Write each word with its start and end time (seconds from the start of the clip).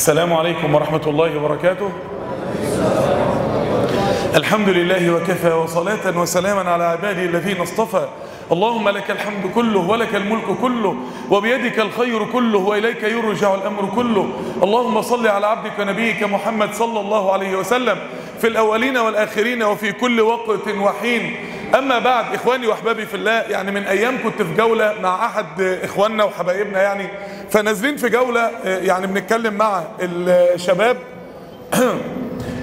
السلام 0.00 0.32
عليكم 0.32 0.74
ورحمة 0.74 1.00
الله 1.06 1.36
وبركاته. 1.38 1.90
الحمد 4.36 4.68
لله 4.68 5.10
وكفى 5.10 5.52
وصلاة 5.52 6.18
وسلاما 6.18 6.70
على 6.70 6.84
عباده 6.84 7.22
الذين 7.24 7.60
اصطفى. 7.60 8.08
اللهم 8.52 8.88
لك 8.88 9.10
الحمد 9.10 9.50
كله 9.54 9.78
ولك 9.78 10.14
الملك 10.14 10.44
كله 10.62 10.96
وبيدك 11.30 11.78
الخير 11.78 12.24
كله 12.24 12.58
وإليك 12.58 13.02
يرجع 13.02 13.54
الأمر 13.54 13.92
كله. 13.94 14.30
اللهم 14.62 15.02
صل 15.02 15.26
على 15.26 15.46
عبدك 15.46 15.78
ونبيك 15.78 16.22
محمد 16.22 16.74
صلى 16.74 17.00
الله 17.00 17.32
عليه 17.32 17.56
وسلم 17.56 17.98
في 18.40 18.46
الأولين 18.46 18.96
والآخرين 18.96 19.62
وفي 19.62 19.92
كل 19.92 20.20
وقت 20.20 20.68
وحين. 20.68 21.36
أما 21.78 21.98
بعد 21.98 22.34
إخواني 22.34 22.66
وأحبابي 22.66 23.06
في 23.06 23.14
الله 23.14 23.32
يعني 23.32 23.70
من 23.70 23.82
أيام 23.82 24.18
كنت 24.24 24.42
في 24.42 24.54
جولة 24.54 24.94
مع 25.02 25.26
أحد 25.26 25.60
إخواننا 25.60 26.24
وحبايبنا 26.24 26.82
يعني 26.82 27.08
فنازلين 27.50 27.96
في 27.96 28.08
جولة 28.08 28.50
يعني 28.64 29.06
بنتكلم 29.06 29.54
مع 29.54 29.82
الشباب. 30.00 30.96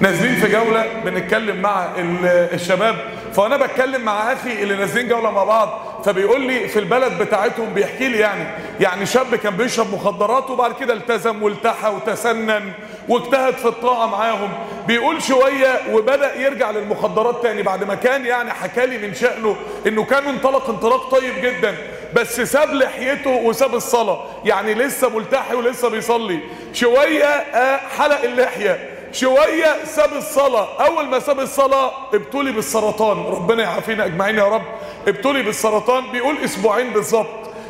نازلين 0.02 0.36
في 0.36 0.52
جولة 0.52 0.86
بنتكلم 1.06 1.62
مع 1.62 1.88
الشباب. 2.54 3.17
فانا 3.38 3.58
بتكلم 3.58 4.02
مع 4.02 4.34
أخي 4.34 4.64
اللي 4.64 4.76
نازلين 4.76 5.08
جولة 5.08 5.32
مع 5.32 5.44
بعض 5.44 5.80
فبيقول 6.06 6.42
لي 6.42 6.68
في 6.68 6.80
البلد 6.80 7.18
بتاعتهم 7.22 7.74
بيحكي 7.74 8.08
لي 8.08 8.18
يعني 8.20 8.44
يعني 8.80 9.06
شاب 9.06 9.36
كان 9.36 9.58
بيشرب 9.58 9.94
مخدرات 9.94 10.50
وبعد 10.50 10.74
كده 10.80 10.94
التزم 10.94 11.44
والتحى 11.44 11.90
وتسنن 11.90 12.72
واجتهد 13.10 13.54
في 13.54 13.66
الطاعه 13.68 14.06
معاهم. 14.06 14.50
بيقول 14.88 15.22
شوية 15.24 15.82
وبدأ 15.92 16.36
يرجع 16.36 16.72
للمخدرات 16.72 17.44
تاني 17.44 17.64
بعد 17.64 17.84
ما 17.84 17.96
كان 17.96 18.26
يعني 18.26 18.52
حكى 18.52 18.86
لي 18.86 18.98
من 19.08 19.14
شأنه 19.14 19.56
إنه 19.88 20.04
كان 20.04 20.26
انطلق 20.26 20.70
انطلاق 20.70 21.10
طيب 21.12 21.34
جدا 21.42 21.76
بس 22.16 22.42
ساب 22.42 22.74
لحيته 22.74 23.30
وساب 23.30 23.76
الصلاة 23.76 24.26
يعني 24.46 24.74
لسه 24.74 25.10
ملتحي 25.10 25.56
ولسه 25.56 25.90
بيصلي. 25.90 26.40
شوية 26.74 27.44
حلق 27.98 28.22
اللحية. 28.24 28.97
شوية 29.20 29.86
ساب 29.86 30.14
الصلاة. 30.14 30.68
أول 30.86 31.06
ما 31.06 31.20
ساب 31.20 31.40
الصلاة 31.40 31.92
ابتلي 32.14 32.52
بالسرطان. 32.52 33.18
ربنا 33.18 33.64
يعافينا 33.64 34.06
أجمعين 34.06 34.38
يا 34.38 34.44
رب. 34.44 34.62
ابتلي 35.08 35.44
بالسرطان 35.44 36.12
بيقول 36.12 36.38
أسبوعين 36.38 36.90
بالظبط. 36.90 37.28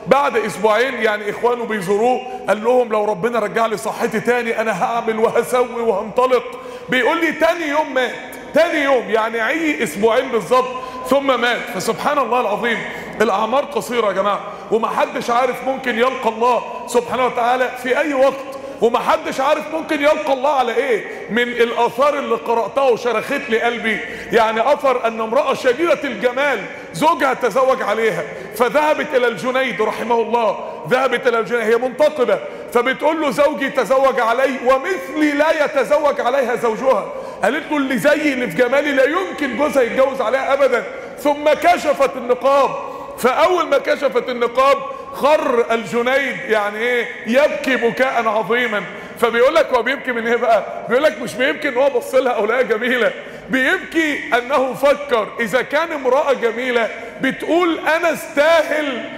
بعد 0.08 0.38
أسبوعين 0.38 0.94
يعني 0.94 1.30
إخوانه 1.30 1.64
بيزوروه 1.66 2.22
قال 2.48 2.64
لهم 2.64 2.90
لو 2.90 3.06
ربنا 3.06 3.40
رجع 3.40 3.66
لي 3.66 3.78
صحتي 3.78 4.20
تاني 4.20 4.62
أنا 4.62 4.84
هعمل 4.84 5.20
وهسوي 5.20 5.82
وهنطلق. 5.82 6.44
بيقول 6.90 7.22
لي 7.22 7.32
تاني 7.32 7.68
يوم 7.68 7.94
مات. 7.94 8.16
تاني 8.54 8.84
يوم 8.84 9.10
يعني 9.10 9.42
عي 9.42 9.84
أسبوعين 9.84 10.32
بالظبط 10.32 10.70
ثم 11.10 11.42
مات. 11.42 11.62
فسبحان 11.76 12.18
الله 12.18 12.42
العظيم. 12.42 12.78
الأعمار 13.22 13.66
قصيرة 13.66 14.08
يا 14.08 14.12
جماعة 14.12 14.40
ومحدش 14.72 15.30
عارف 15.30 15.68
ممكن 15.68 15.98
يلقى 15.98 16.30
الله 16.30 16.64
سبحانه 16.88 17.26
وتعالى 17.26 17.72
في 17.84 17.98
أي 17.98 18.14
وقت. 18.14 18.57
ومحدش 18.82 19.40
عارف 19.40 19.74
ممكن 19.74 20.02
يلقى 20.02 20.34
الله 20.34 20.50
على 20.50 20.76
إيه 20.76 21.04
من 21.30 21.44
الآثار 21.44 22.20
اللي 22.20 22.36
قرأتها 22.36 22.84
وشرخت 22.84 23.50
لي 23.50 23.62
قلبي. 23.62 24.00
يعني 24.32 24.74
أثر 24.74 25.08
أن 25.08 25.22
امرأة 25.22 25.54
شديدة 25.54 26.00
الجمال 26.04 26.60
زوجها 26.94 27.34
تزوج 27.34 27.82
عليها 27.82 28.24
فذهبت 28.56 29.08
إلى 29.16 29.28
الجنيد 29.28 29.82
رحمه 29.82 30.22
الله. 30.22 30.60
ذهبت 30.90 31.28
إلى 31.28 31.40
الجنيد 31.40 31.62
هي 31.62 31.78
منتقبة 31.78 32.40
فبتقول 32.74 33.22
له 33.22 33.30
زوجي 33.30 33.70
تزوج 33.70 34.20
علي 34.20 34.54
ومثلي 34.66 35.32
لا 35.32 35.66
يتزوج 35.66 36.22
عليها 36.22 36.56
زوجها. 36.56 37.06
قالت 37.44 37.72
له 37.72 37.78
اللي 37.78 37.98
زيي 37.98 38.34
اللي 38.34 38.48
في 38.48 38.58
جمالي 38.58 38.92
لا 38.92 39.04
يمكن 39.04 39.58
جوزها 39.58 39.84
يتجوز 39.84 40.22
عليها 40.22 40.54
ابدا. 40.54 40.84
ثم 41.20 41.54
كشفت 41.54 42.16
النقاب 42.16 42.70
فأول 43.18 43.68
ما 43.68 43.78
كشفت 43.78 44.30
النقاب 44.30 44.78
خر 45.18 45.74
الجنيد 45.74 46.38
يعني 46.50 46.78
إيه؟ 46.78 47.08
يبكي 47.28 47.76
بكاء 47.76 48.28
عظيما. 48.28 48.84
فبيقول 49.20 49.56
لك 49.56 49.66
هو 49.66 49.84
بيبكي 49.84 50.12
من 50.12 50.28
إيه 50.28 50.36
بقى؟ 50.36 50.86
بيقول 50.90 51.04
لك 51.04 51.22
مش 51.22 51.34
بيبكي 51.34 51.70
إن 51.70 51.78
هو 51.78 51.90
بص 51.90 52.16
لها 52.16 52.32
أو 52.32 52.46
لقاها 52.46 52.62
جميلة. 52.62 53.12
بيبكي 53.50 54.20
أنه 54.38 54.74
فكر. 54.74 55.28
إذا 55.40 55.62
كان 55.62 55.92
امرأة 55.92 56.34
جميلة 56.34 56.90
بتقول 57.22 57.80
أنا 57.80 58.14
استاهل 58.14 59.10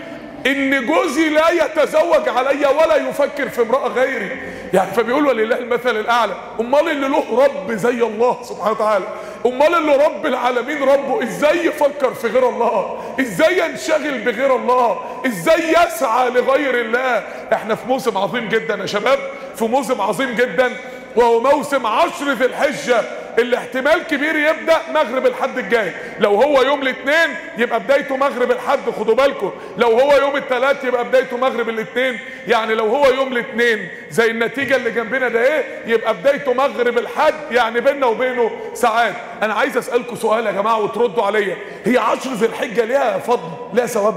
إن 0.47 0.85
جوزي 0.85 1.29
لا 1.29 1.49
يتزوج 1.49 2.29
علي 2.29 2.65
ولا 2.65 2.95
يفكر 2.95 3.49
في 3.49 3.61
امرأة 3.61 3.87
غيري. 3.87 4.37
يعني 4.73 4.91
فبيقول 4.91 5.25
ولله 5.25 5.57
المثل 5.57 5.97
الأعلى. 5.97 6.33
أمال 6.59 6.89
اللي 6.89 7.07
له 7.07 7.45
رب 7.45 7.71
زي 7.71 8.03
الله 8.03 8.37
سبحانه 8.43 8.71
وتعالى. 8.71 9.05
أمال 9.45 9.75
اللي 9.75 9.95
رب 9.95 10.25
العالمين 10.25 10.83
ربه 10.83 11.23
إزاي 11.23 11.65
يفكر 11.65 12.13
في 12.13 12.27
غير 12.27 12.49
الله؟ 12.49 12.99
إزاي 13.19 13.59
ينشغل 13.59 14.17
بغير 14.21 14.55
الله؟ 14.55 14.99
إزاي 15.25 15.71
يسعى 15.71 16.29
لغير 16.29 16.81
الله؟ 16.81 17.23
إحنا 17.53 17.75
في 17.75 17.87
موسم 17.87 18.17
عظيم 18.17 18.49
جدا 18.49 18.75
يا 18.75 18.85
شباب. 18.85 19.19
في 19.55 19.65
موسم 19.65 20.01
عظيم 20.01 20.35
جدا. 20.35 20.71
وهو 21.15 21.39
موسم 21.39 21.85
عشر 21.85 22.31
ذي 22.31 22.45
الحجة. 22.45 23.01
اللي 23.41 23.57
احتمال 23.57 24.03
كبير 24.03 24.35
يبدأ 24.35 24.77
مغرب 24.93 25.25
الحد 25.25 25.57
الجاي. 25.57 25.91
لو 26.19 26.35
هو 26.35 26.61
يوم 26.61 26.81
الاثنين 26.81 27.35
يبقى 27.57 27.79
بدايته 27.79 28.17
مغرب 28.17 28.51
الحد 28.51 28.79
خدوا 28.99 29.15
بالكم. 29.15 29.51
لو 29.77 29.99
هو 29.99 30.13
يوم 30.17 30.35
الثلاث 30.35 30.83
يبقى 30.85 31.05
بدايته 31.05 31.37
مغرب 31.37 31.69
الاثنين. 31.69 32.19
يعني 32.47 32.75
لو 32.75 32.85
هو 32.85 33.05
يوم 33.05 33.33
الاثنين 33.33 33.87
زي 34.09 34.31
النتيجة 34.31 34.75
اللي 34.75 34.91
جنبنا 34.91 35.27
ده 35.27 35.41
إيه؟ 35.41 35.63
يبقى 35.85 36.13
بدايته 36.13 36.53
مغرب 36.53 36.97
الحد 36.97 37.33
يعني 37.51 37.81
بيننا 37.81 38.05
وبينه 38.05 38.51
ساعات. 38.73 39.13
أنا 39.43 39.53
عايز 39.53 39.77
أسألكم 39.77 40.15
سؤال 40.15 40.45
يا 40.45 40.51
جماعة 40.51 40.79
وتردوا 40.79 41.23
عليا. 41.23 41.57
هي 41.85 41.97
عشر 41.97 42.29
ذي 42.33 42.45
الحجة 42.45 42.85
ليها 42.85 43.19
فضل 43.19 43.49
ليها 43.73 43.85
ثواب؟ 43.85 44.15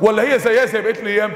ولا 0.00 0.22
هي 0.22 0.38
زيها 0.38 0.64
زي 0.64 0.80
بقية 0.80 1.02
الأيام؟ 1.02 1.32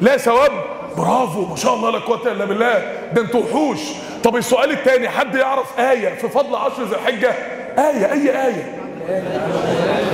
لا 0.00 0.16
ثواب؟ 0.16 0.52
برافو 0.96 1.46
ما 1.46 1.56
شاء 1.56 1.74
الله 1.74 1.90
لا 1.90 1.98
قوة 1.98 2.32
إلا 2.32 2.44
بالله. 2.44 2.92
ده 3.12 3.22
أنتوا 3.22 3.40
وحوش. 3.40 3.80
طب 4.24 4.36
السؤال 4.36 4.70
الثاني 4.70 5.08
حد 5.08 5.34
يعرف 5.34 5.80
آية 5.80 6.08
في 6.14 6.28
فضل 6.28 6.56
عشر 6.56 6.82
ذي 6.84 6.94
الحجة؟ 6.94 7.30
آية 7.78 8.12
أي 8.12 8.46
آية؟ 8.46 8.74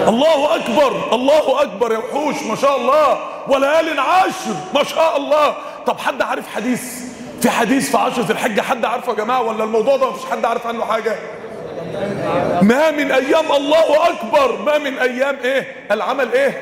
الله 0.09 0.57
أكبر 0.57 1.15
الله 1.15 1.63
أكبر 1.63 1.93
يا 1.93 1.99
وحوش 1.99 2.43
ما 2.43 2.57
شاء 2.57 2.77
الله. 2.77 3.19
وليال 3.49 4.01
عشر 4.01 4.55
ما 4.75 4.85
شاء 4.85 5.17
الله. 5.17 5.55
طب 5.87 5.99
حد 5.99 6.23
عارف 6.23 6.49
حديث؟ 6.55 6.83
في 7.43 7.51
حديث 7.51 7.91
في 7.91 7.97
عشر 7.99 8.23
ذي 8.23 8.33
الحجة 8.33 8.61
حد 8.61 8.85
عارفه 8.85 9.13
يا 9.13 9.17
جماعة 9.17 9.43
ولا 9.43 9.65
الموضوع 9.65 9.97
ده 9.97 10.11
مفيش 10.11 10.31
حد 10.31 10.45
عارف 10.45 10.67
عنه 10.67 10.85
حاجة؟ 10.85 11.17
ما 12.63 12.91
من 12.91 13.13
أيام 13.13 13.53
الله 13.53 14.09
أكبر 14.09 14.57
ما 14.67 14.79
من 14.79 14.99
أيام 14.99 15.37
إيه؟ 15.45 15.67
العمل 15.91 16.33
إيه؟ 16.33 16.61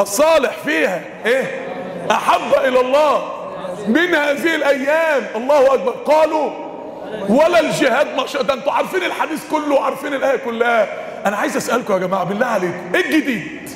الصالح 0.00 0.50
فيها 0.64 1.02
إيه؟ 1.26 1.68
أحب 2.10 2.54
إلى 2.64 2.80
الله. 2.80 3.32
من 3.88 4.14
هذه 4.14 4.54
الأيام 4.54 5.26
الله 5.36 5.74
أكبر. 5.74 5.90
قالوا 5.90 6.69
ولا 7.28 7.60
الجهاد 7.60 8.26
شاء 8.26 8.42
ده 8.42 8.54
أنتوا 8.54 8.72
عارفين 8.72 9.02
الحديث 9.02 9.40
كله 9.50 9.74
وعارفين 9.74 10.14
الآية 10.14 10.36
كلها. 10.36 10.88
أنا 11.26 11.36
عايز 11.36 11.56
أسألكم 11.56 11.92
يا 11.94 11.98
جماعة 11.98 12.24
بالله 12.24 12.46
عليكم 12.46 12.94
إيه 12.94 13.04
الجديد؟ 13.04 13.70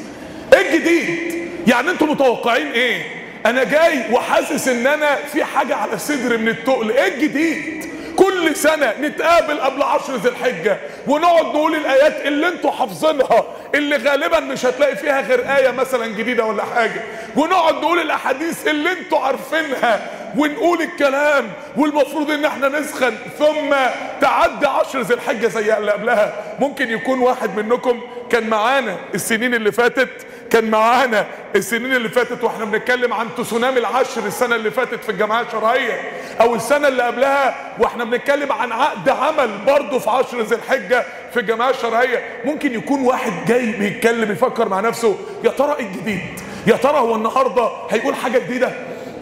إيه 0.55 0.71
الجديد؟ 0.75 1.35
يعني 1.67 1.91
أنتوا 1.91 2.07
متوقعين 2.07 2.67
إيه؟ 2.67 3.03
أنا 3.47 3.65
جاي 3.65 4.13
وحاسس 4.13 4.69
إن 4.69 4.87
أنا 4.87 5.17
في 5.17 5.45
حاجة 5.45 5.77
على 5.77 5.99
صدري 5.99 6.37
من 6.37 6.49
التقل. 6.49 6.91
إيه 6.91 7.15
الجديد؟ 7.15 7.85
كل 8.17 8.57
سنة 8.57 8.95
نتقابل 9.01 9.61
قبل 9.61 9.83
عشر 9.83 10.17
ذي 10.17 10.29
الحجة 10.29 10.79
ونقعد 11.07 11.45
نقول 11.45 11.75
الآيات 11.75 12.27
اللي 12.27 12.49
أنتوا 12.49 12.71
حافظينها 12.71 13.45
اللي 13.75 13.97
غالبا 13.97 14.41
مش 14.41 14.67
هتلاقي 14.67 14.97
فيها 14.97 15.21
غير 15.21 15.57
آية 15.57 15.71
مثلا 15.71 16.07
جديدة 16.07 16.45
ولا 16.45 16.65
حاجة. 16.65 17.01
ونقعد 17.37 17.75
نقول 17.75 17.99
الأحاديث 18.01 18.69
اللي 18.69 18.93
أنتوا 18.93 19.19
عارفينها 19.19 20.11
ونقول 20.37 20.83
الكلام 20.83 21.51
والمفروض 21.77 22.31
إن 22.31 22.45
إحنا 22.45 22.69
نسخن. 22.69 23.15
ثم 23.39 23.75
تعدي 24.21 24.67
عشر 24.67 25.01
ذي 25.01 25.15
الحجة 25.15 25.47
زي 25.47 25.77
اللي 25.77 25.93
قبلها. 25.93 26.35
ممكن 26.61 26.91
يكون 26.91 27.19
واحد 27.19 27.57
منكم 27.57 28.01
كان 28.31 28.49
معانا 28.49 28.97
السنين 29.15 29.55
اللي 29.55 29.73
فاتت 29.73 30.27
كان 30.51 30.71
معانا 30.71 31.27
السنين 31.57 31.93
اللي 31.95 32.09
فاتت 32.09 32.45
وإحنا 32.45 32.65
بنتكلم 32.65 33.13
عن 33.13 33.27
تسونامي 33.39 33.79
العشر 33.79 34.27
السنة 34.27 34.57
اللي 34.57 34.71
فاتت 34.71 35.05
في 35.05 35.09
الجماعة 35.09 35.41
الشرعية. 35.43 36.01
أو 36.41 36.55
السنة 36.55 36.89
اللي 36.89 37.03
قبلها 37.03 37.55
وإحنا 37.79 38.05
بنتكلم 38.05 38.53
عن 38.53 38.73
عقد 38.73 39.09
عمل 39.09 39.51
برضه 39.67 39.99
في 39.99 40.11
عشر 40.11 40.41
ذي 40.41 40.55
الحجة 40.55 41.05
في 41.33 41.41
الجماعة 41.41 41.71
الشرعية. 41.71 42.23
ممكن 42.45 42.75
يكون 42.75 43.01
واحد 43.01 43.33
جاي 43.47 43.67
بيتكلم 43.73 44.33
يفكر 44.33 44.69
مع 44.69 44.81
نفسه 44.81 45.17
يا 45.45 45.51
ترى 45.51 45.77
إيه 45.79 45.87
الجديد؟ 45.87 46.21
يا 46.67 46.77
ترى 46.77 46.99
هو 46.99 47.15
النهاردة 47.15 47.71
هيقول 47.91 48.15
حاجة 48.15 48.39
جديدة؟ 48.39 48.73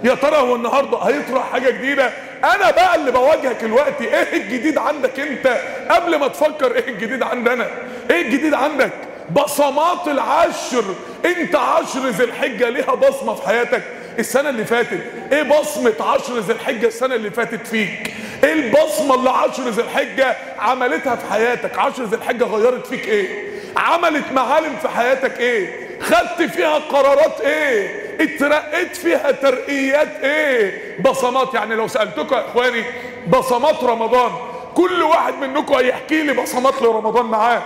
يا 0.05 0.15
ترى 0.15 0.37
هو 0.37 0.55
النهارده 0.57 0.99
هيطرح 0.99 1.53
حاجة 1.53 1.71
جديدة؟ 1.71 2.11
أنا 2.45 2.71
بقى 2.71 2.95
اللي 2.97 3.11
بواجهك 3.11 3.65
دلوقتي 3.65 4.05
إيه 4.05 4.37
الجديد 4.43 4.79
عندك 4.79 5.21
أنت؟ 5.21 5.57
قبل 5.91 6.17
ما 6.19 6.29
تفكر 6.29 6.75
إيه 6.77 6.89
الجديد 6.89 7.23
عندنا 7.23 7.67
إيه 8.11 8.23
الجديد 8.23 8.55
عندك؟ 8.55 8.91
بصمات 9.31 10.09
العشر 10.09 10.85
أنت 11.25 11.57
عشر 11.57 12.09
ذي 12.09 12.25
الحجة 12.25 12.69
ليها 12.69 12.95
بصمة 12.95 13.35
في 13.35 13.47
حياتك. 13.47 13.83
السنة 14.19 14.49
اللي 14.49 14.65
فاتت. 14.65 15.01
إيه 15.33 15.43
بصمة 15.43 15.93
عشر 16.01 16.39
ذي 16.39 16.53
الحجة 16.53 16.87
السنة 16.87 17.15
اللي 17.15 17.31
فاتت 17.31 17.67
فيك؟ 17.67 18.15
إيه 18.45 18.53
البصمة 18.53 19.15
اللي 19.15 19.31
عشر 19.31 19.69
ذي 19.69 19.83
الحجة 19.83 20.37
عملتها 20.59 21.17
في 21.17 21.33
حياتك؟ 21.33 21.79
عشر 21.79 22.05
ذي 22.05 22.17
الحجة 22.17 22.45
غيرت 22.45 22.87
فيك 22.87 23.09
إيه؟ 23.09 23.53
عملت 23.77 24.33
معالم 24.33 24.77
في 24.83 24.89
حياتك 24.89 25.39
إيه؟ 25.41 25.83
خدت 26.01 26.43
فيها 26.51 26.79
قرارات 26.79 27.41
إيه؟ 27.41 28.03
اترقيت 28.21 28.97
فيها 28.97 29.31
ترقيات 29.31 30.09
إيه؟ 30.23 30.97
بصمات 31.01 31.55
يعني 31.55 31.75
لو 31.75 31.89
سألتكم 31.89 32.35
يا 32.37 32.41
اخواني 32.41 32.85
بصمات 33.29 33.85
رمضان. 33.85 34.31
كل 34.75 35.03
واحد 35.03 35.35
منكم 35.35 35.75
هيحكي 35.75 36.23
لي 36.23 36.33
بصمات 36.33 36.83
لرمضان 36.83 37.27
معاه. 37.27 37.63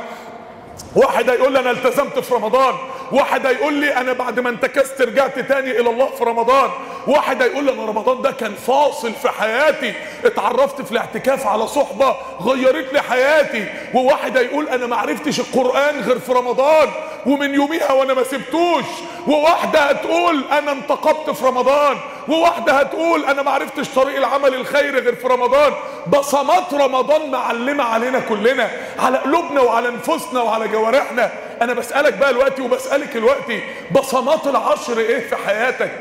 واحد 0.97 1.31
هيقول 1.31 1.53
لي 1.53 1.59
أنا 1.59 1.71
التزمت 1.71 2.19
في 2.19 2.35
رمضان. 2.35 2.75
واحد 3.13 3.47
هيقول 3.47 3.75
لي 3.75 3.97
أنا 3.97 4.13
بعد 4.13 4.41
ما 4.41 4.51
انتكست 4.51 5.03
رجعت 5.03 5.39
تاني 5.39 5.71
إلى 5.71 5.91
الله 5.91 6.07
في 6.07 6.25
رمضان. 6.25 6.71
واحد 7.07 7.43
هيقول 7.43 7.65
لي 7.65 7.73
أنا 7.73 7.85
رمضان 7.85 8.23
ده 8.23 8.31
كان 8.31 8.55
فاصل 8.55 9.13
في 9.13 9.29
حياتي. 9.29 9.95
اتعرفت 10.25 10.83
في 10.83 10.93
الاعتكاف 10.93 11.47
على 11.47 11.67
صحبة 11.67 12.17
غيرت 12.43 12.93
لي 12.93 13.03
حياتي. 13.03 13.65
وواحد 13.95 14.37
هيقول 14.37 14.69
أنا 14.69 14.87
ما 14.87 14.97
عرفتش 14.97 15.41
القرآن 15.41 16.01
غير 16.01 16.19
في 16.19 16.33
رمضان. 16.33 16.89
ومن 17.27 17.55
يوميها 17.55 17.93
وأنا 17.93 18.15
ما 18.15 18.25
سبتوش. 18.25 18.85
وواحدة 19.27 19.81
هتقول 19.81 20.45
أنا 20.53 20.73
انتقبت 20.73 21.31
في 21.31 21.45
رمضان. 21.45 21.97
وواحدة 22.29 22.73
هتقول 22.73 23.25
أنا 23.25 23.43
ما 23.43 23.51
عرفتش 23.51 23.89
طريق 23.89 24.17
العمل 24.17 24.55
الخيري 24.55 24.99
غير 24.99 25.15
في 25.15 25.29
رمضان. 25.29 25.73
بصمات 26.07 26.75
رمضان 26.75 27.31
معلمة 27.31 27.85
علينا 27.85 28.21
كلنا 28.21 28.71
على 28.99 29.19
قلوبنا 29.19 29.61
وعلى 29.61 29.91
نفوسنا 29.91 30.43
وعلى 30.43 30.69
جوارحنا. 30.69 31.31
أنا 31.63 31.73
بسألك 31.73 32.15
بقى 32.15 32.33
دلوقتي 32.33 32.63
وبسألك 32.63 33.17
دلوقتي 33.17 33.63
بصمات 33.91 34.47
العشر 34.47 34.99
إيه 34.99 35.29
في 35.29 35.37
حياتك؟ 35.37 35.93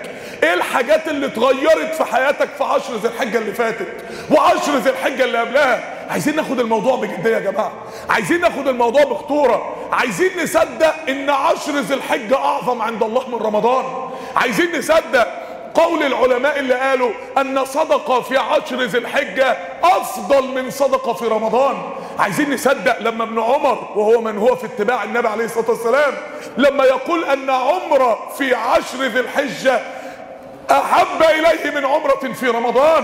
إيه 0.44 0.54
الحاجات 0.54 1.07
اللي 1.07 1.25
اتغيرت 1.25 1.95
في 1.95 2.04
حياتك 2.04 2.50
في 2.57 2.63
عشر 2.63 2.95
ذي 2.95 3.07
الحجة 3.07 3.38
اللي 3.38 3.54
فاتت؟ 3.54 3.88
وعشر 4.31 4.75
ذي 4.75 4.89
الحجة 4.89 5.24
اللي 5.24 5.38
قبلها؟ 5.38 5.95
عايزين 6.10 6.36
ناخد 6.36 6.60
الموضوع 6.60 6.95
بجدية 6.95 7.30
يا 7.30 7.39
جماعة. 7.39 7.72
عايزين 8.10 8.42
ناخد 8.42 8.68
الموضوع 8.68 9.04
بخطورة. 9.04 9.75
عايزين 9.92 10.31
نصدق 10.44 10.95
إن 11.10 11.30
عشر 11.30 11.72
ذي 11.72 11.94
الحجة 11.94 12.36
أعظم 12.36 12.81
عند 12.81 13.04
الله 13.04 13.30
من 13.30 13.45
رمضان. 13.45 14.10
عايزين 14.36 14.80
نصدق 14.80 15.27
قول 15.75 16.04
العلماء 16.04 16.60
اللي 16.60 16.74
قالوا 16.74 17.12
أن 17.38 17.66
صدقة 17.66 18.22
في 18.22 18.38
عشر 18.38 18.81
ذي 18.81 18.98
الحجة 18.98 19.57
أفضل 19.83 20.48
من 20.48 20.72
صدقة 20.72 21.13
في 21.13 21.25
رمضان. 21.27 21.77
عايزين 22.19 22.54
نصدق 22.54 23.00
لما 23.00 23.24
ابن 23.24 23.39
عمر 23.39 23.92
وهو 23.95 24.22
من 24.22 24.38
هو 24.38 24.56
في 24.56 24.66
اتباع 24.66 25.04
النبي 25.04 25.27
عليه 25.27 25.45
الصلاة 25.45 25.69
والسلام 25.69 26.13
لما 26.57 26.83
يقول 26.83 27.24
أن 27.24 27.50
عمرة 27.50 28.31
في 28.38 28.56
عشر 28.56 28.98
ذي 29.04 29.19
الحجة 29.19 29.81
أحب 30.72 31.24
إليه 31.24 31.72
من 31.72 31.86
عمرة 31.86 32.33
في 32.33 32.48
رمضان. 32.48 33.04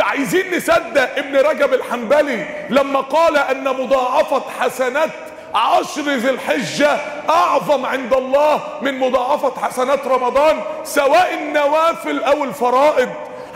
عايزين 0.00 0.56
نصدق 0.56 1.16
ابن 1.16 1.36
رجب 1.36 1.74
الحنبلي 1.74 2.46
لما 2.70 3.00
قال 3.00 3.36
أن 3.36 3.64
مضاعفة 3.64 4.42
حسنات 4.60 5.10
عشر 5.54 6.02
ذي 6.02 6.30
الحجة 6.30 6.96
أعظم 7.28 7.86
عند 7.86 8.14
الله 8.14 8.60
من 8.82 8.98
مضاعفة 8.98 9.60
حسنات 9.60 10.06
رمضان 10.06 10.60
سواء 10.84 11.34
النوافل 11.34 12.24
أو 12.24 12.44
الفرائض. 12.44 13.08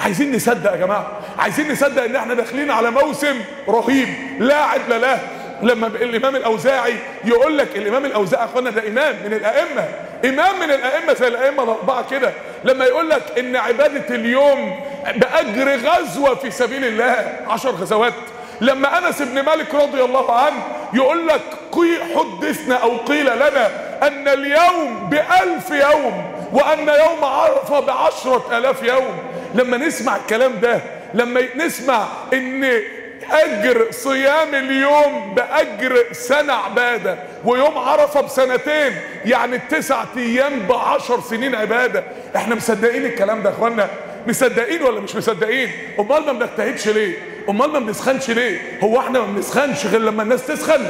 عايزين 0.05 0.37
نصدق 0.37 0.71
يا 0.71 0.77
جماعة 0.77 1.07
عايزين 1.39 1.73
نصدق 1.73 2.03
إن 2.03 2.17
إحنا 2.17 2.35
داخلين 2.35 2.71
على 2.71 2.91
موسم 2.91 3.41
رهيب. 3.69 4.09
لا 4.39 4.57
عدل 4.57 5.01
له. 5.01 5.19
لما 5.63 5.87
الإمام 5.87 6.37
الأوزاعي 6.37 6.95
يقول 7.25 7.59
لك 7.59 7.77
الإمام 7.77 8.05
الأوزاعي 8.05 8.45
إخوانا 8.45 8.71
ده 8.71 8.89
إمام 8.89 9.17
من 9.25 9.33
الأئمة. 9.33 9.89
إمام 10.25 10.59
من 10.61 10.71
الأئمة 10.71 11.15
زي 11.15 11.29
الأئمة 11.29 11.63
الأربعة 11.63 12.11
كده. 12.11 12.33
لما 12.65 12.85
يقول 12.85 13.11
لك 13.11 13.23
إن 13.39 13.57
عبادة 13.57 14.15
اليوم 14.15 14.81
بأجر 15.17 15.77
غزوة 15.77 16.35
في 16.35 16.51
سبيل 16.51 16.85
الله 16.85 17.39
عشر 17.49 17.71
غزوات. 17.71 18.13
لما 18.61 18.99
أنس 18.99 19.23
بن 19.23 19.43
مالك 19.43 19.75
رضي 19.75 20.05
الله 20.05 20.33
عنه 20.33 20.63
يقول 20.95 21.29
لك 21.29 21.41
حدثنا 22.17 22.75
أو 22.77 22.97
قيل 22.97 23.27
لنا 23.27 23.67
أن 24.07 24.29
اليوم 24.29 25.09
بألف 25.11 25.71
يوم 25.71 26.25
وأن 26.53 26.89
يوم 26.89 27.25
عرفة 27.25 27.81
بعشرة 27.81 28.59
آلاف 28.59 28.83
يوم. 28.83 29.19
لما 29.55 29.77
نسمع 29.77 30.17
الكلام 30.17 30.61
ده 30.61 30.81
لما 31.15 31.43
نسمع 31.57 32.07
إن 32.33 32.81
أجر 33.31 33.87
صيام 33.91 34.55
اليوم 34.55 35.35
بأجر 35.35 36.05
سنة 36.13 36.53
عبادة 36.53 37.17
ويوم 37.45 37.79
عرفة 37.79 38.21
بسنتين 38.21 38.93
يعني 39.25 39.57
التسع 39.57 40.05
أيام 40.17 40.67
بعشر 40.69 41.21
سنين 41.21 41.55
عبادة. 41.55 42.05
إحنا 42.37 42.55
مصدقين 42.55 43.05
الكلام 43.07 43.43
ده 43.43 43.51
يا 43.51 43.55
إخوانا؟ 43.55 43.89
مصدقين 44.27 44.83
ولا 44.83 45.01
مش 45.01 45.17
مصدقين؟ 45.17 45.71
أمال 45.99 46.27
ما 46.27 46.33
بنجتهدش 46.33 46.89
ليه؟ 46.89 47.36
امال 47.49 47.73
ما 47.73 47.79
بنسخنش 47.79 48.31
ليه؟ 48.31 48.81
هو 48.83 49.01
إحنا 49.01 49.19
ما 49.21 49.27
بنسخنش 49.27 49.87
غير 49.87 50.01
لما 50.01 50.23
الناس 50.23 50.47
تسخن. 50.47 50.87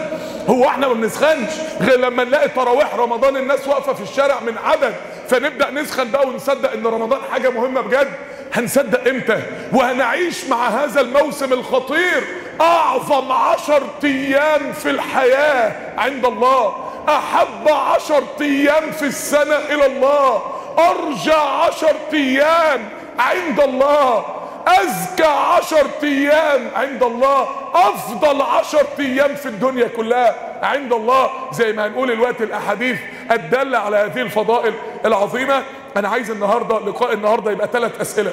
هو 0.48 0.68
إحنا 0.68 0.88
ما 0.88 0.94
بنسخنش 0.94 1.50
غير 1.80 1.98
لما 2.00 2.24
نلاقي 2.24 2.48
تراويح 2.48 2.94
رمضان 2.94 3.36
الناس 3.36 3.68
واقفة 3.68 3.92
في 3.92 4.02
الشارع 4.02 4.40
من 4.40 4.58
عدد. 4.64 4.94
فنبدأ 5.28 5.70
نسخن 5.70 6.10
بقى 6.10 6.28
ونصدق 6.28 6.72
إن 6.72 6.86
رمضان 6.86 7.20
حاجة 7.32 7.50
مهمة 7.50 7.80
بجد. 7.80 8.08
هنصدق 8.52 9.08
إمتى؟ 9.08 9.42
وهنعيش 9.72 10.44
مع 10.44 10.68
هذا 10.68 11.00
الموسم 11.00 11.52
الخطير 11.52 12.24
أعظم 12.60 13.32
عشر 13.32 13.82
أيام 14.04 14.72
في 14.72 14.90
الحياة 14.90 15.72
عند 15.98 16.24
الله. 16.26 16.74
أحب 17.08 17.68
عشر 17.68 18.22
أيام 18.40 18.90
في 18.90 19.06
السنة 19.06 19.56
إلى 19.56 19.86
الله. 19.86 20.42
أرجى 20.78 21.32
عشر 21.32 21.92
أيام 22.14 22.88
عند 23.18 23.60
الله. 23.60 24.24
أزكى 24.66 25.24
عشر 25.26 25.86
أيام 26.02 26.70
عند 26.74 27.02
الله 27.02 27.48
أفضل 27.74 28.42
عشر 28.42 28.86
أيام 28.98 29.34
في 29.34 29.46
الدنيا 29.46 29.88
كلها 29.88 30.34
عند 30.62 30.92
الله. 30.92 31.30
زي 31.52 31.72
ما 31.72 31.86
هنقول 31.86 32.10
الوقت 32.10 32.42
الأحاديث 32.42 32.98
الدالة 33.30 33.78
على 33.78 33.96
هذه 33.96 34.20
الفضائل 34.20 34.74
العظيمة. 35.04 35.62
أنا 35.96 36.08
عايز 36.08 36.30
النهاردة 36.30 36.78
لقاء 36.78 37.12
النهاردة 37.12 37.50
يبقى 37.50 37.68
ثلاث 37.72 38.00
أسئلة. 38.00 38.32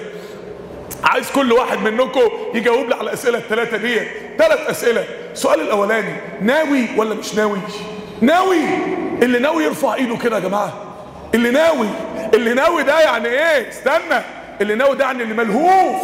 عايز 1.04 1.32
كل 1.32 1.52
واحد 1.54 1.80
منكم 1.80 2.30
يجاوب 2.54 2.88
لي 2.90 2.96
على 2.96 3.04
الأسئلة 3.04 3.38
الثلاثه 3.38 3.78
دي 3.78 4.00
ثلاث 4.38 4.70
أسئلة. 4.70 5.06
السؤال 5.32 5.62
الأولاني 5.62 6.14
ناوي 6.42 6.86
ولا 6.98 7.16
مش 7.16 7.36
ناوي؟ 7.36 7.60
ناوي. 8.22 8.60
اللي 9.22 9.40
ناوي 9.40 9.64
يرفع 9.64 9.94
إيده 9.94 10.18
كده 10.18 10.36
يا 10.36 10.42
جماعة. 10.42 10.74
اللي 11.34 11.52
ناوي. 11.52 11.88
اللي 12.34 12.54
ناوي 12.54 12.84
ده 12.84 13.00
يعني 13.00 13.28
إيه؟ 13.28 13.70
استنى. 13.70 14.22
اللي 14.62 14.76
ناوي 14.76 14.96
ده 14.96 15.06
يعني 15.06 15.24
اللي 15.24 15.34
ملهوف. 15.34 16.02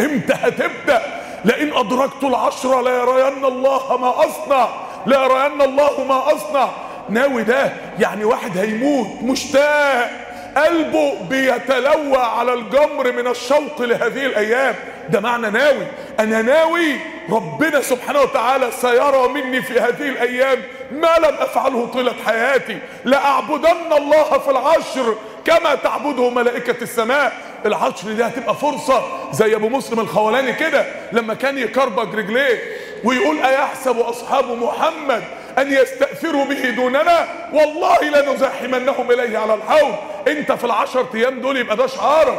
إمتى 0.00 0.32
هتبدأ؟ 0.32 1.02
لئن 1.44 1.76
أدركت 1.76 2.24
العشره 2.24 2.80
لا 2.80 2.90
يرين 2.90 3.44
الله 3.44 3.96
ما 3.96 4.14
أصنع. 4.26 4.68
لا 5.06 5.24
يرين 5.24 5.62
الله 5.62 6.04
ما 6.04 6.34
أصنع. 6.34 6.68
ناوي 7.08 7.42
ده 7.42 7.72
يعني 7.98 8.24
واحد 8.24 8.58
هيموت 8.58 9.06
مشتاق. 9.22 10.10
قلبه 10.56 11.14
بيتلوى 11.30 12.16
على 12.16 12.54
الجمر 12.54 13.12
من 13.12 13.26
الشوق 13.26 13.82
لهذه 13.82 14.26
الأيام. 14.26 14.74
ده 15.08 15.20
معنى 15.20 15.50
ناوي. 15.50 15.86
أنا 16.20 16.42
ناوي 16.42 16.96
ربنا 17.30 17.82
سبحانه 17.82 18.20
وتعالى 18.20 18.70
سيرى 18.80 19.28
مني 19.28 19.62
في 19.62 19.80
هذه 19.80 20.08
الأيام 20.08 20.58
ما 20.92 21.18
لم 21.18 21.34
أفعله 21.38 21.86
طيلة 21.94 22.14
حياتي. 22.26 22.78
لأعبدن 23.04 23.92
الله 23.96 24.38
في 24.38 24.50
العشر. 24.50 25.14
كما 25.48 25.74
تعبده 25.74 26.30
ملائكة 26.30 26.82
السماء. 26.82 27.32
العشر 27.66 28.12
دي 28.12 28.24
هتبقى 28.24 28.54
فرصة 28.54 29.02
زي 29.32 29.56
أبو 29.56 29.68
مسلم 29.68 30.00
الخولاني 30.00 30.52
كده 30.52 30.84
لما 31.12 31.34
كان 31.34 31.58
يكربج 31.58 32.14
رجليه 32.14 32.58
ويقول 33.04 33.38
أيحسب 33.42 33.98
أصحاب 33.98 34.44
محمد 34.50 35.24
أن 35.58 35.72
يستأثروا 35.72 36.44
به 36.44 36.70
دوننا؟ 36.70 37.28
والله 37.52 38.02
لنزاحمنهم 38.02 39.10
إليه 39.10 39.38
على 39.38 39.54
الحوض. 39.54 39.94
أنت 40.28 40.52
في 40.52 40.64
العشر 40.64 41.06
أيام 41.14 41.40
دول 41.40 41.56
يبقى 41.56 41.76
ده 41.76 41.86
شعارك. 41.86 42.38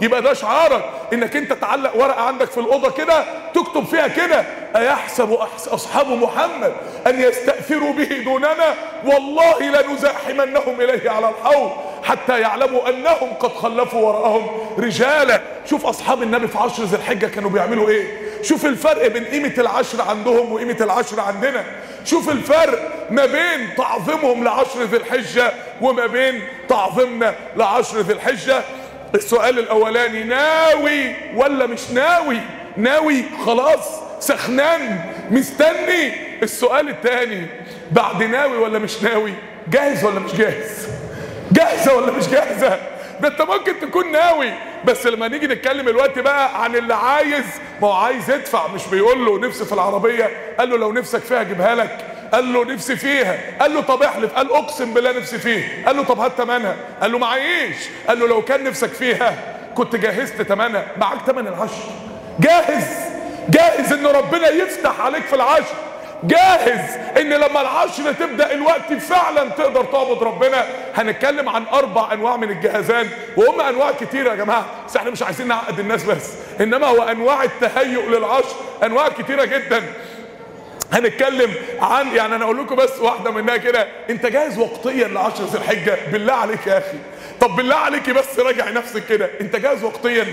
يبقى 0.00 0.22
ده 0.22 0.34
شعارك. 0.34 0.84
إنك 1.12 1.36
أنت 1.36 1.52
تعلق 1.52 1.96
ورقة 1.96 2.22
عندك 2.22 2.50
في 2.50 2.60
الأوضة 2.60 2.90
كده 2.90 3.24
تكتب 3.54 3.84
فيها 3.86 4.08
كده 4.08 4.44
أيحسب 4.76 5.32
أصحاب 5.72 6.08
محمد 6.08 6.72
أن 7.06 7.20
يستأثروا 7.20 7.92
به 7.92 8.22
دوننا؟ 8.24 8.74
والله 9.04 9.60
لنزاحمنهم 9.62 10.80
إليه 10.80 11.10
على 11.10 11.28
الحوض. 11.28 11.72
حتى 12.04 12.40
يعلموا 12.40 12.88
أنهم 12.88 13.34
قد 13.40 13.52
خلفوا 13.52 14.00
وراءهم 14.00 14.46
رجالا. 14.78 15.40
شوف 15.70 15.86
أصحاب 15.86 16.22
النبي 16.22 16.48
في 16.48 16.58
عشر 16.58 16.84
ذي 16.84 16.96
الحجة 16.96 17.26
كانوا 17.26 17.50
بيعملوا 17.50 17.88
إيه؟ 17.88 18.28
شوف 18.42 18.66
الفرق 18.66 19.06
بين 19.06 19.24
قيمة 19.24 19.54
العشر 19.58 20.02
عندهم 20.02 20.52
وقيمة 20.52 20.76
العشر 20.80 21.20
عندنا. 21.20 21.64
شوف 22.04 22.28
الفرق 22.28 23.06
ما 23.10 23.26
بين 23.26 23.74
تعظيمهم 23.76 24.44
لعشر 24.44 24.82
ذي 24.82 24.96
الحجة 24.96 25.52
وما 25.80 26.06
بين 26.06 26.42
تعظيمنا 26.68 27.34
لعشر 27.56 28.00
ذي 28.00 28.12
الحجة. 28.12 28.62
السؤال 29.14 29.58
الأولاني 29.58 30.24
ناوي 30.24 31.14
ولا 31.36 31.66
مش 31.66 31.90
ناوي؟ 31.90 32.38
ناوي 32.76 33.24
خلاص 33.46 34.00
سخنان 34.20 35.00
مستني. 35.30 36.12
السؤال 36.42 36.88
الثاني 36.88 37.46
بعد 37.90 38.22
ناوي 38.22 38.56
ولا 38.56 38.78
مش 38.78 39.02
ناوي؟ 39.02 39.32
جاهز 39.68 40.04
ولا 40.04 40.20
مش 40.20 40.32
جاهز؟ 40.34 40.87
جاهزة 41.52 41.94
ولا 41.94 42.12
مش 42.12 42.28
جاهزة؟ 42.28 42.78
ده 43.20 43.28
انت 43.28 43.42
ممكن 43.42 43.80
تكون 43.80 44.12
ناوي 44.12 44.52
بس 44.84 45.06
لما 45.06 45.28
نيجي 45.28 45.46
نتكلم 45.46 45.88
الوقت 45.88 46.18
بقى 46.18 46.64
عن 46.64 46.76
اللي 46.76 46.94
عايز 46.94 47.44
ما 47.82 47.88
هو 47.88 47.92
عايز 47.92 48.30
يدفع 48.30 48.66
مش 48.66 48.86
بيقول 48.86 49.26
له 49.26 49.38
نفسي 49.38 49.64
في 49.64 49.72
العربية. 49.72 50.30
قال 50.58 50.70
له 50.70 50.76
لو 50.76 50.92
نفسك 50.92 51.18
فيها 51.18 51.40
اجيبها 51.40 51.74
لك. 51.74 51.98
قال 52.32 52.52
له 52.52 52.64
نفسي 52.64 52.96
فيها. 52.96 53.38
قال 53.60 53.74
له 53.74 53.80
طب 53.80 54.02
احلف. 54.02 54.32
قال 54.32 54.52
اقسم 54.52 54.94
بالله 54.94 55.18
نفسي 55.18 55.38
فيه 55.38 55.86
قال 55.86 55.96
له 55.96 56.04
طب 56.04 56.20
هات 56.20 56.32
ثمنها 56.38 56.76
قال 57.02 57.12
له 57.12 57.18
معيش. 57.18 57.76
قال 58.08 58.20
له 58.20 58.28
لو 58.28 58.42
كان 58.42 58.64
نفسك 58.64 58.88
فيها 58.92 59.34
كنت 59.74 59.96
جهزت 59.96 60.42
ثمنها 60.42 60.86
معاك 60.96 61.18
ثمن 61.26 61.46
العشر. 61.46 61.90
جاهز. 62.40 62.86
جاهز 63.48 63.92
إن 63.92 64.06
ربنا 64.06 64.48
يفتح 64.48 65.00
عليك 65.00 65.22
في 65.24 65.34
العشر. 65.36 65.74
جاهز 66.22 66.96
إن 67.16 67.30
لما 67.30 67.60
العشر 67.60 68.12
تبدأ 68.12 68.52
الوقت 68.52 68.92
فعلا 68.92 69.48
تقدر 69.48 69.84
تعبد 69.84 70.22
ربنا. 70.22 70.64
هنتكلم 70.94 71.48
عن 71.48 71.64
أربع 71.72 72.12
أنواع 72.12 72.36
من 72.36 72.50
الجهازان 72.50 73.08
وهم 73.36 73.60
أنواع 73.60 73.92
كتيره 74.00 74.30
يا 74.30 74.34
جماعة 74.34 74.66
بس 74.86 74.96
إحنا 74.96 75.10
مش 75.10 75.22
عايزين 75.22 75.48
نعقد 75.48 75.78
الناس 75.78 76.04
بس. 76.04 76.32
إنما 76.60 76.86
هو 76.86 77.02
أنواع 77.02 77.44
التهيؤ 77.44 78.08
للعشر 78.08 78.56
أنواع 78.84 79.08
كتيرة 79.08 79.44
جدا. 79.44 79.82
هنتكلم 80.92 81.54
عن 81.80 82.16
يعني 82.16 82.34
أنا 82.36 82.44
أقول 82.44 82.58
لكم 82.58 82.76
بس 82.76 82.98
واحدة 83.00 83.30
منها 83.30 83.56
كده. 83.56 83.88
أنت 84.10 84.26
جاهز 84.26 84.58
وقتيا 84.58 85.08
لعشر 85.08 85.44
ذي 85.44 85.58
الحجة؟ 85.58 85.96
بالله 86.12 86.32
عليك 86.32 86.66
يا 86.66 86.78
أخي. 86.78 86.98
طب 87.40 87.56
بالله 87.56 87.76
عليك 87.76 88.10
بس 88.10 88.38
راجع 88.38 88.70
نفسك 88.70 89.06
كده. 89.06 89.30
أنت 89.40 89.56
جاهز 89.56 89.84
وقتيا؟ 89.84 90.26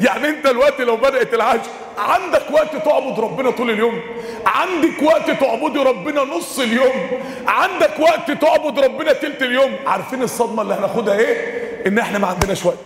يعني 0.00 0.28
انت 0.28 0.46
الوقت 0.46 0.80
لو 0.80 0.96
بدأت 0.96 1.34
العشر 1.34 1.60
عندك 1.98 2.42
وقت 2.50 2.76
تعبد 2.84 3.20
ربنا 3.20 3.50
طول 3.50 3.70
اليوم؟ 3.70 4.00
عندك 4.46 5.02
وقت 5.02 5.30
تعبدي 5.30 5.78
ربنا 5.78 6.24
نص 6.24 6.58
اليوم؟ 6.58 7.10
عندك 7.46 7.90
وقت 8.00 8.30
تعبد 8.30 8.78
ربنا 8.78 9.12
تلت 9.12 9.42
اليوم؟ 9.42 9.76
عارفين 9.86 10.22
الصدمة 10.22 10.62
اللي 10.62 10.74
هناخدها 10.74 11.18
إيه؟ 11.18 11.60
ان 11.86 11.98
إحنا 11.98 12.18
ما 12.18 12.26
عندناش 12.26 12.66
وقت 12.66 12.76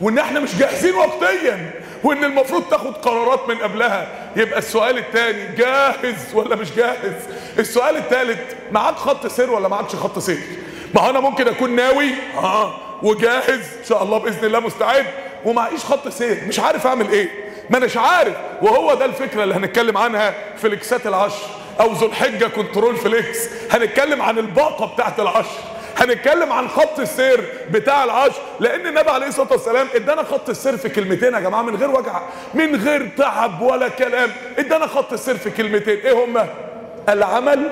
وان 0.00 0.18
إحنا 0.18 0.40
مش 0.40 0.56
جاهزين 0.56 0.94
وقتيا 0.94 1.70
وان 2.04 2.24
المفروض 2.24 2.62
تاخد 2.70 2.96
قرارات 2.96 3.48
من 3.48 3.58
قبلها. 3.58 4.08
يبقى 4.36 4.58
السؤال 4.58 4.98
الثاني 4.98 5.56
جاهز 5.56 6.34
ولا 6.34 6.56
مش 6.56 6.72
جاهز؟ 6.72 7.12
السؤال 7.58 7.96
الثالث 7.96 8.38
معاك 8.72 8.94
خط 8.96 9.26
سير 9.26 9.50
ولا 9.50 9.68
معاكش 9.68 9.94
خط 9.94 10.18
سير؟ 10.18 10.38
ما 10.94 11.10
أنا 11.10 11.20
ممكن 11.20 11.48
أكون 11.48 11.76
ناوي 11.76 12.10
آه 12.38 12.74
وجاهز 13.02 13.60
إن 13.80 13.84
شاء 13.88 14.02
الله 14.02 14.18
بإذن 14.18 14.44
الله 14.44 14.60
مستعد. 14.60 15.06
ومعيش 15.44 15.84
خط 15.84 16.08
سير 16.08 16.38
مش 16.48 16.60
عارف 16.60 16.86
اعمل 16.86 17.10
إيه. 17.10 17.28
ما 17.70 17.78
اناش 17.78 17.96
عارف. 17.96 18.34
وهو 18.62 18.94
ده 18.94 19.04
الفكرة 19.04 19.42
اللي 19.44 19.54
هنتكلم 19.54 19.96
عنها 19.98 20.34
في 20.56 20.66
الفلكسات 20.66 21.06
العشر 21.06 21.46
أو 21.80 21.92
ذو 21.92 22.06
الحجة 22.06 22.46
control 22.46 22.96
flex 22.96 23.48
هنتكلم 23.70 24.22
عن 24.22 24.38
الباقة 24.38 24.86
بتاعت 24.94 25.20
العشر. 25.20 25.58
هنتكلم 25.96 26.52
عن 26.52 26.68
خط 26.68 26.98
السير 26.98 27.44
بتاع 27.70 28.04
العشر. 28.04 28.40
لأن 28.60 28.86
النبي 28.86 29.10
عليه 29.10 29.26
الصلاة 29.26 29.52
والسلام 29.52 29.86
إدانا 29.94 30.22
خط 30.22 30.48
السير 30.48 30.76
في 30.76 30.88
كلمتين 30.88 31.34
يا 31.34 31.40
جماعة 31.40 31.62
من 31.62 31.76
غير 31.76 31.90
وجع 31.90 32.20
من 32.54 32.76
غير 32.76 33.08
تعب 33.18 33.62
ولا 33.62 33.88
كلام. 33.88 34.30
إدانا 34.58 34.86
خط 34.86 35.12
السير 35.12 35.36
في 35.36 35.50
كلمتين. 35.50 35.98
إيه 35.98 36.24
هما؟ 36.24 36.48
العمل 37.08 37.70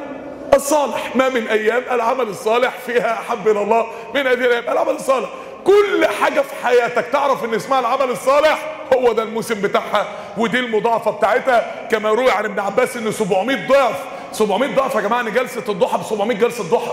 الصالح. 0.54 1.16
ما 1.16 1.28
من 1.28 1.46
أيام 1.46 1.82
العمل 1.90 2.28
الصالح 2.28 2.72
فيها 2.86 3.12
احب 3.12 3.48
إلى 3.48 3.62
الله. 3.62 3.86
من 4.14 4.26
هذه 4.26 4.34
الأيام 4.34 4.64
العمل 4.68 4.94
الصالح. 4.94 5.28
كل 5.64 6.06
حاجة 6.06 6.40
في 6.40 6.66
حياتك. 6.66 7.06
تعرف 7.12 7.44
إن 7.44 7.54
اسمها 7.54 7.80
العمل 7.80 8.10
الصالح 8.10 8.58
هو 8.94 9.12
ده 9.12 9.22
الموسم 9.22 9.54
بتاعها 9.54 10.06
ودي 10.38 10.58
المضاعفة 10.58 11.10
بتاعتها. 11.10 11.88
كما 11.90 12.10
روي 12.10 12.30
عن 12.30 12.44
ابن 12.44 12.60
عباس 12.60 12.96
إن 12.96 13.12
700 13.12 13.68
ضعف 13.68 13.96
700 14.32 14.74
ضعف 14.74 14.94
يا 14.94 15.00
جماعة 15.00 15.20
إن 15.20 15.32
جلسة 15.32 15.62
الضحى 15.68 15.98
ب 15.98 16.02
700 16.02 16.38
جلسة 16.38 16.64
ضحى. 16.64 16.92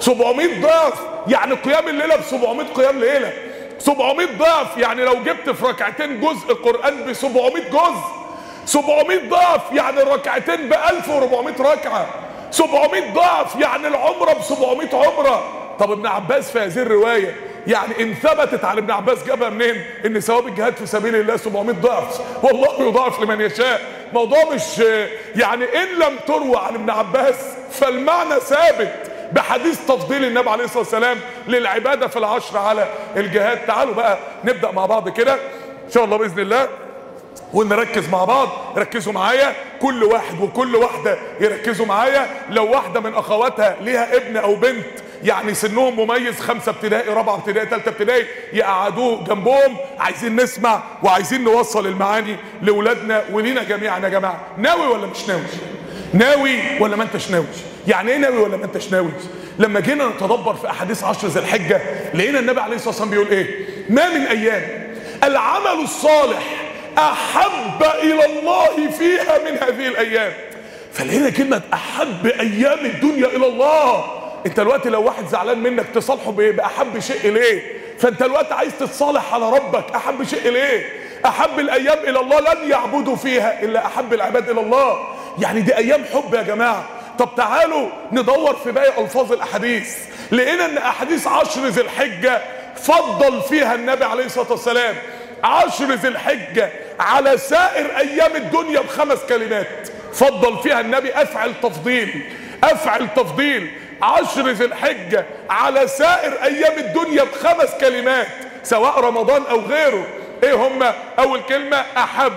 700 0.00 0.60
ضعف 0.62 0.94
يعني 1.28 1.54
قيام 1.54 1.88
الليلة 1.88 2.16
ب 2.16 2.22
700 2.22 2.66
قيام 2.74 2.98
ليلة. 3.00 3.32
700 3.78 4.26
ضعف 4.38 4.76
يعني 4.76 5.04
لو 5.04 5.14
جبت 5.14 5.50
في 5.50 5.64
ركعتين 5.66 6.20
جزء 6.20 6.54
قرآن 6.54 7.02
ب 7.06 7.12
700 7.12 7.70
جزء. 7.70 8.18
700 8.66 9.28
ضعف 9.28 9.60
يعني 9.72 10.02
الركعتين 10.02 10.68
ب 10.68 10.72
1400 10.72 11.54
ركعة. 11.72 12.06
700 12.50 13.12
ضعف 13.14 13.56
يعني 13.56 13.88
العمرة 13.88 14.32
ب 14.32 14.42
700 14.42 14.88
عمرة. 14.92 15.44
طب 15.78 15.90
ابن 15.92 16.06
عباس 16.06 16.50
في 16.50 16.58
هذه 16.58 16.78
الرواية 16.78 17.36
يعني 17.68 18.02
إن 18.02 18.14
ثبتت 18.14 18.64
عن 18.64 18.78
ابن 18.78 18.90
عباس 18.90 19.24
جابها 19.24 19.48
منين؟ 19.48 19.84
إن 20.06 20.20
ثواب 20.20 20.46
الجهاد 20.46 20.76
في 20.76 20.86
سبيل 20.86 21.14
الله 21.16 21.36
700 21.36 21.74
ضعف. 21.76 22.20
والله 22.44 22.88
يضاعف 22.88 23.20
لمن 23.20 23.40
يشاء. 23.40 23.80
موضوع 24.12 24.44
مش 24.54 24.78
يعني 25.36 25.64
إن 25.64 25.98
لم 25.98 26.16
تروى 26.26 26.56
عن 26.56 26.74
ابن 26.74 26.90
عباس 26.90 27.36
فالمعنى 27.70 28.40
ثابت 28.40 28.94
بحديث 29.32 29.80
تفضيل 29.86 30.24
النبي 30.24 30.50
عليه 30.50 30.64
الصلاة 30.64 30.78
والسلام 30.82 31.18
للعبادة 31.48 32.06
في 32.08 32.16
العشر 32.18 32.58
على 32.58 32.88
الجهاد. 33.16 33.66
تعالوا 33.66 33.94
بقى 33.94 34.18
نبدأ 34.44 34.70
مع 34.70 34.86
بعض 34.86 35.08
كده. 35.08 35.34
إن 35.34 35.90
شاء 35.94 36.04
الله 36.04 36.16
بإذن 36.16 36.38
الله. 36.38 36.68
ونركز 37.54 38.08
مع 38.08 38.24
بعض. 38.24 38.48
ركزوا 38.76 39.12
معايا. 39.12 39.52
كل 39.82 40.04
واحد 40.04 40.40
وكل 40.40 40.76
واحدة 40.76 41.18
يركزوا 41.40 41.86
معايا. 41.86 42.26
لو 42.50 42.70
واحدة 42.70 43.00
من 43.00 43.14
أخواتها 43.14 43.76
ليها 43.80 44.16
ابن 44.16 44.36
أو 44.36 44.54
بنت 44.54 44.84
يعني 45.24 45.54
سنهم 45.54 46.00
مميز 46.00 46.40
خمسة 46.40 46.70
ابتدائي 46.70 47.10
رابعة 47.10 47.34
ابتدائي 47.34 47.66
تالتة 47.66 47.88
ابتدائي 47.88 48.26
يقعدوه 48.52 49.24
جنبهم 49.24 49.76
عايزين 49.98 50.36
نسمع 50.36 50.82
وعايزين 51.02 51.44
نوصل 51.44 51.86
المعاني 51.86 52.36
لولادنا 52.62 53.24
ولينا 53.32 53.62
جميعا 53.62 53.98
يا 53.98 54.08
جماعة. 54.08 54.40
ناوي 54.58 54.86
ولا 54.86 55.06
مش 55.06 55.28
ناوي؟ 55.28 55.42
ناوي 56.14 56.58
ولا 56.80 56.96
ما 56.96 57.02
انتش 57.02 57.30
ناوي؟ 57.30 57.46
يعني 57.88 58.10
إيه 58.12 58.18
ناوي 58.18 58.36
ولا 58.38 58.56
ما 58.56 58.64
انتش 58.64 58.92
ناوي؟ 58.92 59.10
لما 59.58 59.80
جينا 59.80 60.06
نتدبر 60.08 60.54
في 60.54 60.70
أحاديث 60.70 61.04
عشر 61.04 61.28
ذي 61.28 61.40
الحجة 61.40 61.80
لقينا 62.14 62.38
النبي 62.38 62.60
عليه 62.60 62.74
الصلاة 62.76 62.88
والسلام 62.88 63.10
بيقول 63.10 63.28
إيه؟ 63.28 63.66
ما 63.90 64.08
من 64.14 64.26
أيام 64.26 64.92
العمل 65.24 65.82
الصالح 65.82 66.42
أحب 66.98 67.82
إلى 68.02 68.24
الله 68.26 68.90
فيها 68.90 69.38
من 69.38 69.58
هذه 69.58 69.88
الأيام. 69.88 70.32
فلقينا 70.92 71.30
كلمة 71.30 71.62
أحب 71.74 72.26
أيام 72.26 72.78
الدنيا 72.84 73.26
إلى 73.26 73.46
الله. 73.46 74.04
انت 74.48 74.60
دلوقتي 74.60 74.88
لو 74.88 75.02
واحد 75.02 75.26
زعلان 75.26 75.58
منك 75.58 75.86
تصالحه 75.94 76.30
بإيه؟ 76.30 76.52
بأحب 76.52 76.98
شيء 76.98 77.20
اليه 77.24 77.62
فانت 77.98 78.22
دلوقتي 78.22 78.54
عايز 78.54 78.72
تتصالح 78.80 79.34
على 79.34 79.50
ربك 79.50 79.84
أحب 79.94 80.24
شيء 80.24 80.48
اليه 80.48 80.86
أحب 81.26 81.58
الأيام 81.58 81.98
إلى 81.98 82.20
الله 82.20 82.40
لن 82.40 82.70
يعبدوا 82.70 83.16
فيها 83.16 83.62
إلا 83.62 83.86
أحب 83.86 84.14
العباد 84.14 84.50
إلى 84.50 84.60
الله. 84.60 84.98
يعني 85.38 85.60
دي 85.60 85.76
أيام 85.76 86.04
حب 86.14 86.34
يا 86.34 86.42
جماعة. 86.42 86.84
طب 87.18 87.28
تعالوا 87.36 87.88
ندور 88.12 88.56
في 88.56 88.72
باقي 88.72 89.02
ألفاظ 89.02 89.32
الأحاديث. 89.32 89.96
لقينا 90.32 90.64
إن 90.64 90.78
أحاديث 90.78 91.26
عشر 91.26 91.66
ذي 91.66 91.80
الحجة 91.80 92.40
فضل 92.76 93.42
فيها 93.42 93.74
النبي 93.74 94.04
عليه 94.04 94.24
الصلاة 94.24 94.50
والسلام. 94.50 94.94
عشر 95.44 95.84
ذي 95.84 96.08
الحجة 96.08 96.70
على 97.00 97.38
سائر 97.38 97.98
أيام 97.98 98.36
الدنيا 98.36 98.80
بخمس 98.80 99.18
كلمات. 99.28 99.88
فضل 100.12 100.58
فيها 100.62 100.80
النبي 100.80 101.12
أفعل 101.14 101.52
تفضيل 101.62 102.22
أفعل 102.64 103.08
تفضيل. 103.16 103.70
عشر 104.02 104.48
ذي 104.48 104.64
الحجة 104.64 105.26
على 105.50 105.88
سائر 105.88 106.32
أيام 106.42 106.78
الدنيا 106.78 107.24
بخمس 107.24 107.70
كلمات 107.80 108.26
سواء 108.62 109.00
رمضان 109.00 109.42
أو 109.50 109.60
غيره. 109.60 110.06
إيه 110.42 110.54
هما 110.54 110.94
أول 111.18 111.40
كلمة 111.40 111.76
أحب. 111.96 112.32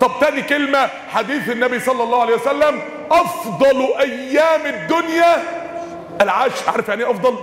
طب 0.00 0.10
تاني 0.20 0.42
كلمة 0.42 0.88
حديث 1.10 1.48
النبي 1.50 1.80
صلى 1.80 2.02
الله 2.02 2.20
عليه 2.22 2.34
وسلم 2.34 2.80
أفضل 3.10 3.88
أيام 4.00 4.66
الدنيا 4.66 5.42
العشر. 6.20 6.70
عارف 6.70 6.88
يعني 6.88 7.04
إيه 7.04 7.10
أفضل؟ 7.10 7.34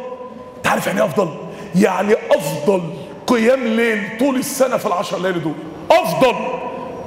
أنت 0.57 0.67
عارف 0.67 0.87
يعني 0.87 0.99
إيه 0.99 1.05
أفضل؟ 1.05 1.37
يعني 1.75 2.15
أفضل 2.31 2.81
قيام 3.27 3.63
ليل 3.63 4.03
طول 4.19 4.35
السنة 4.35 4.77
في 4.77 4.85
العشر 4.85 5.19
ليالي 5.19 5.39
دول. 5.39 5.55
أفضل 5.91 6.35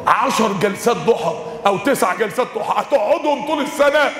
عشر 0.07 0.53
جلسات 0.63 0.97
ضحى 0.97 1.35
أو 1.67 1.79
تسع 1.79 2.15
جلسات 2.15 2.47
ضحى 2.57 2.83
هتقعدهم 2.83 3.47
طول 3.47 3.63
السنة 3.63 4.11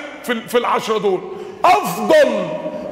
في, 0.47 0.57
العشرة 0.57 0.97
دول. 0.97 1.21
أفضل 1.65 2.47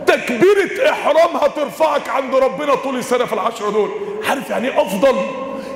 تكبيرة 0.08 0.90
احرام 0.92 1.38
هترفعك 1.38 2.10
عند 2.10 2.36
ربنا 2.36 2.76
طول 2.76 2.96
السنة 2.98 3.26
في 3.26 3.34
العشرة 3.34 3.70
دول. 3.70 3.90
عارف 4.30 4.50
يعني 4.50 4.68
إيه 4.68 4.82
أفضل؟ 4.82 5.16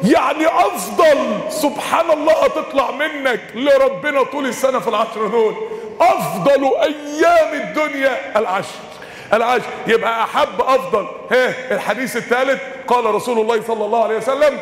يعني 0.03 0.48
أفضل 0.48 1.17
سبحان 1.50 2.12
الله 2.12 2.33
هتطلع 2.43 2.91
منك 2.91 3.39
لربنا 3.55 4.24
طول 4.24 4.45
السنة 4.45 4.79
في 4.79 4.88
العشرة 4.88 5.27
دول. 5.27 5.55
أفضل 6.01 6.71
أيام 6.81 7.53
الدنيا 7.62 8.39
العشر. 8.39 8.75
العشر. 9.33 9.65
يبقى 9.88 10.24
أحب 10.24 10.62
أفضل. 10.62 11.07
ها 11.31 11.74
الحديث 11.75 12.17
الثالث 12.17 12.62
قال 12.88 13.15
رسول 13.15 13.39
الله 13.39 13.62
صلى 13.67 13.86
الله 13.86 14.03
عليه 14.03 14.17
وسلم 14.17 14.60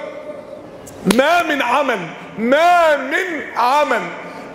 ما 1.16 1.44
من 1.44 1.62
عمل 1.62 2.00
ما 2.38 2.98
من 2.98 3.42
عمل 3.56 4.02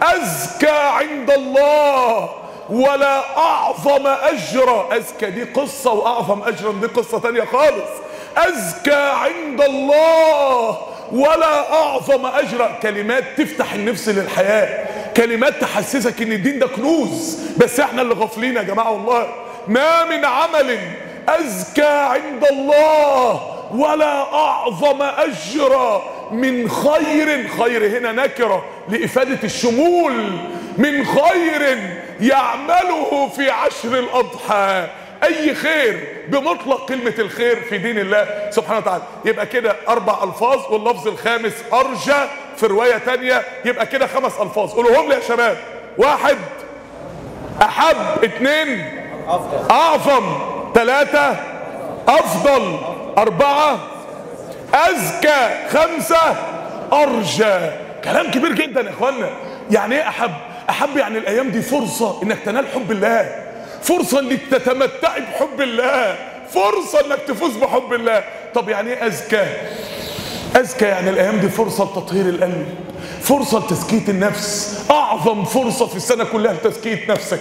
أزكى 0.02 0.70
عند 0.70 1.30
الله 1.30 2.28
ولا 2.70 3.38
أعظم 3.38 4.06
اجرا 4.06 4.88
أزكى 4.96 5.30
دي 5.30 5.44
قصة 5.44 5.92
وأعظم 5.92 6.42
اجرا 6.42 6.72
دي 6.72 6.86
قصة 6.86 7.18
تانية 7.18 7.44
خالص. 7.44 7.90
أزكى 8.36 9.12
عند 9.12 9.60
الله 9.60 10.78
ولا 11.12 11.72
أعظم 11.72 12.26
اجرا 12.26 12.78
كلمات 12.82 13.24
تفتح 13.38 13.72
النفس 13.72 14.08
للحياة. 14.08 14.86
كلمات 15.16 15.60
تحسسك 15.60 16.22
إن 16.22 16.32
الدين 16.32 16.58
ده 16.58 16.66
كنوز. 16.66 17.38
بس 17.56 17.80
إحنا 17.80 18.02
اللي 18.02 18.14
غافلين 18.14 18.56
يا 18.56 18.62
جماعة 18.62 18.90
والله. 18.92 19.26
ما 19.68 20.04
من 20.04 20.24
عمل 20.24 20.78
أزكى 21.28 21.86
عند 21.86 22.44
الله 22.50 23.40
ولا 23.74 24.34
أعظم 24.34 25.02
أجرا 25.02 26.02
من 26.30 26.70
خير. 26.70 27.48
خير 27.48 27.98
هنا 27.98 28.12
نكرة 28.12 28.64
لإفادة 28.88 29.38
الشمول. 29.44 30.12
من 30.78 31.04
خير 31.06 31.78
يعمله 32.20 33.28
في 33.36 33.50
عشر 33.50 33.98
الأضحى. 33.98 34.86
أي 35.24 35.54
خير؟ 35.54 36.08
بمطلق 36.28 36.88
كلمة 36.88 37.14
الخير 37.18 37.60
في 37.60 37.78
دين 37.78 37.98
الله 37.98 38.50
سبحانه 38.50 38.78
وتعالى. 38.78 39.02
يبقى 39.24 39.46
كده 39.46 39.76
أربع 39.88 40.24
ألفاظ 40.24 40.72
واللفظ 40.72 41.08
الخامس 41.08 41.52
أرجى. 41.72 42.28
في 42.56 42.66
رواية 42.66 42.98
تانية 42.98 43.42
يبقى 43.64 43.86
كده 43.86 44.06
خمس 44.06 44.32
ألفاظ. 44.40 44.72
قولوهم 44.72 45.08
لي 45.08 45.14
يا 45.14 45.20
شباب. 45.20 45.56
واحد 45.98 46.36
أحب. 47.62 48.24
اتنين 48.24 49.00
أعظم. 49.70 50.36
ثلاثة 50.74 51.36
أفضل. 52.08 52.78
أربعة 53.18 53.78
أزكى. 54.74 55.68
خمسة 55.70 56.36
أرجى. 56.92 57.70
كلام 58.04 58.30
كبير 58.30 58.52
جدا 58.52 58.80
يا 58.80 58.90
إخوانا 58.90 59.30
يعني 59.70 59.94
إيه 59.94 60.08
أحب؟ 60.08 60.30
أحب 60.70 60.96
يعني 60.96 61.18
الأيام 61.18 61.50
دي 61.50 61.62
فرصة 61.62 62.22
إنك 62.22 62.38
تنال 62.44 62.66
حب 62.68 62.90
الله. 62.90 63.44
فرصة 63.82 64.20
إنك 64.20 64.40
تتمتعي 64.50 65.20
بحب 65.20 65.60
الله. 65.60 66.16
فرصة 66.54 67.00
إنك 67.06 67.18
تفوز 67.28 67.56
بحب 67.56 67.92
الله. 67.92 68.24
طب 68.54 68.68
يعني 68.68 68.90
إيه 68.92 69.06
أزكى؟ 69.06 69.46
أزكى 70.56 70.84
يعني 70.84 71.10
الأيام 71.10 71.40
دي 71.40 71.48
فرصة 71.48 71.84
لتطهير 71.84 72.28
القلب. 72.28 72.66
فرصة 73.20 73.58
لتزكية 73.58 74.08
النفس. 74.08 74.84
أعظم 74.90 75.44
فرصة 75.44 75.86
في 75.86 75.96
السنة 75.96 76.24
كلها 76.24 76.52
لتزكية 76.52 77.12
نفسك. 77.12 77.40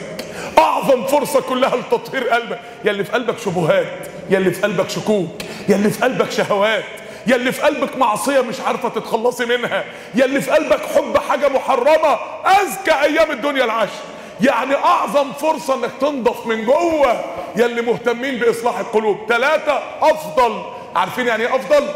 أعظم 0.57 1.05
فرصة 1.05 1.41
كلها 1.41 1.75
لتطهير 1.75 2.29
قلبك. 2.29 2.59
يا 2.85 2.91
اللي 2.91 3.03
في 3.03 3.11
قلبك 3.11 3.39
شبهات. 3.39 3.87
يا 4.29 4.37
اللي 4.37 4.51
في 4.51 4.61
قلبك 4.61 4.89
شكوك. 4.89 5.41
يا 5.69 5.75
اللي 5.75 5.89
في 5.89 6.01
قلبك 6.03 6.31
شهوات. 6.31 6.83
يا 7.27 7.35
اللي 7.35 7.51
في 7.51 7.61
قلبك 7.61 7.97
معصية 7.97 8.41
مش 8.41 8.59
عارفة 8.59 8.89
تتخلصي 8.89 9.45
منها. 9.45 9.85
يا 10.15 10.25
اللي 10.25 10.41
في 10.41 10.51
قلبك 10.51 10.81
حب 10.95 11.17
حاجة 11.17 11.49
محرمة 11.49 12.17
أزكى 12.45 12.91
أيام 12.91 13.31
الدنيا 13.31 13.63
العشر. 13.65 14.01
يعني 14.41 14.75
أعظم 14.75 15.31
فرصة 15.33 15.75
إنك 15.75 15.91
تنضف 16.01 16.47
من 16.47 16.65
جوه 16.65 17.21
يا 17.55 17.65
اللي 17.65 17.81
مهتمين 17.81 18.39
بإصلاح 18.39 18.79
القلوب. 18.79 19.17
ثلاثة 19.29 19.79
أفضل. 20.01 20.61
عارفين 20.95 21.27
يعني 21.27 21.43
إيه 21.43 21.55
أفضل؟ 21.55 21.87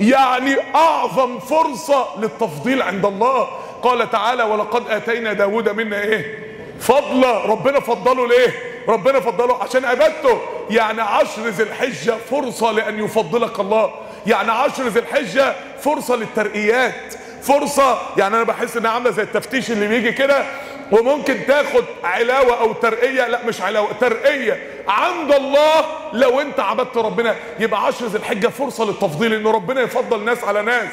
يعني 0.00 0.56
أعظم 0.74 1.38
فرصة 1.38 2.06
للتفضيل 2.18 2.82
عند 2.82 3.06
الله. 3.06 3.48
قال 3.82 4.10
تعالى 4.10 4.42
ولقد 4.42 4.90
آتينا 4.90 5.32
داود 5.32 5.68
منا 5.68 6.00
إيه؟ 6.00 6.38
فضلا. 6.80 7.38
ربنا 7.46 7.80
فضله 7.80 8.28
ليه؟ 8.28 8.54
ربنا 8.88 9.20
فضله 9.20 9.62
عشان 9.62 9.84
عبادته. 9.84 10.40
يعني 10.70 11.02
عشر 11.02 11.42
ذي 11.42 11.62
الحجة 11.62 12.14
فرصة 12.30 12.72
لأن 12.72 13.04
يفضلك 13.04 13.60
الله. 13.60 13.90
يعني 14.26 14.52
عشر 14.52 14.82
ذي 14.88 15.00
الحجة 15.00 15.54
فرصة 15.82 16.16
للترقيات. 16.16 17.14
فرصة 17.42 17.98
يعني 18.16 18.36
أنا 18.36 18.42
بحس 18.44 18.76
إنها 18.76 18.90
عاملة 18.90 19.10
زي 19.10 19.22
التفتيش 19.22 19.70
اللي 19.70 19.88
بيجي 19.88 20.12
كده 20.12 20.44
وممكن 20.92 21.46
تاخد 21.46 21.84
علاوة 22.04 22.60
أو 22.60 22.72
ترقية. 22.72 23.26
لا 23.28 23.40
مش 23.46 23.60
علاوة 23.60 23.92
ترقية. 24.00 24.58
عند 24.88 25.32
الله 25.32 25.84
لو 26.12 26.40
أنت 26.40 26.60
عبدت 26.60 26.96
ربنا 26.96 27.34
يبقى 27.60 27.84
عشر 27.86 28.06
ذي 28.06 28.18
الحجة 28.18 28.48
فرصة 28.48 28.84
للتفضيل 28.84 29.34
إن 29.34 29.46
ربنا 29.46 29.80
يفضل 29.80 30.24
ناس 30.24 30.44
على 30.44 30.62
ناس. 30.62 30.88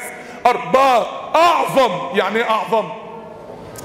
أربعة 0.46 1.06
أعظم 1.34 2.18
يعني 2.18 2.38
إيه 2.38 2.50
أعظم؟ 2.50 2.88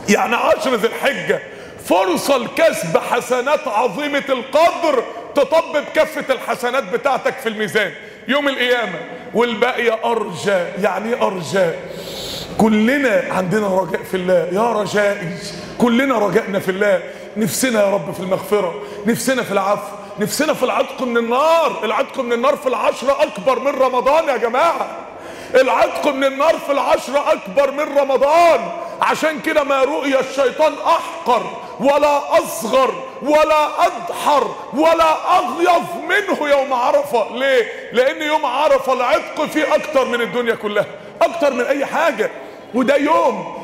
يعني 0.10 0.36
عشر 0.36 0.76
ذي 0.76 0.88
الحجة 0.88 1.40
فرصة 1.86 2.38
لكسب 2.38 2.98
حسنات 2.98 3.68
عظيمة 3.68 4.24
القدر 4.30 5.04
تطبب 5.36 5.84
كفة 5.96 6.34
الحسنات 6.34 6.84
بتاعتك 6.84 7.34
في 7.34 7.50
الميزان. 7.50 7.92
يوم 8.28 8.48
القيامة 8.48 9.00
والباقية 9.38 10.00
أرجى 10.06 10.60
يعني 10.82 11.14
إيه 11.14 11.28
أرجى؟ 11.28 11.70
كلنا 12.58 13.24
عندنا 13.30 13.68
رجاء 13.68 14.04
في 14.04 14.18
الله. 14.18 14.48
يا 14.52 14.72
رجائي 14.72 15.38
كلنا 15.78 16.18
رجائنا 16.18 16.60
في 16.60 16.72
الله. 16.72 17.04
نفسنا 17.38 17.86
يا 17.86 17.94
رب 17.94 18.14
في 18.14 18.20
المغفرة 18.20 18.76
نفسنا 19.06 19.44
في 19.44 19.52
العفو 19.52 19.96
نفسنا 20.20 20.54
في 20.54 20.64
العتق 20.64 21.02
من 21.02 21.18
النار. 21.18 21.80
العتق 21.84 22.20
من 22.20 22.34
النار 22.34 22.56
في 22.56 22.68
العشرة 22.68 23.18
أكبر 23.24 23.60
من 23.60 23.72
رمضان 23.72 24.28
يا 24.28 24.38
جماعة. 24.38 24.88
العتق 25.56 26.08
من 26.08 26.24
النار 26.24 26.58
في 26.66 26.72
العشرة 26.72 27.32
أكبر 27.32 27.72
من 27.72 27.98
رمضان. 27.98 28.72
عشان 29.02 29.40
كده 29.40 29.64
ما 29.64 29.84
رؤي 29.84 30.20
الشيطان 30.20 30.74
أحقر 30.86 31.44
ولا 31.80 32.40
أصغر 32.40 33.04
ولا 33.22 33.86
أدحر 33.86 34.56
ولا 34.74 35.38
أغيظ 35.38 35.84
منه 36.10 36.50
يوم 36.50 36.74
عرفة. 36.74 37.36
ليه؟ 37.36 37.90
لأن 37.94 38.22
يوم 38.22 38.46
عرفة 38.46 38.94
العتق 38.94 39.46
فيه 39.46 39.76
أكتر 39.76 40.06
من 40.06 40.22
الدنيا 40.22 40.56
كلها 40.56 40.86
أكتر 41.22 41.54
من 41.54 41.66
أي 41.66 41.86
حاجة. 41.86 42.32
وده 42.74 42.96
يوم 42.96 43.58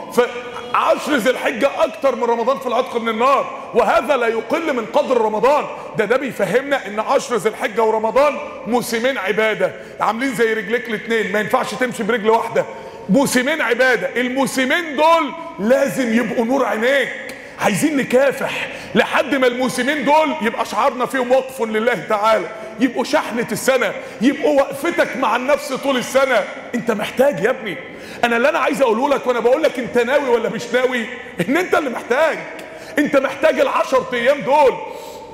فعشر 0.73 1.15
ذي 1.15 1.29
الحجة 1.29 1.69
أكتر 1.83 2.15
من 2.15 2.23
رمضان 2.23 2.59
في 2.59 2.67
العتق 2.67 2.97
من 2.97 3.09
النار 3.09 3.59
وهذا 3.73 4.17
لا 4.17 4.27
يقل 4.27 4.73
من 4.73 4.85
قدر 4.85 5.21
رمضان. 5.21 5.65
ده 5.97 6.05
ده 6.05 6.17
بيفهمنا 6.17 6.87
إن 6.87 6.99
عشر 6.99 7.35
ذي 7.35 7.49
الحجة 7.49 7.83
ورمضان 7.83 8.37
موسمين 8.67 9.17
عبادة. 9.17 9.71
عاملين 10.01 10.35
زي 10.35 10.53
رجليك 10.53 10.89
الاتنين 10.89 11.31
ما 11.31 11.39
ينفعش 11.39 11.73
تمشي 11.73 12.03
برجل 12.03 12.29
واحدة. 12.29 12.65
موسمين 13.09 13.61
عبادة 13.61 14.21
الموسمين 14.21 14.95
دول 14.95 15.33
لازم 15.59 16.13
يبقوا 16.13 16.45
نور 16.45 16.65
عينيك. 16.65 17.09
عايزين 17.59 17.97
نكافح 17.97 18.69
لحد 18.95 19.35
ما 19.35 19.47
الموسمين 19.47 20.05
دول 20.05 20.35
يبقى 20.41 20.65
شعارنا 20.65 21.05
فيهم 21.05 21.31
وقف 21.31 21.61
لله 21.61 22.05
تعالى. 22.09 22.47
يبقوا 22.79 23.03
شحنة 23.03 23.47
السنة 23.51 23.93
يبقوا 24.21 24.61
وقفتك 24.61 25.17
مع 25.17 25.35
النفس 25.35 25.73
طول 25.73 25.97
السنة. 25.97 26.43
أنت 26.75 26.91
محتاج 26.91 27.39
يا 27.43 27.49
ابني 27.49 27.77
أنا 28.23 28.37
اللي 28.37 28.49
أنا 28.49 28.59
عايز 28.59 28.81
اقوله 28.81 29.09
لك 29.09 29.27
وأنا 29.27 29.39
بقول 29.39 29.63
لك 29.63 29.79
انت 29.79 29.97
ناوي 29.97 30.29
ولا 30.29 30.49
مش 30.49 30.63
ناوي 30.73 31.05
ان 31.49 31.57
انت 31.57 31.75
اللي 31.75 31.89
محتاج. 31.89 32.37
انت 32.99 33.17
محتاج 33.17 33.59
العشر 33.59 34.05
أيام 34.13 34.41
دول. 34.41 34.73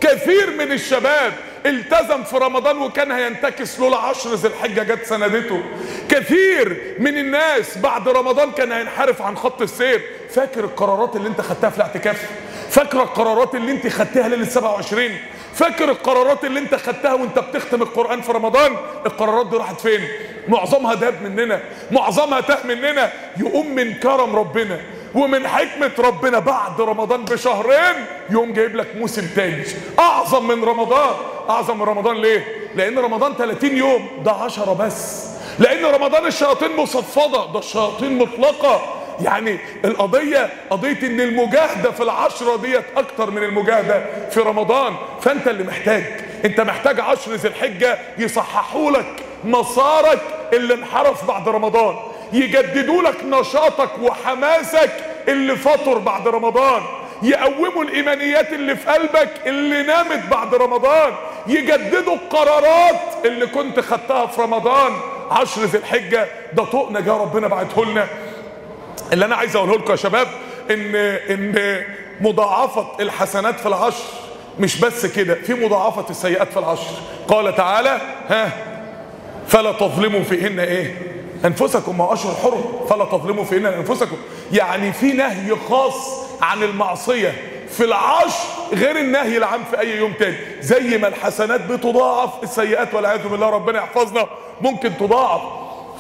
كثير 0.02 0.50
من 0.52 0.72
الشباب 0.72 1.34
التزم 1.66 2.24
في 2.24 2.38
رمضان 2.38 2.78
وكان 2.78 3.12
هينتكس 3.12 3.80
لولا 3.80 3.98
عشر 3.98 4.34
ذي 4.36 4.48
الحجة 4.48 4.84
جت 4.84 5.06
سندته. 5.06 5.64
كثير 6.10 6.96
من 7.00 7.18
الناس 7.18 7.78
بعد 7.78 8.10
رمضان 8.10 8.52
كان 8.52 8.72
هينحرف 8.72 9.22
عن 9.22 9.38
خط 9.38 9.62
السير. 9.62 10.02
فاكر 10.30 10.64
القرارات 10.64 11.16
اللي 11.16 11.28
انت 11.28 11.42
خدتها 11.42 11.70
في 11.70 11.78
الاعتكاف؟ 11.78 12.30
فاكر 12.70 13.02
القرارات 13.04 13.56
اللي 13.56 13.72
انت 13.72 13.88
خدتها 13.88 14.28
ليلة 14.28 14.46
27 14.46 15.10
فاكر 15.54 15.90
القرارات 15.92 16.46
اللي 16.46 16.60
انت 16.60 16.76
خدتها 16.76 17.14
وانت 17.14 17.40
بتختم 17.40 17.82
القرآن 17.82 18.22
في 18.22 18.32
رمضان؟ 18.32 18.76
القرارات 19.06 19.48
دي 19.48 19.58
راحت 19.58 19.82
فين؟ 19.82 20.08
معظمها 20.48 20.94
داب 20.94 21.22
مننا 21.22 21.60
معظمها 21.92 22.42
تاه 22.42 22.58
مننا. 22.68 23.12
يقوم 23.40 23.76
من 23.76 23.94
كرم 23.94 24.36
ربنا 24.36 24.80
ومن 25.16 25.48
حكمة 25.48 25.92
ربنا 26.00 26.40
بعد 26.40 26.82
رمضان 26.82 27.26
بشهرين 27.26 28.06
يقوم 28.30 28.54
جايب 28.54 28.76
لك 28.76 28.96
موسم 28.96 29.28
تاني 29.36 29.64
أعظم 30.00 30.48
من 30.48 30.64
رمضان. 30.64 31.16
أعظم 31.50 31.78
من 31.78 31.84
رمضان 31.84 32.16
ليه؟ 32.22 32.46
لأن 32.76 33.00
رمضان 33.00 33.34
30 33.34 33.78
يوم 33.78 34.08
ده 34.26 34.32
10 34.32 34.74
بس. 34.74 35.26
لأن 35.60 35.86
رمضان 35.86 36.26
الشياطين 36.26 36.76
مصفدة 36.76 37.46
ده 37.54 37.60
الشياطين 37.60 38.18
مطلقة. 38.18 38.82
يعني 39.22 39.58
القضية 39.86 40.50
قضية 40.70 41.08
إن 41.08 41.22
المجاهدة 41.22 41.92
في 41.92 42.04
العشرة 42.04 42.56
ديت 42.58 42.84
أكتر 42.98 43.32
من 43.32 43.44
المجاهدة 43.44 44.06
في 44.32 44.40
رمضان 44.40 44.96
فأنت 45.22 45.48
اللي 45.48 45.64
محتاج 45.64 46.04
أنت 46.46 46.62
محتاج 46.62 47.00
عشر 47.00 47.34
ذي 47.34 47.48
الحجة 47.48 47.98
يصححوا 48.18 48.92
لك 48.92 49.24
مسارك 49.44 50.20
اللي 50.54 50.74
انحرف 50.74 51.26
بعد 51.28 51.50
رمضان 51.50 51.96
يجددوا 52.34 53.02
لك 53.02 53.24
نشاطك 53.26 53.90
وحماسك 54.02 54.92
اللي 55.28 55.56
فطر 55.56 55.98
بعد 55.98 56.28
رمضان 56.28 56.82
يقوموا 57.24 57.84
الإيمانيات 57.84 58.54
اللي 58.54 58.76
في 58.76 58.90
قلبك 58.92 59.30
اللي 59.46 59.84
نامت 59.84 60.26
بعد 60.32 60.56
رمضان 60.56 61.14
يجددوا 61.48 62.14
القرارات 62.16 62.96
اللي 63.26 63.48
كنت 63.48 63.80
خدتها 63.80 64.26
في 64.26 64.42
رمضان. 64.42 64.94
عشر 65.32 65.62
ذي 65.62 65.78
الحجة 65.78 66.28
ده 66.54 66.64
طوق 66.64 66.92
نجاة 66.92 67.14
ربنا 67.14 67.48
بعته 67.48 67.86
لنا. 67.86 68.08
اللي 69.14 69.26
أنا 69.26 69.36
عايز 69.36 69.56
أقوله 69.56 69.76
لكم 69.78 69.92
يا 69.92 69.96
شباب 69.96 70.28
إن 70.72 70.96
إن 71.30 71.82
مضاعفة 72.22 72.88
الحسنات 73.00 73.60
في 73.60 73.66
العشر 73.66 74.04
مش 74.60 74.80
بس 74.80 75.06
كده 75.06 75.36
في 75.36 75.54
مضاعفة 75.54 76.06
السيئات 76.10 76.52
في 76.52 76.60
العشر. 76.60 76.94
قال 77.28 77.56
تعالى 77.56 78.02
ها 78.28 78.52
فلا 79.48 79.72
تظلموا 79.72 80.24
فيهن 80.24 80.60
إيه؟ 80.60 80.96
أنفسكم. 81.46 81.98
ما 81.98 82.14
أشهر 82.14 82.36
حرم. 82.36 82.86
فلا 82.90 83.06
تظلموا 83.06 83.44
فيهن 83.44 83.66
أنفسكم. 83.66 84.18
يعني 84.52 84.94
في 84.94 85.14
نهي 85.14 85.56
خاص 85.70 85.96
عن 86.42 86.64
المعصية 86.64 87.34
في 87.70 87.84
العشر 87.84 88.44
غير 88.74 88.98
النهي 89.00 89.38
العام 89.38 89.62
في 89.72 89.80
أي 89.80 89.98
يوم 89.98 90.14
تاني. 90.14 90.38
زي 90.62 90.98
ما 90.98 91.08
الحسنات 91.08 91.62
بتضاعف 91.62 92.30
السيئات 92.44 92.94
والعياذ 92.94 93.28
بالله 93.28 93.50
ربنا 93.50 93.78
يحفظنا 93.78 94.26
ممكن 94.62 94.98
تضاعف. 94.98 95.42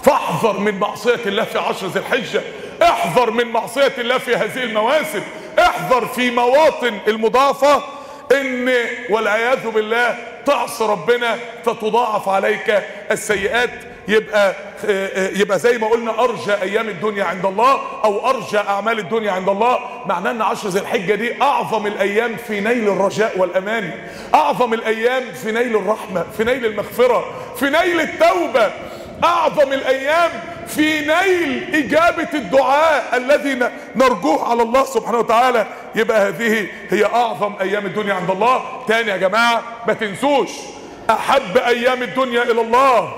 فاحذر 0.04 0.60
من 0.60 0.80
معصية 0.80 1.20
الله 1.26 1.44
في 1.44 1.60
عشر 1.60 1.88
ذي 1.88 2.00
الحجة. 2.00 2.42
احذر 2.82 3.32
من 3.32 3.48
معصية 3.48 3.94
الله 3.98 4.18
في 4.18 4.36
هذه 4.36 4.64
المواسم. 4.64 5.22
احذر 5.60 6.06
في 6.06 6.32
مواطن 6.32 6.98
المضافة 7.08 7.84
إن 8.32 8.74
والعياذ 9.10 9.70
بالله 9.70 10.18
تعصي 10.46 10.84
ربنا 10.84 11.38
فتضاعف 11.66 12.30
عليك 12.30 12.84
السيئات. 13.12 13.70
يبقى 14.08 14.56
يبقى 15.36 15.60
زي 15.60 15.78
ما 15.78 15.88
قلنا 15.88 16.24
أرجى 16.24 16.54
أيام 16.54 16.90
الدنيا 16.90 17.24
عند 17.24 17.46
الله 17.46 17.82
أو 18.04 18.30
أرجى 18.30 18.58
أعمال 18.58 19.00
الدنيا 19.00 19.32
عند 19.32 19.50
الله. 19.50 19.80
معناه 20.06 20.32
إن 20.32 20.42
عشر 20.42 20.70
ذي 20.70 20.80
الحجة 20.80 21.16
دي 21.16 21.42
أعظم 21.42 21.88
الأيام 21.88 22.36
في 22.48 22.60
نيل 22.60 22.90
الرجاء 22.90 23.38
والأمان. 23.38 23.92
أعظم 24.34 24.74
الأيام 24.74 25.24
في 25.44 25.52
نيل 25.52 25.76
الرحمة 25.76 26.26
في 26.38 26.44
نيل 26.44 26.66
المغفرة 26.66 27.26
في 27.60 27.66
نيل 27.66 28.00
التوبة. 28.02 28.72
أعظم 29.24 29.74
الأيام 29.74 30.32
في 30.68 31.00
نيل 31.00 31.76
إجابة 31.76 32.28
الدعاء 32.34 33.18
الذي 33.18 33.70
نرجوه 33.96 34.50
على 34.50 34.64
الله 34.64 34.84
سبحانه 34.84 35.18
وتعالى. 35.18 35.68
يبقى 35.96 36.28
هذه 36.28 36.68
هي 36.90 37.06
أعظم 37.06 37.54
أيام 37.62 37.86
الدنيا 37.86 38.14
عند 38.14 38.30
الله. 38.30 38.62
تاني 38.88 39.12
يا 39.12 39.18
جماعة 39.18 39.64
ما 39.88 39.94
تنسوش 39.94 40.50
أحب 41.10 41.58
أيام 41.58 42.04
الدنيا 42.04 42.44
إلى 42.44 42.62
الله. 42.62 43.14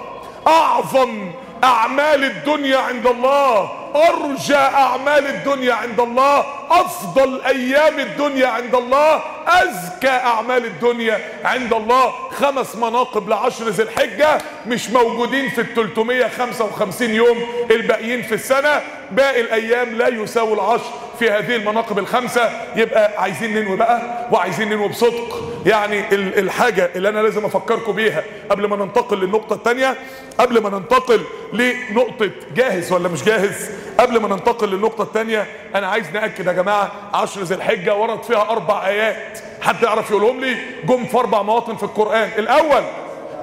أعظم 0.47 1.31
أعمال 1.63 2.23
الدنيا 2.23 2.77
عند 2.77 3.07
الله. 3.07 3.80
أرجى 3.95 4.55
أعمال 4.55 5.27
الدنيا 5.27 5.73
عند 5.73 5.99
الله 5.99 6.45
أفضل 6.71 7.41
أيام 7.41 7.99
الدنيا 7.99 8.47
عند 8.47 8.75
الله 8.75 9.21
أزكى 9.47 10.09
أعمال 10.09 10.65
الدنيا 10.65 11.19
عند 11.43 11.73
الله. 11.73 12.13
خمس 12.31 12.75
مناقب 12.75 13.29
لعشر 13.29 13.69
ذي 13.69 13.83
الحجة 13.83 14.37
مش 14.67 14.89
موجودين 14.89 15.49
في 15.49 15.61
ال 15.61 15.73
355 15.75 17.09
يوم 17.09 17.37
الباقيين 17.71 18.21
في 18.21 18.33
السنة. 18.33 18.81
باقي 19.11 19.41
الأيام 19.41 19.95
لا 19.95 20.07
يساوي 20.07 20.53
العشر. 20.53 20.91
في 21.21 21.31
هذه 21.31 21.55
المناقب 21.55 21.99
الخمسة 21.99 22.49
يبقى 22.75 23.21
عايزين 23.21 23.55
ننوي 23.55 23.77
بقى 23.77 24.27
وعايزين 24.31 24.69
ننوي 24.69 24.87
بصدق. 24.87 25.51
يعني 25.65 26.15
الحاجة 26.15 26.89
اللي 26.95 27.09
أنا 27.09 27.19
لازم 27.19 27.45
أفكركم 27.45 27.91
بيها 27.91 28.23
قبل 28.49 28.65
ما 28.67 28.75
ننتقل 28.75 29.17
للنقطة 29.17 29.53
الثانية 29.53 29.95
قبل 30.39 30.61
ما 30.61 30.69
ننتقل 30.69 31.21
لنقطة 31.53 32.29
جاهز 32.55 32.91
ولا 32.93 33.09
مش 33.09 33.23
جاهز 33.23 33.69
قبل 33.99 34.19
ما 34.21 34.27
ننتقل 34.27 34.69
للنقطة 34.69 35.01
الثانية 35.01 35.45
أنا 35.75 35.87
عايز 35.87 36.05
نأكد 36.13 36.47
يا 36.47 36.51
جماعة 36.51 36.91
عشر 37.13 37.41
ذي 37.41 37.55
الحجة 37.55 37.95
ورد 37.95 38.23
فيها 38.23 38.41
أربع 38.51 38.87
آيات. 38.87 39.39
حد 39.61 39.83
يعرف 39.83 40.11
يقولهم 40.11 40.39
لي؟ 40.39 40.55
جم 40.83 41.05
في 41.05 41.17
أربع 41.17 41.41
مواطن 41.41 41.75
في 41.75 41.83
القرآن. 41.83 42.29
الأول 42.37 42.83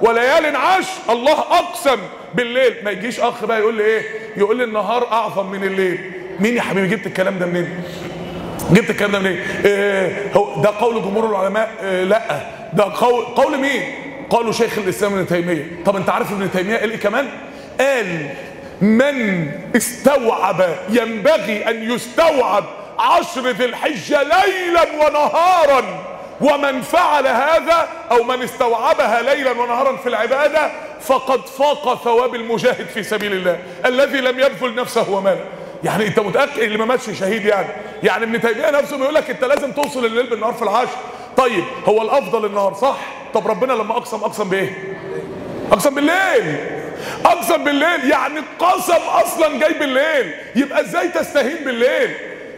وليال 0.01 0.55
عشر 0.55 0.89
الله 1.09 1.39
أقسم 1.39 1.99
بالليل. 2.33 2.75
ما 2.83 2.91
يجيش 2.91 3.19
أخ 3.19 3.45
بقى 3.45 3.59
يقول 3.59 3.75
لي 3.75 3.83
إيه؟ 3.85 4.01
يقول 4.37 4.57
لي 4.57 4.63
النهار 4.63 5.11
أعظم 5.11 5.51
من 5.51 5.63
الليل. 5.63 6.11
مين 6.39 6.57
يا 6.57 6.61
حبيبي؟ 6.61 6.87
جبت 6.87 7.07
الكلام 7.07 7.39
ده 7.39 7.45
منين؟ 7.45 7.83
جبت 8.71 8.89
الكلام 8.89 9.11
ده 9.11 9.19
منين؟ 9.19 9.39
إيه 9.65 10.31
هو 10.33 10.61
ده 10.61 10.69
قول 10.69 10.95
جمهور 11.01 11.29
العلماء؟ 11.29 11.71
إيه 11.83 12.03
لا. 12.03 12.41
ده 12.73 12.83
قول 12.83 13.25
قول 13.25 13.57
مين؟ 13.57 13.81
قالوا 14.29 14.51
شيخ 14.51 14.77
الإسلام 14.77 15.13
ابن 15.13 15.27
تيمية. 15.27 15.65
طب 15.85 15.95
انت 15.95 16.09
عارف 16.09 16.31
ابن 16.31 16.51
تيمية 16.51 16.77
قال 16.77 16.91
إيه 16.91 16.97
كمان؟ 16.97 17.27
قال 17.79 18.29
من 18.81 19.51
استوعب 19.75 20.65
ينبغي 20.89 21.69
أن 21.69 21.91
يستوعب 21.91 22.63
عشر 22.99 23.49
ذي 23.49 23.65
الحجة 23.65 24.23
ليلا 24.23 24.83
ونهارا 25.05 25.83
ومن 26.41 26.81
فعل 26.81 27.27
هذا 27.27 27.87
أو 28.11 28.23
من 28.23 28.41
استوعبها 28.41 29.21
ليلا 29.21 29.51
ونهارا 29.51 29.97
في 29.97 30.09
العبادة 30.09 30.71
فقد 31.01 31.47
فاق 31.47 32.03
ثواب 32.03 32.35
المجاهد 32.35 32.85
في 32.93 33.03
سبيل 33.03 33.33
الله 33.33 33.59
الذي 33.85 34.21
لم 34.21 34.39
يبذل 34.39 34.75
نفسه 34.75 35.09
وماله. 35.11 35.45
يعني 35.83 36.07
انت 36.07 36.19
متأكد 36.19 36.59
اللي 36.59 36.77
ما 36.77 36.85
ماتش 36.85 37.09
شهيد 37.19 37.45
يعني؟ 37.45 37.67
يعني 38.03 38.23
ابن 38.23 38.41
تيمية 38.41 38.69
نفسه 38.69 38.97
بيقول 38.97 39.15
لك 39.15 39.29
انت 39.29 39.43
لازم 39.43 39.71
توصل 39.71 40.05
الليل 40.05 40.27
بالنهار 40.29 40.53
في 40.53 40.61
العشر. 40.61 40.97
طيب 41.37 41.63
هو 41.85 42.01
الأفضل 42.01 42.45
النهار 42.45 42.73
صح؟ 42.73 42.97
طب 43.33 43.47
ربنا 43.47 43.73
لما 43.73 43.97
أقسم 43.97 44.17
أقسم 44.17 44.49
بإيه؟ 44.49 44.95
أقسم 45.71 45.95
بالليل. 45.95 46.55
أقسم 47.25 47.63
بالليل 47.63 48.09
يعني 48.11 48.39
القسم 48.39 49.01
أصلا 49.07 49.59
جاي 49.59 49.73
بالليل. 49.73 50.33
يبقى 50.55 50.81
إزاي 50.81 51.07
تستهين 51.07 51.65
بالليل؟ 51.65 52.15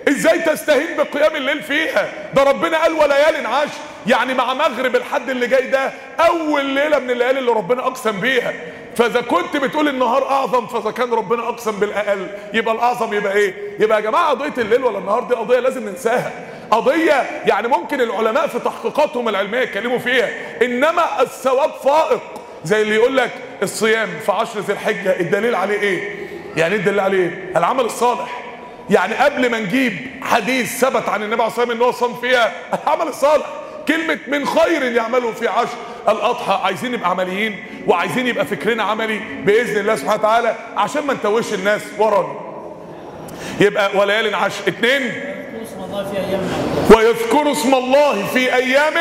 إزاي 0.07 0.39
تستهين 0.39 0.97
بقيام 0.97 1.35
الليل 1.35 1.63
فيها؟ 1.63 2.09
ده 2.33 2.43
ربنا 2.43 2.77
قال 2.77 2.93
وليال 2.93 3.45
عشر 3.47 3.71
يعني 4.07 4.33
مع 4.33 4.53
مغرب 4.53 4.95
الحد 4.95 5.29
اللي 5.29 5.47
جاي 5.47 5.67
ده 5.67 5.91
أول 6.19 6.65
ليلة 6.65 6.99
من 6.99 7.09
الليالي 7.11 7.39
اللي 7.39 7.51
ربنا 7.51 7.87
أقسم 7.87 8.19
بيها. 8.19 8.53
فإذا 8.95 9.21
كنت 9.21 9.57
بتقول 9.57 9.87
النهار 9.87 10.27
أعظم 10.29 10.67
فإذا 10.67 10.91
كان 10.91 11.13
ربنا 11.13 11.49
أقسم 11.49 11.71
بالأقل. 11.71 12.27
يبقى 12.53 12.75
الأعظم 12.75 13.13
يبقى 13.13 13.33
إيه؟ 13.33 13.53
يبقى 13.79 13.97
يا 13.97 14.03
جماعة 14.03 14.29
قضية 14.29 14.61
الليل 14.61 14.83
ولا 14.83 14.97
النهار 14.97 15.23
دي 15.23 15.35
قضية 15.35 15.59
لازم 15.59 15.89
ننساها. 15.89 16.31
قضية 16.71 17.13
يعني 17.45 17.67
ممكن 17.67 18.01
العلماء 18.01 18.47
في 18.47 18.59
تحقيقاتهم 18.59 19.29
العلمية 19.29 19.59
يتكلموا 19.59 19.99
فيها. 19.99 20.29
إنما 20.61 21.21
الثواب 21.21 21.71
فائق. 21.83 22.21
زي 22.63 22.81
اللي 22.81 22.95
يقول 22.95 23.17
لك 23.17 23.31
الصيام 23.63 24.09
في 24.25 24.31
عشر 24.31 24.59
ذي 24.59 24.73
الحجة 24.73 25.19
الدليل 25.19 25.55
عليه 25.55 25.79
إيه؟ 25.79 26.27
يعني 26.57 26.73
إيه 26.73 26.79
الدليل 26.79 26.99
عليه 26.99 27.17
إيه؟ 27.17 27.51
العمل 27.57 27.85
الصالح. 27.85 28.41
يعني 28.89 29.13
قبل 29.15 29.51
ما 29.51 29.59
نجيب 29.59 29.97
حديث 30.21 30.79
ثبت 30.79 31.09
عن 31.09 31.23
النبي 31.23 31.41
عليه 31.41 31.47
الصلاة 31.51 31.67
والسلام 31.67 31.71
إن 31.71 31.81
هو 31.81 31.91
صام 31.91 32.13
فيها 32.21 32.51
العمل 32.73 33.07
الصالح. 33.07 33.45
كلمة 33.87 34.19
من 34.27 34.45
خير 34.45 34.83
يعمله 34.83 35.31
في 35.31 35.47
عشر 35.47 35.77
الأضحى. 36.09 36.59
عايزين 36.63 36.91
نبقى 36.91 37.09
عمليين 37.09 37.63
وعايزين 37.87 38.27
يبقى 38.27 38.45
فكرنا 38.45 38.83
عملي 38.83 39.19
بإذن 39.45 39.79
الله 39.79 39.95
سبحانه 39.95 40.19
وتعالى 40.19 40.55
عشان 40.77 41.05
ما 41.05 41.13
نتوهش 41.13 41.53
الناس 41.53 41.81
ورانا. 41.97 42.35
يبقى 43.59 43.97
وليال 43.97 44.35
عشر 44.35 44.63
اتنين. 44.67 45.11
ويذكروا 46.95 47.51
اسم 47.51 47.75
الله 47.75 48.25
في 48.25 48.55
أيام 48.55 48.93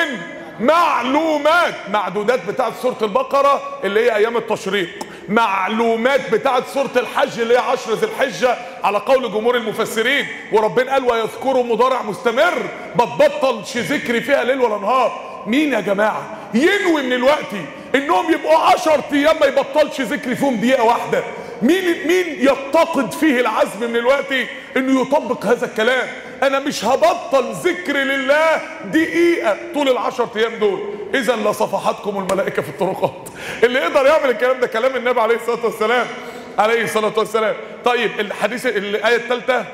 معلومات 0.61 1.75
معدودات 1.93 2.47
بتاعت 2.49 2.73
سورة 2.83 2.97
البقرة 3.03 3.63
اللي 3.85 4.01
هي 4.01 4.17
أيام 4.17 4.37
التشريق. 4.37 4.89
معلومات 5.31 6.31
بتاعت 6.31 6.67
سورة 6.75 6.91
الحج 6.97 7.41
اللي 7.41 7.55
هي 7.55 7.59
عشر 7.59 7.95
ذي 7.95 8.07
الحجة 8.07 8.57
على 8.85 8.99
قول 8.99 9.33
جمهور 9.33 9.57
المفسرين. 9.57 10.27
وربنا 10.53 10.93
قال 10.93 11.05
ويذكروا 11.05 11.65
مضارع 11.65 12.03
مستمر. 12.03 12.63
ما 12.99 13.05
تبطلش 13.05 13.77
ذكر 13.77 14.21
فيها 14.21 14.45
ليل 14.45 14.61
ولا 14.61 14.79
نهار. 14.79 15.43
مين 15.47 15.73
يا 15.73 15.81
جماعة؟ 15.81 16.39
ينوي 16.55 17.03
من 17.03 17.13
الوقت 17.13 17.53
إنهم 17.95 18.33
يبقوا 18.33 18.59
عشر 18.59 19.01
أيام 19.13 19.37
ما 19.41 19.47
يبطلش 19.47 20.01
ذكر 20.01 20.35
فيهم 20.35 20.57
دقيقة 20.57 20.85
واحدة. 20.85 21.23
مين 21.63 22.07
مين 22.07 22.27
يتقد 22.41 23.13
فيه 23.13 23.41
العزم 23.41 23.81
من 23.81 23.97
الوقت 23.97 24.33
إنه 24.77 25.03
يطبق 25.03 25.47
هذا 25.47 25.67
الكلام؟ 25.67 26.09
أنا 26.43 26.59
مش 26.59 26.85
هبطل 26.85 27.53
ذكر 27.53 27.97
لله 27.97 28.61
دقيقة 28.85 29.57
طول 29.75 29.89
العشر 29.89 30.29
أيام 30.37 30.55
دول. 30.55 30.81
اذا 31.15 31.37
لصفحتكم 31.37 32.19
الملائكة 32.19 32.63
في 32.63 32.69
الطرقات. 32.69 33.29
اللي 33.63 33.79
يقدر 33.79 34.07
يعمل 34.07 34.31
الكلام 34.31 34.61
ده 34.61 34.67
كلام 34.67 34.97
النبي 34.97 35.21
عليه 35.21 35.37
الصلاة 35.37 35.65
والسلام. 35.65 36.07
عليه 36.59 36.85
الصلاة 36.85 37.13
والسلام. 37.17 37.55
طيب 37.85 38.21
الحديث 38.21 38.67
الآية 38.67 39.17
الثالثة. 39.17 39.65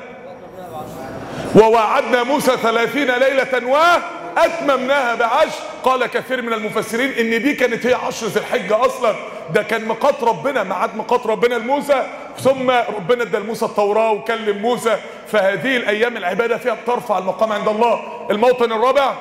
ووعدنا 1.55 2.23
موسى 2.23 2.51
ثلاثين 2.57 3.11
ليلة 3.11 3.67
وأتممناها 3.67 5.15
بعشر. 5.15 5.59
قال 5.83 6.05
كثير 6.05 6.41
من 6.41 6.53
المفسرين 6.53 7.11
إن 7.11 7.41
دي 7.41 7.53
كانت 7.53 7.85
هي 7.85 7.93
عشر 7.93 8.27
ذي 8.27 8.39
الحجة 8.39 8.85
أصلا. 8.85 9.15
ده 9.53 9.63
كان 9.63 9.87
ميقات 9.87 10.23
ربنا 10.23 10.63
ميعاد 10.63 10.95
ميقات 10.95 11.27
ربنا 11.27 11.55
لموسى 11.55 12.03
ثم 12.39 12.71
ربنا 12.71 13.23
ادى 13.23 13.37
لموسى 13.37 13.65
التوراة 13.65 14.11
وكلم 14.11 14.57
موسى. 14.57 14.97
فهذه 15.27 15.77
الأيام 15.77 16.17
العبادة 16.17 16.57
فيها 16.57 16.73
بترفع 16.73 17.17
المقام 17.17 17.51
عند 17.51 17.67
الله. 17.67 17.99
الموطن 18.31 18.71
الرابع 18.71 19.13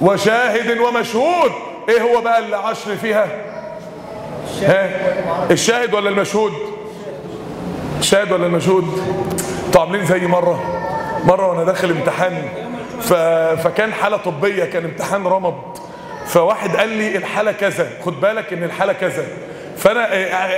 وشاهد 0.00 0.78
ومشهود. 0.78 1.52
إيه 1.88 2.02
هو 2.02 2.20
بقى 2.20 2.38
العشر 2.38 2.96
فيها؟ 2.96 3.26
ها؟ 4.62 4.90
الشاهد 5.50 5.94
ولا 5.94 6.10
المشهود؟ 6.10 6.52
الشاهد 7.98 8.32
ولا 8.32 8.46
المشهود؟ 8.46 8.84
أنتوا 9.66 9.80
عاملين 9.80 10.04
زي 10.06 10.26
مرة 10.26 10.84
مرة 11.24 11.46
وأنا 11.50 11.64
داخل 11.64 11.90
امتحان. 11.90 12.48
ف... 13.00 13.12
فكان 13.62 13.92
حالة 13.92 14.16
طبية 14.16 14.64
كان 14.64 14.84
امتحان 14.84 15.26
رمض. 15.26 15.54
فواحد 16.28 16.76
قال 16.76 16.88
لي 16.88 17.16
الحالة 17.16 17.52
كذا 17.52 17.90
خد 18.04 18.20
بالك 18.20 18.52
إن 18.52 18.64
الحالة 18.64 18.92
كذا. 18.92 19.26
فأنا 19.76 20.04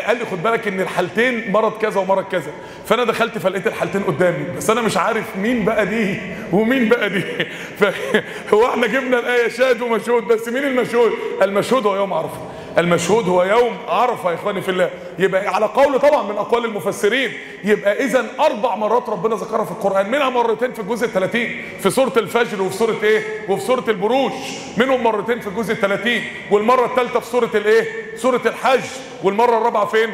قال 0.07 0.19
لي 0.19 0.25
خد 0.25 0.43
بالك 0.43 0.69
إن 0.69 0.81
الحالتين 0.81 1.53
مرض 1.53 1.79
كذا 1.79 2.01
ومرض 2.01 2.25
كذا. 2.25 2.53
فأنا 2.87 3.05
دخلت 3.05 3.39
فلقيت 3.39 3.67
الحالتين 3.67 4.03
قدامي. 4.03 4.45
بس 4.57 4.71
أنا 4.71 4.81
مش 4.81 4.97
عارف 4.97 5.37
مين 5.37 5.65
بقى 5.65 5.87
دي 5.87 6.19
ومين 6.53 6.89
بقى 6.89 7.11
دي. 7.11 7.23
فهو 8.49 8.69
إحنا 8.69 8.87
جبنا 8.87 9.19
الآية 9.19 9.49
شاهد 9.49 9.83
ومشهود 9.83 10.25
بس 10.25 10.49
مين 10.49 10.65
المشهود؟ 10.65 11.13
المشهود 11.43 11.87
هو 11.87 11.97
يوم 11.97 12.13
عرفة. 12.13 12.41
المشهود 12.79 13.29
هو 13.29 13.43
يوم 13.43 13.77
عرفة 13.89 14.31
يا 14.31 14.35
إخواني 14.35 14.61
في 14.61 14.71
الله. 14.71 14.91
يبقى 15.19 15.47
على 15.47 15.67
قول 15.67 16.01
طبعا 16.01 16.23
من 16.23 16.37
أقوال 16.39 16.65
المفسرين 16.65 17.33
يبقى 17.65 18.05
اذا 18.05 18.27
أربع 18.41 18.75
مرات 18.77 19.09
ربنا 19.09 19.35
ذكرها 19.35 19.65
في 19.65 19.71
القرآن 19.71 20.11
منها 20.11 20.29
مرتين 20.31 20.73
في 20.73 20.81
الجزء 20.81 21.07
30 21.07 21.47
في 21.83 21.91
سورة 21.91 22.13
الفجر 22.17 22.63
وفي 22.63 22.77
سورة 22.77 22.97
إيه؟ 23.03 23.23
وفي 23.49 23.63
سورة 23.65 23.85
البروج. 23.89 24.33
منهم 24.77 25.03
مرتين 25.05 25.41
في 25.41 25.47
الجزء 25.47 25.75
30 25.75 26.23
والمرة 26.51 26.85
الثالثة 26.87 27.21
في 27.21 27.27
سورة 27.27 27.51
الإيه؟ 27.55 28.17
سورة 28.17 28.41
الحج. 28.47 28.81
والمرة 29.25 29.59
الرابعة 29.59 29.87
فين؟ 29.87 30.11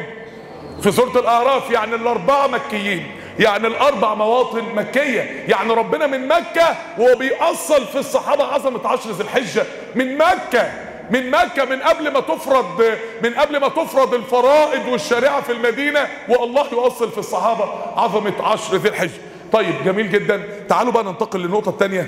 في 0.81 0.91
سورة 0.91 1.19
الأعراف 1.19 1.71
يعني 1.71 1.95
الأربعة 1.95 2.47
مكيين 2.47 3.11
يعني 3.39 3.67
الأربع 3.67 4.13
مواطن 4.13 4.63
مكية. 4.75 5.45
يعني 5.47 5.73
ربنا 5.73 6.07
من 6.07 6.27
مكة 6.27 6.75
وهو 6.97 7.15
بيأصل 7.15 7.85
في 7.85 7.99
الصحابة 7.99 8.43
عظمة 8.43 8.87
عشر 8.87 9.11
ذي 9.11 9.23
الحجة. 9.23 9.63
من 9.95 10.17
مكة 10.17 10.71
من 11.11 11.31
مكة 11.31 11.65
من 11.65 11.79
قبل 11.81 12.11
ما 12.11 12.19
تفرض 12.19 12.83
من 13.23 13.33
قبل 13.33 13.57
ما 13.57 13.67
تفرض 13.67 14.13
الفرائض 14.13 14.87
والشريعة 14.87 15.41
في 15.41 15.51
المدينة. 15.51 16.07
والله 16.29 16.65
يؤصل 16.71 17.11
في 17.11 17.17
الصحابة 17.17 17.69
عظمة 17.95 18.33
عشر 18.43 18.75
ذي 18.75 18.89
الحجة. 18.89 19.11
طيب 19.53 19.75
جميل 19.85 20.09
جدا. 20.11 20.41
تعالوا 20.69 20.91
بقى 20.91 21.03
ننتقل 21.03 21.39
للنقطة 21.39 21.69
الثانية 21.69 22.07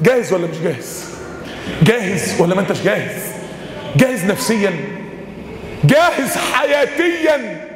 جاهز 0.00 0.32
ولا 0.32 0.46
مش 0.46 0.58
جاهز؟ 0.58 1.04
جاهز 1.82 2.40
ولا 2.40 2.54
ما 2.54 2.60
انتش 2.60 2.80
جاهز؟ 2.82 3.22
جاهز 3.96 4.24
نفسيا؟ 4.24 4.72
جاهز 5.84 6.36
حياتيا؟ 6.36 7.66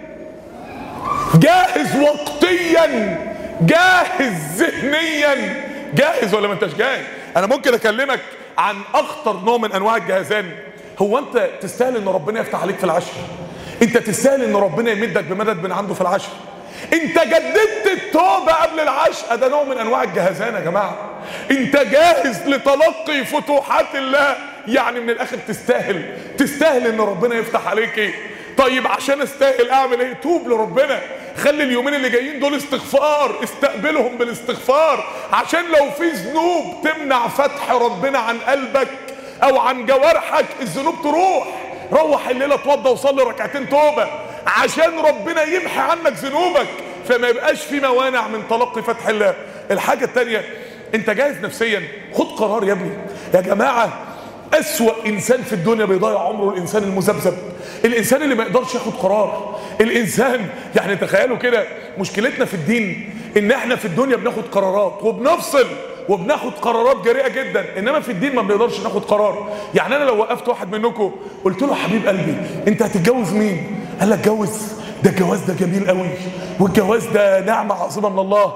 جاهز 1.35 1.97
وقتيا؟ 1.97 3.19
جاهز 3.61 4.63
ذهنيا؟ 4.63 5.65
جاهز 5.95 6.35
ولا 6.35 6.49
ما 6.49 6.55
انتش 6.55 6.75
جاهز؟ 6.75 7.05
أنا 7.37 7.47
ممكن 7.47 7.75
أكلمك 7.75 8.21
عن 8.61 8.77
أخطر 8.95 9.37
نوع 9.37 9.59
من 9.59 9.73
أنواع 9.73 9.97
الجهازان. 9.97 10.51
هو 10.99 11.19
أنت 11.19 11.51
تستاهل 11.61 11.97
إن 11.97 12.09
ربنا 12.09 12.41
يفتح 12.41 12.63
عليك 12.63 12.77
في 12.77 12.85
العشر. 12.85 13.13
أنت 13.83 13.99
تستاهل 13.99 14.45
إن 14.45 14.57
ربنا 14.57 14.91
يمدك 14.91 15.25
بمدد 15.25 15.63
من 15.63 15.73
عنده 15.73 15.95
في 15.95 16.01
العشر. 16.01 16.31
أنت 16.93 17.19
جددت 17.19 17.87
التوبة 17.87 18.53
قبل 18.53 18.81
العشق 18.81 19.35
ده 19.35 19.49
نوع 19.49 19.65
من 19.65 19.79
أنواع 19.79 20.03
الجهزان 20.03 20.55
يا 20.55 20.61
جماعة. 20.61 20.97
أنت 21.51 21.77
جاهز 21.77 22.49
لتلقي 22.49 23.25
فتوحات 23.25 23.95
الله. 23.95 24.37
يعني 24.69 25.01
من 25.01 25.11
الآخر 25.11 25.37
تستاهل. 25.49 26.17
تستاهل 26.39 26.87
إن 26.87 27.01
ربنا 27.01 27.35
يفتح 27.35 27.69
عليك 27.69 27.99
إيه؟ 27.99 28.15
طيب 28.61 28.87
عشان 28.87 29.23
استاهل 29.23 29.71
اعمل 29.71 30.01
إيه؟ 30.01 30.13
توب 30.13 30.49
لربنا. 30.49 31.01
خلي 31.37 31.63
اليومين 31.63 31.95
اللي 31.95 32.09
جايين 32.09 32.41
دول 32.41 32.55
استغفار 32.55 33.45
استقبلهم 33.45 34.19
بالاستغفار. 34.19 35.05
عشان 35.33 35.65
لو 35.65 35.91
في 35.91 36.11
ذنوب 36.11 36.65
تمنع 36.85 37.29
فتح 37.29 37.71
ربنا 37.71 38.19
عن 38.19 38.39
قلبك 38.39 38.89
أو 39.43 39.59
عن 39.59 39.87
جوارحك 39.87 40.47
الذنوب 40.61 40.95
تروح. 41.03 41.47
روح 41.93 42.29
الليلة 42.29 42.55
اتوضى 42.55 42.91
وصلي 42.91 43.23
ركعتين 43.23 43.69
توبة. 43.69 44.09
عشان 44.47 44.99
ربنا 44.99 45.43
يمحي 45.43 45.81
عنك 45.81 46.13
ذنوبك. 46.13 46.69
فما 47.09 47.29
يبقاش 47.29 47.61
في 47.63 47.81
موانع 47.81 48.29
من 48.29 48.43
تلقي 48.51 48.83
فتح 48.83 49.09
الله. 49.09 49.35
الحاجة 49.71 50.05
الثانية 50.05 50.45
انت 50.95 51.11
جاهز 51.11 51.45
نفسيا؟ 51.45 51.83
خد 52.15 52.27
قرار 52.27 52.65
يا 52.65 52.73
ابني. 52.73 52.93
يا 53.35 53.41
جماعة 53.41 53.93
أسوأ 54.55 55.07
إنسان 55.07 55.43
في 55.43 55.53
الدنيا 55.53 55.85
بيضيع 55.85 56.19
عمره 56.19 56.51
الإنسان 56.51 56.83
المذبذب. 56.83 57.39
الإنسان 57.85 58.23
اللي 58.23 58.35
ما 58.35 58.43
يقدرش 58.43 58.75
ياخد 58.75 58.93
قرار. 58.93 59.59
الإنسان 59.81 60.47
يعني 60.77 60.97
تخيلوا 60.97 61.37
كده 61.37 61.65
مشكلتنا 61.99 62.45
في 62.45 62.55
الدين 62.55 63.15
إن 63.37 63.51
إحنا 63.53 63.77
في 63.77 63.85
الدنيا 63.85 64.17
بناخد 64.17 64.43
قرارات 64.53 64.99
وبنفصل 65.03 65.67
وبناخد 66.09 66.53
قرارات 66.63 66.97
جريئة 67.05 67.29
جدا 67.29 67.79
إنما 67.79 68.01
في 68.01 68.13
الدين 68.13 68.35
ما 68.35 68.43
بنقدرش 68.43 68.81
ناخد 68.81 69.05
قرار. 69.05 69.49
يعني 69.75 69.97
أنا 69.97 70.05
لو 70.05 70.19
وقفت 70.19 70.49
واحد 70.49 70.75
منكم 70.77 71.13
قلت 71.45 71.63
له 71.63 71.75
حبيب 71.75 72.07
قلبي 72.09 72.35
أنت 72.69 72.83
هتتجوز 72.83 73.33
مين؟ 73.33 73.77
قال 74.01 74.11
لك 74.11 74.19
اتجوز 74.19 74.51
ده 75.03 75.11
الجواز 75.11 75.41
ده 75.41 75.55
جميل 75.55 75.89
قوي 75.89 76.09
والجواز 76.61 77.07
ده 77.07 77.41
نعمة 77.41 77.75
عظيمة 77.75 78.09
من 78.09 78.19
الله. 78.19 78.53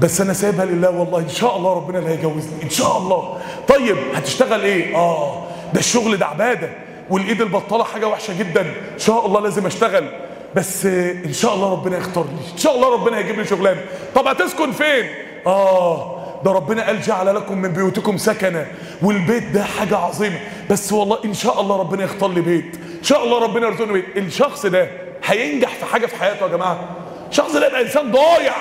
بس 0.00 0.20
أنا 0.20 0.32
سايبها 0.32 0.64
لله 0.64 0.90
والله 0.90 1.18
إن 1.18 1.28
شاء 1.28 1.56
الله 1.56 1.74
ربنا 1.74 1.98
اللي 1.98 2.10
هيجوزني 2.10 2.62
إن 2.62 2.70
شاء 2.70 2.98
الله. 2.98 3.38
طيب 3.68 3.96
هتشتغل 4.14 4.60
إيه؟ 4.60 4.96
آه 4.96 5.42
ده 5.74 5.80
الشغل 5.80 6.16
ده 6.16 6.26
عبادة. 6.26 6.68
والإيد 7.10 7.40
البطالة 7.40 7.84
حاجة 7.84 8.08
وحشة 8.08 8.38
جدا. 8.38 8.60
إن 8.60 8.98
شاء 8.98 9.26
الله 9.26 9.40
لازم 9.40 9.66
أشتغل. 9.66 10.08
بس 10.54 10.86
إن 11.26 11.32
شاء 11.32 11.54
الله 11.54 11.72
ربنا 11.72 11.98
يختار 11.98 12.24
لي. 12.24 12.52
إن 12.52 12.58
شاء 12.58 12.74
الله 12.76 12.92
ربنا 12.92 13.18
هيجيب 13.18 13.38
لي 13.38 13.44
شغلانة. 13.44 13.80
طب 14.14 14.26
هتسكن 14.26 14.72
فين؟ 14.72 15.08
آه 15.46 16.18
ده 16.44 16.52
ربنا 16.52 16.86
قال 16.86 17.02
جعل 17.02 17.34
لكم 17.34 17.58
من 17.58 17.72
بيوتكم 17.72 18.16
سكنا 18.16 18.66
والبيت 19.02 19.44
ده 19.44 19.64
حاجة 19.64 19.96
عظيمة. 19.96 20.38
بس 20.70 20.92
والله 20.92 21.18
إن 21.24 21.34
شاء 21.34 21.60
الله 21.60 21.76
ربنا 21.80 22.04
يختار 22.04 22.30
لي 22.30 22.40
بيت. 22.40 22.76
إن 22.98 23.04
شاء 23.04 23.24
الله 23.24 23.38
ربنا 23.38 23.66
يرزقني 23.66 23.92
بيت. 23.92 24.16
الشخص 24.16 24.66
ده 24.66 24.88
هينجح 25.24 25.74
في 25.74 25.84
حاجة 25.84 26.06
في 26.06 26.16
حياته 26.16 26.42
يا 26.42 26.48
جماعة. 26.48 26.88
الشخص 27.30 27.52
ده 27.52 27.66
يبقى 27.66 27.82
إنسان 27.82 28.12
ضايع. 28.12 28.54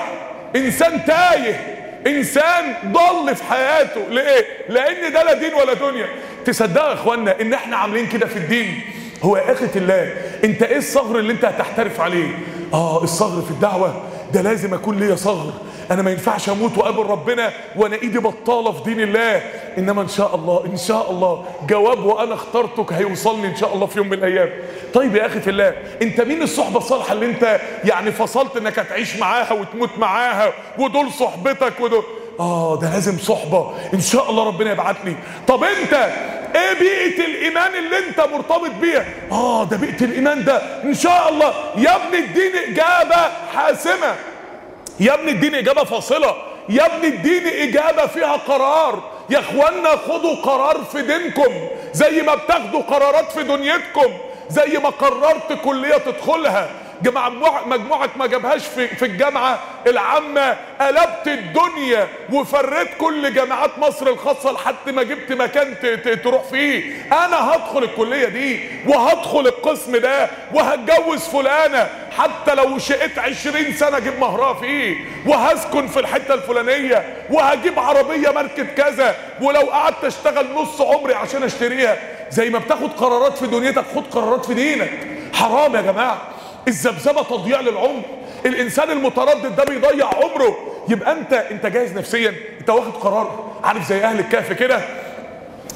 إنسان 0.56 1.06
تايه. 1.06 1.78
إنسان 2.08 2.76
ضل 2.86 3.36
في 3.36 3.44
حياته. 3.44 4.02
ليه؟ 4.10 4.46
لأن 4.70 5.14
ده 5.14 5.24
لا 5.24 5.34
دين 5.34 5.54
ولا 5.54 5.74
دنيا. 5.74 6.08
تصدقوا 6.46 6.88
يا 6.90 6.94
اخوانا 6.94 7.42
ان 7.42 7.54
إحنا 7.54 7.78
عاملين 7.78 8.08
كده 8.08 8.28
في 8.28 8.38
الدين؟ 8.38 8.82
هو 9.24 9.38
يا 9.38 9.52
أخي 9.52 9.66
الله 9.76 10.14
انت 10.44 10.64
إيه 10.64 10.78
الصغر 10.78 11.20
اللي 11.20 11.34
انت 11.34 11.46
هتحترف 11.46 12.00
عليه؟ 12.02 12.38
آه 12.74 13.04
الصغر 13.04 13.42
في 13.42 13.52
الدعوة 13.52 14.02
ده 14.34 14.42
لازم 14.42 14.74
أكون 14.74 15.00
ليا 15.00 15.16
صغر. 15.16 15.54
أنا 15.92 16.02
ما 16.02 16.12
ينفعش 16.12 16.50
أموت 16.50 16.78
وأقابل 16.78 17.04
ربنا 17.06 17.52
وأنا 17.76 17.96
إيدي 17.96 18.20
بطالة 18.20 18.72
في 18.72 18.84
دين 18.84 19.00
الله. 19.02 19.42
إنما 19.78 20.02
إن 20.02 20.08
شاء 20.08 20.36
الله 20.36 20.66
إن 20.66 20.78
شاء 20.78 21.12
الله 21.12 21.46
جواب 21.70 22.06
وأنا 22.06 22.34
اخترتك 22.34 22.94
هيوصلني 22.94 23.48
إن 23.48 23.56
شاء 23.56 23.76
الله 23.76 23.86
في 23.86 23.98
يوم 23.98 24.08
من 24.08 24.14
الأيام. 24.14 24.50
طيب 24.94 25.16
يا 25.16 25.26
أخي 25.26 25.40
في 25.40 25.50
الله 25.50 25.74
أنت 26.02 26.22
مين 26.22 26.42
الصحبة 26.42 26.78
الصالحة 26.78 27.14
اللي 27.14 27.26
أنت 27.26 27.60
يعني 27.84 28.12
فصلت 28.12 28.58
إنك 28.58 28.80
هتعيش 28.80 29.16
معاها 29.16 29.54
وتموت 29.54 29.90
معاها؟ 29.98 30.54
ودول 30.80 31.12
صحبتك 31.12 31.74
ودول 31.80 32.04
آه 32.40 32.80
ده 32.82 32.90
لازم 32.94 33.18
صحبة. 33.18 33.72
إن 33.94 34.02
شاء 34.02 34.30
الله 34.30 34.48
ربنا 34.48 34.72
يبعت 34.72 34.96
لي. 35.06 35.16
طب 35.48 35.64
أنت 35.64 35.94
إيه 36.56 36.80
بيئة 36.80 37.26
الإيمان 37.26 37.76
اللي 37.76 37.98
أنت 37.98 38.20
مرتبط 38.20 38.72
بيها؟ 38.82 39.06
آه 39.32 39.64
ده 39.64 39.78
بيئة 39.78 40.04
الإيمان 40.04 40.44
ده. 40.44 40.84
إن 40.84 40.94
شاء 40.94 41.30
الله. 41.30 41.54
يا 41.78 41.96
ابني 41.96 42.20
الدين 42.20 42.56
إجابة 42.56 43.32
حاسمة. 43.56 44.16
يا 45.00 45.14
ابني 45.14 45.32
اديني 45.32 45.60
إجابة 45.60 45.84
فاصلة. 45.84 46.36
يا 46.70 46.86
ابني 46.86 47.08
اديني 47.08 47.64
إجابة 47.64 48.08
فيها 48.08 48.34
قرار. 48.34 49.04
يا 49.30 49.40
إخوانا 49.40 49.90
خدوا 49.90 50.36
قرار 50.36 50.84
في 50.92 51.02
دينكم. 51.02 51.54
زي 51.94 52.22
ما 52.22 52.36
بتاخدوا 52.36 52.82
قرارات 52.82 53.32
في 53.32 53.44
دنيتكم. 53.44 54.14
زي 54.50 54.78
ما 54.84 54.90
قررت 54.90 55.54
كلية 55.64 55.98
تدخلها. 55.98 56.70
مجموعة 57.10 57.68
مجموعة 57.68 58.10
ما 58.16 58.28
جابهاش 58.28 58.66
في, 58.68 58.88
في 58.88 59.06
الجامعة. 59.06 59.60
العامة 59.88 60.58
قلبت 60.82 61.28
الدنيا 61.28 62.08
وفريت 62.34 62.88
كل 62.98 63.34
جامعات 63.34 63.80
مصر 63.80 64.08
الخاصة 64.08 64.52
لحد 64.52 64.90
ما 64.94 65.04
جبت 65.04 65.32
مكان 65.32 65.76
تروح 66.24 66.44
فيه. 66.44 67.06
أنا 67.12 67.54
هدخل 67.56 67.84
الكلية 67.84 68.28
دي 68.28 68.60
وهدخل 68.88 69.40
القسم 69.40 69.98
ده 69.98 70.30
وهتجوز 70.54 71.20
فلانة. 71.20 71.90
حتى 72.18 72.56
لو 72.56 72.78
شقيت 72.78 73.20
عشرين 73.20 73.74
سنة 73.74 73.98
أجيب 73.98 74.20
مهرها 74.20 74.54
فيه 74.54 74.96
وهسكن 75.26 75.88
في 75.88 76.00
الحتة 76.00 76.34
الفلانية 76.34 77.26
وهجيب 77.30 77.80
عربية 77.80 78.30
ماركة 78.30 78.64
كذا. 78.64 79.16
ولو 79.42 79.62
قعدت 79.62 80.04
أشتغل 80.04 80.54
نص 80.56 80.82
عمري 80.82 81.14
عشان 81.14 81.44
أشتريها. 81.44 81.98
زي 82.30 82.50
ما 82.50 82.60
بتاخد 82.60 82.94
قرارات 82.94 83.38
في 83.38 83.48
دنيتك 83.48 83.84
خد 83.96 84.08
قرارات 84.12 84.46
في 84.46 84.54
دينك. 84.54 84.92
حرام 85.34 85.76
يا 85.76 85.82
جماعة. 85.82 86.22
الذبذبه 86.68 87.24
تضييع 87.24 87.62
للعمر. 87.62 88.02
الإنسان 88.46 88.92
المتردد 88.92 89.56
ده 89.56 89.64
بيضيع 89.64 90.08
عمره. 90.08 90.58
يبقى 90.90 91.12
أنت 91.12 91.34
أنت 91.34 91.66
جاهز 91.66 91.98
نفسيا؟ 91.98 92.34
أنت 92.60 92.70
واخد 92.70 92.92
قرار؟ 92.92 93.52
عارف 93.64 93.88
زي 93.90 94.04
أهل 94.04 94.20
الكهف 94.20 94.54
كده؟ 94.54 94.82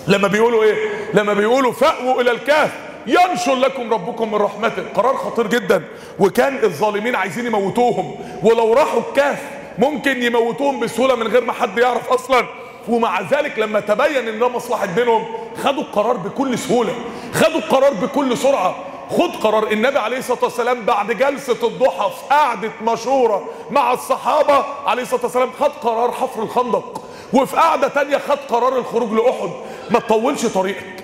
لما 0.08 0.28
بيقولوا 0.28 0.64
إيه؟ 0.64 0.76
لما 1.14 1.34
بيقولوا 1.34 1.72
فأووا 1.72 2.22
إلى 2.22 2.32
الكهف 2.32 2.72
ينشر 3.08 3.56
لكم 3.56 3.94
ربكم 3.94 4.32
من 4.32 4.38
رحمته. 4.38 4.84
قرار 4.96 5.16
خطير 5.16 5.48
جدا. 5.48 5.84
وكان 6.20 6.64
الظالمين 6.64 7.16
عايزين 7.16 7.46
يموتوهم. 7.46 8.16
ولو 8.44 8.74
راحوا 8.74 9.02
الكهف 9.10 9.40
ممكن 9.78 10.24
يموتوهم 10.24 10.80
بسهولة 10.80 11.16
من 11.16 11.28
غير 11.28 11.44
ما 11.44 11.54
حد 11.54 11.78
يعرف 11.78 12.10
أصلا. 12.10 12.46
ومع 12.88 13.22
ذلك 13.22 13.60
لما 13.60 13.80
تبين 13.80 14.28
إن 14.28 14.40
ده 14.40 14.50
مصلحة 14.50 14.86
دينهم 14.86 15.26
خدوا 15.64 15.82
القرار 15.84 16.18
بكل 16.18 16.58
سهولة. 16.58 16.96
خدوا 17.34 17.58
القرار 17.58 17.94
بكل 17.94 18.38
سرعة. 18.38 18.76
خد 19.10 19.36
قرار. 19.44 19.72
النبي 19.72 20.00
عليه 20.00 20.18
الصلاة 20.18 20.44
والسلام 20.44 20.86
بعد 20.86 21.12
جلسة 21.12 21.68
الضحى 21.68 22.10
في 22.10 22.34
قعدة 22.36 22.72
مشوره 22.82 23.50
مع 23.72 23.94
الصحابة 23.94 24.66
عليه 24.86 25.02
الصلاة 25.02 25.24
والسلام 25.24 25.52
خد 25.60 25.72
قرار 25.72 26.12
حفر 26.12 26.44
الخندق 26.44 27.02
وفي 27.34 27.56
قعدة 27.56 27.88
تانية 27.88 28.18
خد 28.18 28.38
قرار 28.50 28.78
الخروج 28.78 29.12
لأحد. 29.12 29.50
ما 29.90 30.00
تطولش 30.00 30.46
طريقك. 30.46 31.04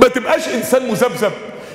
ما 0.00 0.08
تبقاش 0.08 0.48
إنسان 0.48 0.90
مذبذب. 0.90 1.32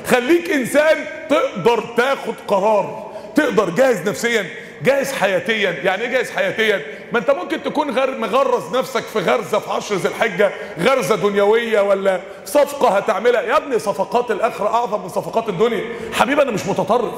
خليك 0.07 0.51
إنسان 0.51 1.05
تقدر 1.29 1.83
تاخد 1.97 2.33
قرار 2.47 3.11
تقدر 3.35 3.69
جاهز 3.69 4.09
نفسيا. 4.09 4.45
جاهز 4.83 5.11
حياتيا. 5.13 5.75
يعني 5.83 6.03
إيه 6.03 6.09
جاهز 6.09 6.31
حياتيا؟ 6.31 6.81
ما 7.11 7.19
أنت 7.19 7.31
ممكن 7.31 7.63
تكون 7.63 7.89
غير 7.99 8.17
مغرز 8.17 8.77
نفسك 8.77 9.03
في 9.03 9.19
غرزة 9.19 9.59
في 9.59 9.69
عشر 9.71 9.95
ذي 9.95 10.07
الحجة 10.07 10.51
غرزة 10.79 11.15
دنيوية 11.15 11.81
ولا 11.81 12.19
صفقة 12.45 12.97
هتعملها؟ 12.97 13.41
يا 13.41 13.57
ابني 13.57 13.79
صفقات 13.79 14.31
الآخرة 14.31 14.67
أعظم 14.67 15.01
من 15.01 15.09
صفقات 15.09 15.49
الدنيا. 15.49 15.83
حبيبي 16.13 16.41
أنا 16.41 16.51
مش 16.51 16.65
متطرف. 16.65 17.13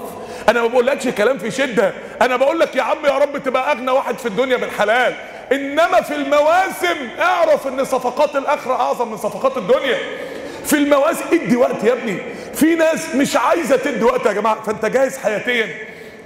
أنا 0.50 0.62
ما 0.62 0.68
بقولكش 0.68 1.08
كلام 1.08 1.38
في 1.38 1.52
شدة. 1.52 1.94
أنا 2.22 2.36
بقول 2.36 2.60
لك 2.60 2.76
يا 2.76 2.82
عم 2.82 3.06
يا 3.06 3.18
رب 3.18 3.38
تبقى 3.38 3.72
أغنى 3.72 3.92
واحد 3.92 4.18
في 4.18 4.26
الدنيا 4.26 4.58
بالحلال. 4.58 5.14
إنما 5.52 6.02
في 6.02 6.16
المواسم 6.16 7.10
اعرف 7.20 7.68
إن 7.68 7.86
صفقات 7.86 8.36
الآخرة 8.36 8.74
أعظم 8.74 9.12
من 9.12 9.18
صفقات 9.18 9.58
الدنيا. 9.58 9.98
في 10.66 10.74
المواسم 10.74 11.26
ادي 11.34 11.56
وقت 11.56 11.84
يا 11.84 11.94
ابني. 11.94 12.18
في 12.54 12.76
ناس 12.76 13.16
مش 13.16 13.36
عايزة 13.38 13.76
تدي 13.76 14.04
وقت 14.04 14.26
يا 14.26 14.34
جماعة. 14.34 14.64
فأنت 14.64 14.86
جاهز 14.86 15.18
حياتيا. 15.18 15.70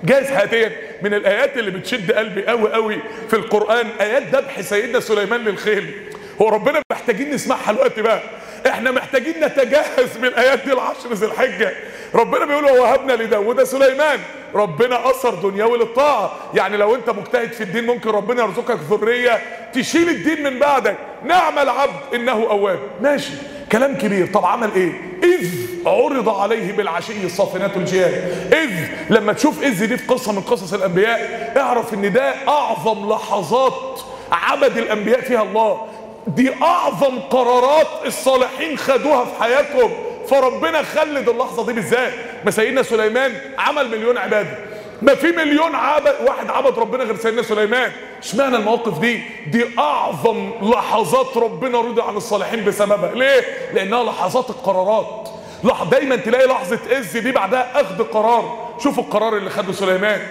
جاهز 0.03 0.25
حياتيا. 0.25 0.71
من 1.01 1.13
الآيات 1.13 1.57
اللي 1.57 1.71
بتشد 1.71 2.11
قلبي 2.11 2.45
قوي 2.45 2.73
قوي 2.73 2.99
في 3.29 3.35
القرآن. 3.35 3.87
آيات 4.01 4.23
ذبح 4.35 4.61
سيدنا 4.61 4.99
سليمان 4.99 5.39
للخيل. 5.39 5.93
هو 6.41 6.49
ربنا 6.49 6.81
محتاجين 6.91 7.31
نسمعها 7.31 7.71
الوقت 7.71 7.99
بقى. 7.99 8.21
إحنا 8.67 8.91
محتاجين 8.91 9.33
نتجهز 9.43 10.17
بالايات 10.21 10.63
دي 10.65 10.73
العشر 10.73 11.13
ذي 11.13 11.25
الحجة. 11.25 11.73
ربنا 12.15 12.45
بيقول 12.45 12.65
ووهبنا 12.65 13.13
لداود 13.13 13.63
سليمان. 13.63 14.19
ربنا 14.55 15.09
أثر 15.09 15.35
دنيوي 15.35 15.77
للطاعة. 15.77 16.31
يعني 16.53 16.77
لو 16.77 16.95
أنت 16.95 17.09
مجتهد 17.09 17.51
في 17.51 17.63
الدين 17.63 17.85
ممكن 17.85 18.09
ربنا 18.09 18.43
يرزقك 18.43 18.79
ذرية 18.91 19.41
تشيل 19.73 20.09
الدين 20.09 20.43
من 20.43 20.59
بعدك. 20.59 20.97
نعم 21.25 21.59
العبد 21.59 22.13
إنه 22.13 22.31
أواب. 22.31 22.79
ماشي. 23.01 23.33
كلام 23.71 23.95
كبير. 23.97 24.27
طب 24.33 24.45
عمل 24.45 24.69
إيه؟ 24.75 24.91
إذ 25.23 25.49
عرض 25.87 26.29
عليه 26.29 26.71
بالعشي 26.71 27.25
الصافنات 27.25 27.77
الجياد 27.77 28.13
إذ 28.53 28.71
لما 29.09 29.33
تشوف 29.33 29.63
إذ 29.63 29.85
دي 29.85 29.97
في 29.97 30.07
قصة 30.07 30.31
من 30.31 30.41
قصص 30.41 30.73
الأنبياء 30.73 31.53
اعرف 31.57 31.93
إن 31.93 32.13
ده 32.13 32.33
أعظم 32.47 33.09
لحظات 33.09 33.99
عبد 34.31 34.77
الأنبياء 34.77 35.21
فيها 35.21 35.43
الله. 35.43 35.87
دي 36.27 36.53
أعظم 36.61 37.19
قرارات 37.19 37.87
الصالحين 38.05 38.77
خدوها 38.77 39.25
في 39.25 39.43
حياتهم. 39.43 39.91
فربنا 40.29 40.83
خلد 40.83 41.29
اللحظة 41.29 41.65
دي 41.65 41.73
بالذات. 41.73 42.13
ما 42.45 42.51
سيدنا 42.51 42.83
سليمان 42.83 43.33
عمل 43.57 43.89
مليون 43.89 44.17
عبادة. 44.17 44.57
ما 45.01 45.15
في 45.15 45.27
مليون 45.27 45.75
عبد 45.75 46.15
واحد 46.25 46.49
عبد 46.49 46.79
ربنا 46.79 47.03
غير 47.03 47.17
سيدنا 47.17 47.41
سليمان. 47.41 47.91
اشمعنى 48.23 48.55
المواقف 48.55 48.99
دي؟ 48.99 49.21
دي 49.47 49.65
أعظم 49.79 50.51
لحظات 50.61 51.37
ربنا 51.37 51.81
رضي 51.81 52.01
عن 52.01 52.15
الصالحين 52.15 52.65
بسببها. 52.65 53.15
ليه؟ 53.15 53.41
لأنها 53.73 54.03
لحظات 54.03 54.49
القرارات. 54.49 55.29
لح 55.63 55.83
دايما 55.83 56.15
تلاقي 56.15 56.47
لحظة 56.47 56.79
عز 56.91 57.17
دي 57.17 57.31
بعدها 57.31 57.81
أخذ 57.81 58.03
قرار. 58.03 58.73
شوفوا 58.83 59.03
القرار 59.03 59.37
اللي 59.37 59.49
خده 59.49 59.73
سليمان. 59.73 60.21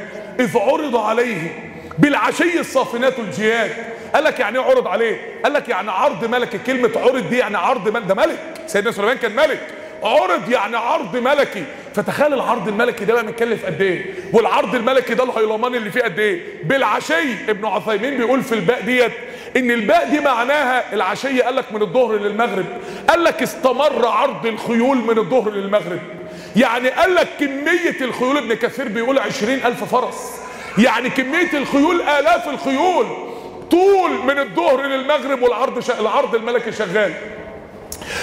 إذ 0.41 0.59
عرض 0.59 0.97
عليه 0.97 1.73
بالعشي 1.99 2.61
الصافنات 2.61 3.19
الجياد 3.19 3.96
قال 4.17 4.25
لك 4.25 4.41
يعني 4.41 4.59
إيه 4.59 4.65
عرض 4.65 4.89
عليه؟ 4.89 5.21
قال 5.45 5.53
لك 5.53 5.69
يعني 5.69 5.91
عرض 5.91 6.25
ملكي 6.25 6.59
كلمة 6.59 6.91
عرض 6.97 7.29
دي 7.31 7.39
يعني 7.39 7.57
عرض 7.57 7.89
ملك 7.89 8.05
ده 8.07 8.15
ملك. 8.15 8.39
سيدنا 8.67 8.93
سليمان 8.93 9.17
كان 9.17 9.37
ملك. 9.37 9.61
عرض 10.03 10.51
يعني 10.51 10.77
عرض 10.77 11.17
ملكي. 11.17 11.65
فتخيل 11.95 12.35
العرض 12.35 12.69
الملكي 12.69 13.05
ده 13.05 13.15
بقى 13.15 13.25
متكلف 13.25 13.67
قد 13.67 13.81
إيه؟ 13.83 14.05
والعرض 14.33 14.75
الملكي 14.75 15.15
ده 15.15 15.25
الهيلمان 15.25 15.75
اللي 15.75 15.91
فيه 15.91 16.03
قد 16.03 16.19
إيه؟ 16.19 16.41
بالعشي. 16.65 17.33
ابن 17.49 17.65
عثيمين 17.67 18.17
بيقول 18.17 18.43
في 18.43 18.55
الباء 18.55 18.81
ديت 18.81 19.13
إن 19.57 19.71
الباء 19.71 20.09
دي 20.11 20.21
معناها 20.21 20.93
العشيه 20.93 21.43
قال 21.43 21.57
لك 21.57 21.73
من 21.73 21.83
الظهر 21.83 22.17
للمغرب. 22.17 22.67
قال 23.09 23.25
لك 23.25 23.43
استمر 23.43 24.07
عرض 24.07 24.47
الخيول 24.47 24.97
من 24.97 25.19
الظهر 25.19 25.51
للمغرب. 25.51 26.01
يعني 26.57 26.89
قال 26.89 27.15
لك 27.15 27.29
كمية 27.41 27.97
الخيول 28.01 28.37
ابن 28.37 28.55
كثير 28.55 28.89
بيقول 28.89 29.19
عشرين 29.19 29.67
ألف 29.67 29.85
فرس. 29.85 30.33
يعني 30.79 31.11
كمية 31.11 31.51
الخيول 31.55 32.01
آلاف 32.03 32.49
الخيول. 32.49 33.07
طول 33.71 34.11
من 34.11 34.39
الظهر 34.39 34.83
للمغرب 34.83 35.43
والعرض 35.43 35.81
شا... 35.81 36.01
العرض 36.01 36.35
الملكي 36.35 36.73
شغال. 36.73 37.13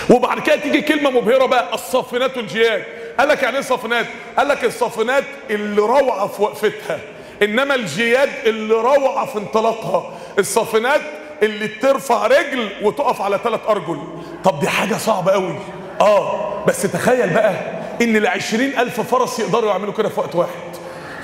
وبعد 0.09 0.39
كده 0.39 0.55
تيجي 0.55 0.81
كلمة 0.81 1.09
مبهرة 1.09 1.45
بقى 1.45 1.73
الصافنات 1.73 2.37
الجياد 2.37 2.83
قال 3.19 3.27
لك 3.27 3.43
يعني 3.43 3.53
إيه 3.55 3.59
الصافنات 3.59 4.05
قال 4.37 4.47
لك 4.47 4.63
الصافنات 4.63 5.23
اللي 5.49 5.81
روعة 5.81 6.27
في 6.27 6.41
وقفتها 6.41 6.99
إنما 7.43 7.75
الجياد 7.75 8.29
اللي 8.45 8.73
روعة 8.73 9.25
في 9.25 9.37
انطلاقها. 9.37 10.11
الصافنات 10.39 11.01
اللي 11.43 11.67
ترفع 11.67 12.27
رجل 12.27 12.69
وتقف 12.81 13.21
على 13.21 13.39
ثلاث 13.43 13.59
أرجل. 13.69 13.97
طب 14.43 14.59
دي 14.59 14.69
حاجة 14.69 14.95
صعبة 14.95 15.31
قوي 15.31 15.55
آه 16.01 16.63
بس 16.67 16.81
تخيل 16.81 17.29
بقى 17.29 17.53
إن 18.01 18.15
العشرين 18.15 18.79
ألف 18.79 19.01
فرس 19.01 19.39
يقدروا 19.39 19.69
يعملوا 19.71 19.93
كده 19.93 20.09
في 20.09 20.19
وقت 20.19 20.35
واحد. 20.35 20.72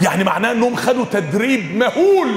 يعني 0.01 0.23
معناه 0.23 0.51
إنهم 0.51 0.75
خدوا 0.75 1.05
تدريب 1.11 1.77
مهول 1.77 2.29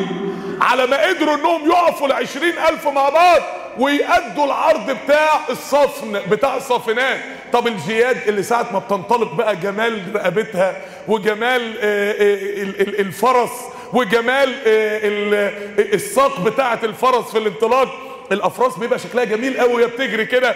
على 0.61 0.87
ما 0.87 1.07
قدروا 1.07 1.35
إنهم 1.35 1.71
يقفوا 1.71 2.07
العشرين 2.07 2.53
ألف 2.69 2.89
مع 2.89 3.09
بعض 3.09 3.41
ويأدوا 3.79 4.45
العرض 4.45 4.91
بتاع 5.05 5.41
الصفن 5.51 6.21
بتاع 6.31 6.57
الصافنات 6.57 7.19
طب 7.53 7.67
الجياد 7.67 8.17
اللي 8.29 8.43
ساعة 8.43 8.67
ما 8.73 8.79
بتنطلق 8.79 9.35
بقى 9.35 9.57
جمال 9.57 10.03
رقبتها 10.15 10.77
وجمال 11.09 11.75
آه، 11.81 12.13
آه، 12.13 12.63
ال- 12.63 12.81
ال- 12.81 13.01
الفرس 13.01 13.51
وجمال 13.93 14.55
آه، 14.67 15.01
ال- 15.03 15.95
الساق 15.95 16.41
بتاعة 16.41 16.79
الفرس 16.85 17.25
في 17.31 17.39
الانطلاق 17.39 17.89
الأفراس 18.33 18.79
بيبقى 18.79 18.99
شكلها 18.99 19.25
جميل 19.25 19.61
قوي 19.61 19.75
وهي 19.75 19.87
بتجري 19.87 20.25
كده 20.27 20.55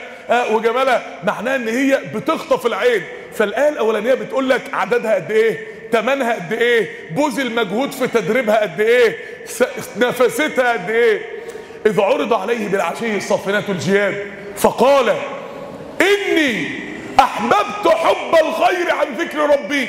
وجمالها 0.51 1.21
معناه 1.25 1.57
إن 1.57 1.69
هي 1.69 2.01
بتخطف 2.15 2.67
العين. 2.67 3.03
فالآية 3.35 3.69
الأولانية 3.69 4.15
بتقول 4.15 4.51
لك 4.51 4.63
عددها 4.73 5.15
قد 5.15 5.31
إيه؟ 5.31 5.76
تمنها 5.93 6.35
قد 6.35 6.53
إيه؟ 6.53 6.89
بذل 7.11 7.55
مجهود 7.55 7.93
في 7.93 8.07
تدريبها 8.07 8.61
قد 8.63 8.81
إيه؟ 8.81 9.17
نفستها 9.97 10.73
قد 10.73 10.91
إيه؟ 10.91 11.21
إذ 11.87 12.01
عرض 12.01 12.33
عليه 12.33 12.69
بالعشي 12.69 13.17
الصافنات 13.17 13.71
الجياد 13.71 14.27
فقال 14.57 15.15
إني 16.01 16.67
أحببت 17.21 17.89
حب 17.89 18.35
الخير 18.47 18.91
عن 18.95 19.07
ذكر 19.19 19.39
ربي. 19.39 19.89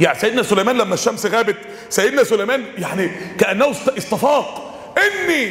يعني 0.00 0.18
سيدنا 0.18 0.42
سليمان 0.42 0.78
لما 0.78 0.94
الشمس 0.94 1.26
غابت 1.26 1.56
سيدنا 1.90 2.24
سليمان 2.24 2.64
يعني 2.78 3.10
كأنه 3.38 3.70
است- 3.70 3.88
استفاق. 3.98 4.64
إني 4.98 5.50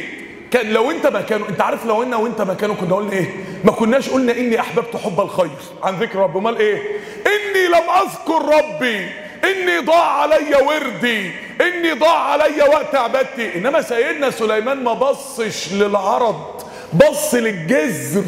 كان 0.50 0.70
لو 0.72 0.90
أنت 0.90 1.06
مكانه 1.06 1.48
أنت 1.48 1.60
عارف 1.60 1.86
لو 1.86 2.02
أنا 2.02 2.16
وأنت 2.16 2.40
مكانه 2.42 2.74
كنا 2.74 2.94
قلنا 2.96 3.12
إيه؟ 3.12 3.26
ما 3.64 3.72
كناش 3.72 4.08
قلنا 4.10 4.32
إني 4.32 4.60
أحببت 4.60 4.96
حب 4.96 5.20
الخير 5.20 5.50
عن 5.82 5.94
ذكر 5.98 6.18
ربي. 6.18 6.38
أمال 6.38 6.58
إيه؟ 6.58 6.76
إني 7.26 7.66
لم 7.68 7.90
أذكر 8.02 8.42
ربي 8.58 9.08
إني 9.44 9.78
ضاع 9.78 10.20
علي 10.22 10.54
وردي 10.66 11.30
إني 11.60 11.92
ضاع 11.92 12.18
علي 12.18 12.62
وقت 12.62 12.94
عبادتي. 12.94 13.54
إنما 13.58 13.82
سيدنا 13.82 14.30
سليمان 14.30 14.84
ما 14.84 14.92
بصش 14.92 15.72
للعرض 15.72 16.62
بص 16.92 17.34
للجذر 17.34 18.24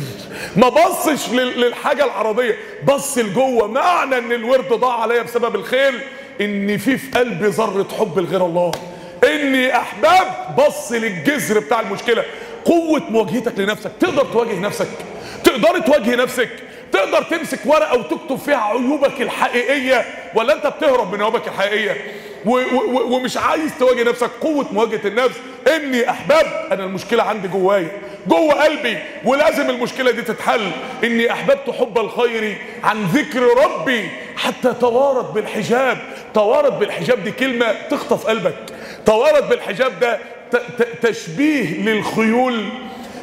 ما 0.56 0.68
بصش 0.68 1.28
لل- 1.28 1.60
للحاجة 1.60 2.04
العرضيه 2.04 2.56
بص 2.84 3.18
لجوه. 3.18 3.66
معنى 3.68 4.18
إن 4.18 4.32
الورد 4.32 4.68
ضاع 4.72 5.00
عليا 5.00 5.22
بسبب 5.22 5.54
الخير؟ 5.54 6.00
ان 6.40 6.78
في 6.78 6.98
في 6.98 7.18
قلبي 7.18 7.46
ذرة 7.46 7.86
حب 7.98 8.18
لغير 8.18 8.46
الله. 8.46 8.72
إني 9.24 9.76
أحباب 9.76 10.56
بص 10.58 10.92
للجذر 10.92 11.58
بتاع 11.58 11.80
المشكلة. 11.80 12.24
قوة 12.64 13.02
مواجهتك 13.10 13.58
لنفسك 13.58 13.90
تقدر 14.00 14.24
تواجه 14.24 14.58
نفسك 14.60 14.88
تقدر 15.44 15.78
تواجه 15.78 16.16
نفسك. 16.16 16.48
تقدر 16.92 17.22
تمسك 17.22 17.58
ورقة 17.66 17.98
وتكتب 17.98 18.36
فيها 18.36 18.56
عيوبك 18.56 19.20
الحقيقية 19.20 20.04
ولا 20.34 20.52
أنت 20.54 20.66
بتهرب 20.66 21.12
من 21.14 21.22
عيوبك 21.22 21.48
الحقيقية؟ 21.48 21.96
و- 22.46 22.58
و- 22.74 23.14
ومش 23.16 23.36
عايز 23.36 23.70
تواجه 23.78 24.02
نفسك 24.02 24.30
قوة 24.40 24.66
مواجهة 24.72 25.00
النفس. 25.08 25.36
إني 25.76 26.10
احباب 26.10 26.68
أنا 26.72 26.84
المشكلة 26.84 27.22
عندي 27.22 27.48
جوايا 27.48 27.88
جوه 28.26 28.64
قلبي 28.64 28.98
ولازم 29.24 29.70
المشكلة 29.70 30.10
دي 30.10 30.22
تتحل. 30.22 30.70
إني 31.04 31.32
أحببت 31.32 31.70
حب 31.80 31.98
الخير 31.98 32.56
عن 32.84 33.04
ذكر 33.04 33.42
ربي 33.64 34.08
حتى 34.36 34.72
توارد 34.80 35.34
بالحجاب. 35.34 35.98
توارد 36.34 36.78
بالحجاب 36.78 37.24
دي 37.24 37.30
كلمة 37.30 37.74
تخطف 37.90 38.26
قلبك. 38.26 38.54
توارد 39.06 39.48
بالحجاب 39.48 40.00
ده 40.00 40.18
تشبيه 41.02 41.80
للخيول 41.82 42.64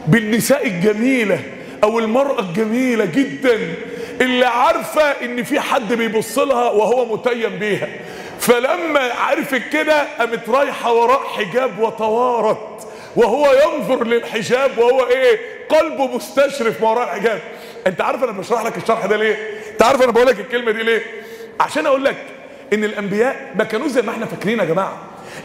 بالنساء 0.07 0.67
الجميلة. 0.67 1.39
أو 1.83 1.99
المرأة 1.99 2.39
الجميلة 2.39 3.05
جدا 3.05 3.59
اللي 4.21 4.45
عارفة 4.45 5.01
إن 5.01 5.43
في 5.43 5.59
حد 5.59 5.93
بيبص 5.93 6.39
لها 6.39 6.69
وهو 6.69 7.15
متيم 7.15 7.59
بيها. 7.59 7.87
فلما 8.39 8.99
عرفت 9.13 9.61
كده 9.73 10.03
قامت 10.19 10.49
رايحة 10.49 10.93
وراء 10.93 11.23
حجاب 11.27 11.79
وتوارت 11.79 12.87
وهو 13.15 13.47
ينظر 13.65 14.03
للحجاب 14.07 14.77
وهو 14.77 15.07
إيه 15.07 15.39
قلبه 15.69 16.07
مستشرف 16.15 16.83
وراء 16.83 17.03
الحجاب 17.03 17.39
أنت 17.87 18.01
عارف 18.01 18.23
أنا 18.23 18.31
بشرح 18.31 18.65
لك 18.65 18.77
الشرح 18.77 19.05
ده 19.05 19.17
ليه؟ 19.17 19.37
أنت 19.71 19.81
عارف 19.83 20.01
أنا 20.01 20.11
بقول 20.11 20.27
لك 20.27 20.39
الكلمة 20.39 20.71
دي 20.71 20.83
ليه؟ 20.83 21.01
عشان 21.59 21.85
أقول 21.85 22.05
لك 22.05 22.15
إن 22.73 22.83
الأنبياء 22.83 23.51
ما 23.55 23.63
كانوش 23.63 23.91
زي 23.91 24.01
ما 24.01 24.11
إحنا 24.11 24.25
فاكرين 24.25 24.59
يا 24.59 24.65
جماعة. 24.65 24.97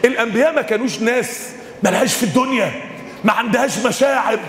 الأنبياء 0.05 0.53
ما 0.53 0.61
كانوش 0.61 0.99
ناس 1.01 1.49
ملهاش 1.83 2.13
في 2.15 2.23
الدنيا 2.23 2.71
ما 3.23 3.31
عندهاش 3.33 3.77
مشاعر 3.85 4.39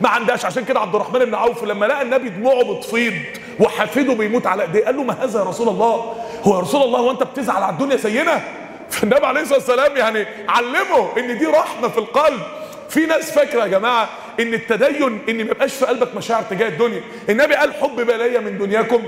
ما 0.00 0.08
عندهاش. 0.08 0.44
عشان 0.44 0.64
كده 0.64 0.80
عبد 0.80 0.94
الرحمن 0.94 1.24
بن 1.24 1.34
عوف 1.34 1.64
لما 1.64 1.86
لقى 1.86 2.02
النبي 2.02 2.28
دموعه 2.28 2.74
بتفيض 2.74 3.12
وحفيده 3.60 4.14
بيموت 4.14 4.46
على 4.46 4.62
ايديه 4.62 4.84
قال 4.84 4.96
له 4.96 5.02
ما 5.02 5.24
هذا 5.24 5.38
يا 5.38 5.44
رسول 5.44 5.68
الله؟ 5.68 6.14
هو 6.42 6.54
يا 6.54 6.60
رسول 6.60 6.82
الله 6.82 6.98
هو 6.98 7.10
انت 7.10 7.22
بتزعل 7.22 7.62
على 7.62 7.72
الدنيا 7.72 7.96
زينا؟ 7.96 8.40
فالنبي 8.90 9.26
عليه 9.26 9.40
الصلاة 9.40 9.58
والسلام 9.58 9.96
يعني 9.96 10.26
علمه 10.48 11.08
إن 11.18 11.38
دي 11.38 11.46
رحمة 11.46 11.88
في 11.88 11.98
القلب. 11.98 12.40
في 12.88 13.06
ناس 13.06 13.30
فاكرة 13.30 13.62
يا 13.62 13.66
جماعة 13.66 14.08
إن 14.40 14.54
التدين 14.54 15.18
إن 15.28 15.36
ما 15.36 15.42
يبقاش 15.42 15.74
في 15.74 15.84
قلبك 15.86 16.16
مشاعر 16.16 16.42
تجاه 16.42 16.68
الدنيا. 16.68 17.00
النبي 17.28 17.54
قال 17.54 17.74
حب 17.74 17.96
بلايا 17.96 18.40
من 18.40 18.58
دنياكم 18.58 19.02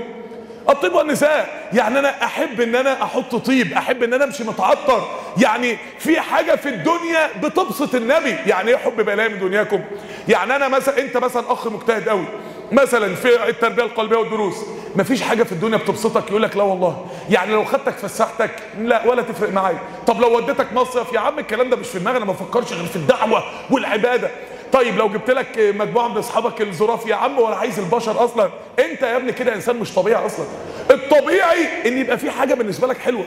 الطيب 0.69 0.93
والنساء. 0.93 1.69
يعني 1.73 1.99
أنا 1.99 2.23
أحب 2.23 2.61
إن 2.61 2.75
أنا 2.75 3.03
أحط 3.03 3.35
طيب 3.35 3.73
أحب 3.73 4.03
إن 4.03 4.13
أنا 4.13 4.23
أمشي 4.23 4.43
متعطر. 4.43 5.07
يعني 5.37 5.77
في 5.99 6.19
حاجة 6.19 6.55
في 6.55 6.69
الدنيا 6.69 7.29
بتبسط 7.43 7.95
النبي. 7.95 8.35
يعني 8.45 8.69
إيه 8.69 8.77
حب 8.77 8.95
بلايا 8.95 9.27
من 9.27 9.39
دنياكم؟ 9.39 9.81
يعني 10.27 10.55
أنا 10.55 10.67
مثلا 10.67 10.99
أنت 10.99 11.17
مثلا 11.17 11.43
أخ 11.53 11.67
مجتهد 11.67 12.09
قوي 12.09 12.25
مثلا 12.71 13.15
في 13.15 13.49
التربية 13.49 13.83
القلبية 13.83 14.17
والدروس. 14.17 14.55
مفيش 14.95 15.21
حاجة 15.21 15.43
في 15.43 15.51
الدنيا 15.51 15.77
بتبسطك؟ 15.77 16.29
يقول 16.29 16.43
لك 16.43 16.57
لا 16.57 16.63
والله. 16.63 17.05
يعني 17.29 17.51
لو 17.51 17.65
خدتك 17.65 17.93
فسحتك 17.93 18.51
لا 18.79 19.07
ولا 19.07 19.21
تفرق 19.21 19.53
معايا. 19.53 19.79
طب 20.07 20.21
لو 20.21 20.37
وديتك 20.37 20.73
مصيف 20.73 21.13
يا 21.13 21.19
عم 21.19 21.39
الكلام 21.39 21.69
ده 21.69 21.75
مش 21.75 21.87
في 21.87 21.99
دماغي. 21.99 22.17
أنا 22.17 22.25
ما 22.25 22.33
بفكرش 22.33 22.73
غير 22.73 22.85
في 22.85 22.95
الدعوة 22.95 23.43
والعبادة. 23.71 24.31
طيب 24.73 24.97
لو 24.97 25.09
جبت 25.09 25.29
لك 25.31 25.47
مجموعه 25.57 26.07
من 26.07 26.17
أصحابك 26.17 26.61
الظراف 26.61 27.05
يا 27.07 27.15
عم 27.15 27.39
ولا 27.39 27.55
عايز 27.55 27.79
البشر 27.79 28.23
أصلا 28.25 28.49
أنت 28.79 29.01
يا 29.01 29.15
ابني 29.15 29.31
كده 29.31 29.55
إنسان 29.55 29.75
مش 29.75 29.93
طبيعي 29.93 30.25
أصلا. 30.25 30.45
الطبيعي 30.91 31.67
إن 31.85 31.97
يبقى 31.97 32.17
في 32.17 32.31
حاجة 32.31 32.53
بالنسبة 32.53 32.87
لك 32.87 32.97
حلوة. 32.97 33.25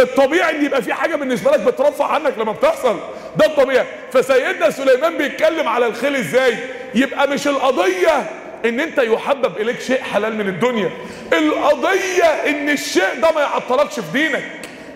الطبيعي 0.00 0.56
إن 0.56 0.64
يبقى 0.64 0.82
في 0.82 0.94
حاجة 0.94 1.16
بالنسبة 1.16 1.50
لك 1.50 1.60
بترفع 1.60 2.06
عنك 2.06 2.32
لما 2.38 2.52
بتحصل. 2.52 2.96
ده 3.36 3.46
الطبيعي. 3.46 3.86
فسيدنا 4.12 4.70
سليمان 4.70 5.18
بيتكلم 5.18 5.68
على 5.68 5.86
الخيل 5.86 6.16
إزاي؟ 6.16 6.56
يبقى 6.94 7.28
مش 7.28 7.48
القضية 7.48 8.30
إن 8.64 8.80
أنت 8.80 8.98
يحبب 8.98 9.56
إليك 9.60 9.80
شيء 9.80 10.02
حلال 10.02 10.36
من 10.36 10.48
الدنيا. 10.48 10.90
القضية 11.32 12.24
إن 12.24 12.70
الشيء 12.70 13.20
ده 13.22 13.30
ما 13.34 13.40
يعطلكش 13.40 14.00
في 14.00 14.12
دينك 14.12 14.44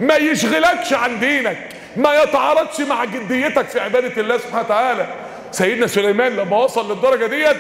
ما 0.01 0.17
يشغلكش 0.17 0.93
عن 0.93 1.21
دينك 1.21 1.57
ما 1.97 2.23
يتعارضش 2.23 2.81
مع 2.81 3.05
جديتك 3.05 3.69
في 3.69 3.81
عبادة 3.81 4.21
الله 4.23 4.39
سبحانه 4.39 4.65
وتعالى. 4.65 5.07
سيدنا 5.53 5.87
سليمان 5.87 6.37
لما 6.37 6.57
وصل 6.57 6.93
للدرجة 6.93 7.27
ديت 7.27 7.57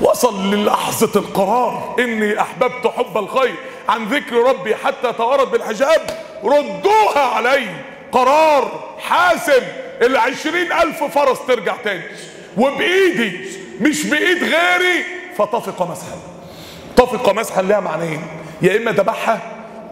وصل 0.00 0.54
للحظة 0.54 1.20
القرار. 1.20 1.96
إني 1.98 2.40
أحببت 2.40 2.86
حب 2.96 3.18
الخير 3.18 3.54
عن 3.88 4.04
ذكر 4.04 4.36
ربي 4.36 4.76
حتى 4.76 5.12
توارد 5.12 5.50
بالحجاب. 5.50 6.00
ردوها 6.44 7.20
علي. 7.20 7.66
قرار 8.12 8.94
حاسم. 8.98 9.62
العشرين 10.02 10.72
ألف 10.72 11.04
فرس 11.04 11.38
ترجع 11.48 11.76
تاني. 11.84 12.02
وبإيدي. 12.56 13.48
مش 13.80 14.06
بإيد 14.06 14.42
غيري. 14.42 15.04
فطفق 15.38 15.82
مسحا. 15.90 16.18
طفق 16.96 17.32
مسحا 17.32 17.62
لها 17.62 17.80
معنيين. 17.80 18.22
يا 18.62 18.76
إما 18.76 18.92
ذبحها. 18.92 19.40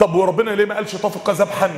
طب 0.00 0.14
وربنا 0.14 0.50
ليه 0.50 0.64
ما 0.64 0.74
قالش 0.74 0.96
طفق 0.96 1.30
ذبحا؟ 1.30 1.70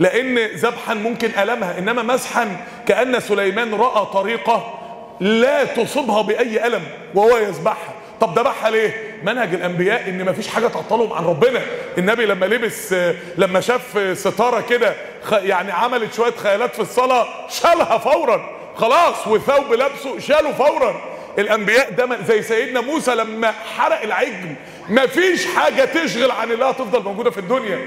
لأن 0.00 0.38
ذبحا 0.38 0.94
ممكن 0.94 1.30
ألمها 1.38 1.78
إنما 1.78 2.02
مسحا 2.02 2.56
كأن 2.86 3.20
سليمان 3.20 3.74
رأى 3.74 4.06
طريقة 4.06 4.74
لا 5.20 5.64
تصيبها 5.64 6.22
بأي 6.22 6.66
ألم 6.66 6.82
وهو 7.14 7.36
يذبحها. 7.36 7.94
طب 8.20 8.38
ذبحها 8.38 8.70
ليه؟ 8.70 9.20
منهج 9.22 9.54
الأنبياء 9.54 10.08
إن 10.08 10.24
مفيش 10.24 10.48
حاجة 10.48 10.66
تعطلهم 10.66 11.12
عن 11.12 11.24
ربنا. 11.24 11.60
النبي 11.98 12.26
لما 12.26 12.46
لبس 12.46 12.94
لما 13.38 13.60
شاف 13.60 14.18
ستارة 14.18 14.60
كده 14.60 14.94
يعني 15.32 15.72
عملت 15.72 16.14
شوية 16.14 16.32
خيالات 16.32 16.74
في 16.74 16.80
الصلاة 16.80 17.26
شالها 17.48 17.98
فورا. 17.98 18.50
خلاص 18.76 19.26
وثوب 19.26 19.72
لابسه 19.72 20.18
شاله 20.18 20.52
فورا. 20.52 21.00
الأنبياء 21.38 21.90
ده 21.90 22.08
زي 22.28 22.42
سيدنا 22.42 22.80
موسى 22.80 23.14
لما 23.14 23.52
حرق 23.76 24.02
العجل. 24.02 24.54
مفيش 24.88 25.46
حاجة 25.46 25.84
تشغل 25.84 26.30
عن 26.30 26.52
الله 26.52 26.72
تفضل 26.72 27.02
موجودة 27.02 27.30
في 27.30 27.38
الدنيا. 27.38 27.78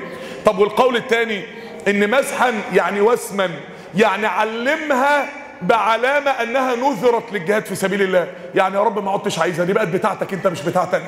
طب 0.45 0.59
والقول 0.59 0.95
الثاني 0.95 1.43
إن 1.88 2.10
مسحا 2.12 2.54
يعني 2.74 3.02
وسما 3.02 3.50
يعني 3.96 4.28
علمها 4.28 5.26
بعلامة 5.62 6.32
أنها 6.32 6.76
نذرت 6.76 7.24
للجهاد 7.34 7.66
في 7.66 7.76
سبيل 7.76 8.02
الله. 8.02 8.28
يعني 8.56 8.76
يا 8.76 8.82
رب 8.84 9.04
ما 9.06 9.12
عدتش 9.12 9.40
عايزها 9.40 9.66
دي 9.66 9.74
بقت 9.74 9.88
بتاعتك 9.88 10.34
أنت 10.34 10.48
مش 10.48 10.62
بتاعتك 10.62 11.02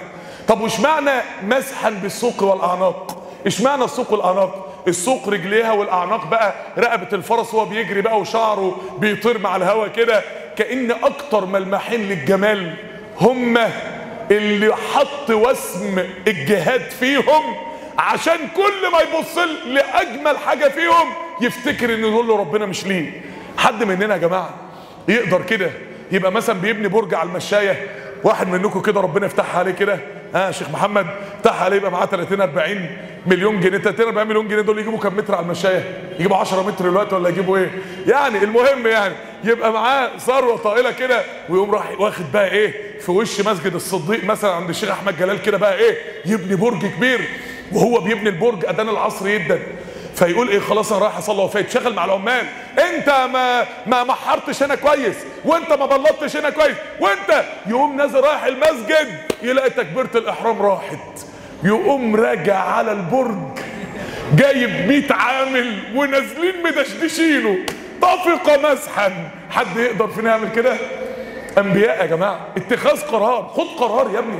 طب 0.47 0.61
وش 0.61 0.79
معنى 0.79 1.11
مسحا 1.43 1.89
بالسوق 1.89 2.43
والأعناق؟ 2.43 3.23
إيش 3.45 3.61
معنى 3.61 3.83
السوق 3.83 4.11
والأعناق؟ 4.11 4.67
السوق 4.87 5.29
رجليها 5.29 5.71
والأعناق 5.71 6.27
بقى 6.27 6.53
رقبة 6.77 7.07
الفرس 7.13 7.53
وهو 7.53 7.65
بيجري 7.65 8.01
بقى 8.01 8.19
وشعره 8.19 8.77
بيطير 8.97 9.37
مع 9.39 9.55
الهواء 9.55 9.87
كده. 9.87 10.21
كأن 10.57 10.91
أكتر 10.91 11.45
ملمحين 11.45 12.01
للجمال 12.09 12.73
هم 13.21 13.57
اللي 14.31 14.75
حط 14.75 15.29
وسم 15.29 15.99
الجهاد 16.27 16.81
فيهم 16.99 17.55
عشان 17.97 18.37
كل 18.55 18.91
ما 18.91 18.99
يبص 18.99 19.37
لأجمل 19.65 20.37
حاجة 20.37 20.67
فيهم 20.69 21.07
يفتكر 21.41 21.93
إن 21.93 22.01
له 22.01 22.37
ربنا 22.39 22.65
مش 22.65 22.85
ليه. 22.85 23.21
حد 23.57 23.83
مننا 23.83 24.13
يا 24.15 24.19
جماعة 24.19 24.49
يقدر 25.07 25.41
كده؟ 25.41 25.71
يبقى 26.11 26.31
مثلا 26.31 26.59
بيبني 26.59 26.87
برج 26.87 27.13
على 27.13 27.29
المشاية 27.29 27.87
واحد 28.23 28.47
منكم 28.47 28.81
كده 28.81 29.01
ربنا 29.01 29.25
يفتحها 29.25 29.59
عليه 29.59 29.71
كده. 29.71 29.99
ها 30.35 30.51
شيخ 30.51 30.69
محمد 30.69 31.05
افتحها 31.37 31.65
عليه 31.65 31.77
يبقى 31.77 31.91
معاه 31.91 32.05
30 32.05 32.41
40 32.41 32.89
مليون 33.27 33.59
جنيه. 33.59 33.77
30 33.77 34.05
40 34.07 34.27
مليون 34.27 34.47
جنيه 34.47 34.61
دول 34.61 34.79
يجيبوا 34.79 34.99
كام 34.99 35.17
متر 35.17 35.35
على 35.35 35.45
المشاية؟ 35.45 35.83
يجيبوا 36.19 36.37
10 36.37 36.61
متر 36.67 36.89
دلوقتي 36.89 37.15
ولا 37.15 37.29
يجيبوا 37.29 37.57
إيه؟ 37.57 37.69
يعني 38.07 38.37
المهم 38.43 38.87
يعني 38.87 39.13
يبقى 39.43 39.71
معاه 39.73 40.17
ثروة 40.17 40.57
طائلة 40.57 40.91
كده 40.91 41.21
ويقوم 41.49 41.71
راح 41.71 41.99
واخد 42.01 42.31
بقى 42.31 42.51
إيه؟ 42.51 42.99
في 42.99 43.11
وش 43.11 43.39
مسجد 43.41 43.75
الصديق 43.75 44.23
مثلا 44.23 44.51
عند 44.51 44.69
الشيخ 44.69 44.89
أحمد 44.89 45.17
جلال 45.17 45.41
كده 45.41 45.57
بقى 45.57 45.77
إيه؟ 45.77 45.97
يبني 46.25 46.55
برج 46.55 46.85
كبير. 46.85 47.21
وهو 47.71 47.99
بيبني 47.99 48.29
البرج 48.29 48.65
أذان 48.65 48.89
العصر 48.89 49.27
يدن 49.27 49.59
فيقول 50.15 50.49
إيه 50.49 50.59
خلاص 50.59 50.91
أنا 50.91 51.05
رايح 51.05 51.17
أصلي 51.17 51.43
وفاة 51.43 51.59
يتشغل 51.59 51.93
مع 51.93 52.05
العمال. 52.05 52.45
أنت 52.79 53.09
ما 53.09 53.65
ما 53.87 54.03
محرتش 54.03 54.63
هنا 54.63 54.75
كويس 54.75 55.15
وأنت 55.45 55.73
ما 55.73 55.85
بلطتش 55.85 56.37
هنا 56.37 56.49
كويس 56.49 56.75
وأنت 56.99 57.43
يقوم 57.67 57.97
نازل 57.97 58.19
رايح 58.19 58.43
المسجد 58.43 59.07
يلاقي 59.43 59.69
تكبيرة 59.69 60.09
الإحرام 60.15 60.61
راحت. 60.61 61.25
يقوم 61.63 62.15
راجع 62.15 62.57
على 62.57 62.91
البرج 62.91 63.59
جايب 64.35 64.87
100 64.87 65.13
عامل 65.13 65.79
ونازلين 65.95 66.63
مدشدشينه. 66.63 67.57
طفق 68.01 68.71
مسحا. 68.71 69.29
حد 69.49 69.77
يقدر 69.77 70.07
فينا 70.07 70.29
يعمل 70.29 70.51
كده؟ 70.51 70.77
أنبياء 71.57 72.01
يا 72.01 72.05
جماعة 72.05 72.47
اتخاذ 72.57 73.01
قرار. 73.01 73.51
خد 73.55 73.67
قرار 73.79 74.11
يا 74.13 74.19
ابني. 74.19 74.39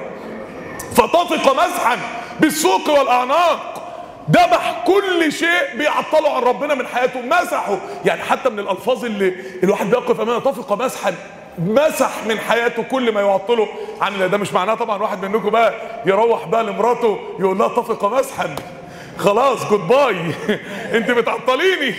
فطفق 0.96 1.54
مسحا 1.66 1.98
بالسوق 2.39 2.89
والأعناق. 3.00 3.82
ذبح 4.32 4.84
كل 4.88 5.32
شيء 5.32 5.76
بيعطله 5.78 6.36
عن 6.36 6.41
ربنا 6.43 6.74
من 6.76 6.88
حياته. 6.88 7.22
مسحه. 7.22 7.78
يعني 8.06 8.24
حتى 8.24 8.50
من 8.50 8.60
الألفاظ 8.60 9.06
اللي 9.06 9.34
الواحد 9.64 9.89
بيقف 9.89 10.22
أمامها 10.22 10.39
طفق 10.39 10.74
مسحا 10.84 11.14
مسح 11.58 12.10
من 12.28 12.39
حياته 12.39 12.84
كل 12.84 13.12
ما 13.14 13.22
يعطله 13.22 13.68
عن 14.02 14.30
ده 14.30 14.38
مش 14.38 14.54
معناه 14.54 14.74
طبعا 14.74 15.02
واحد 15.02 15.26
منكم 15.26 15.50
بقى 15.50 15.74
يروح 16.06 16.48
بقى 16.48 16.64
لمراته 16.64 17.20
يقول 17.39 17.58
لها 17.58 17.68
طفق 17.68 18.06
مسحا 18.06 18.56
خلاص 19.18 19.70
جود 19.70 19.88
باي 19.88 20.16
انت 20.97 21.11
بتعطليني. 21.11 21.95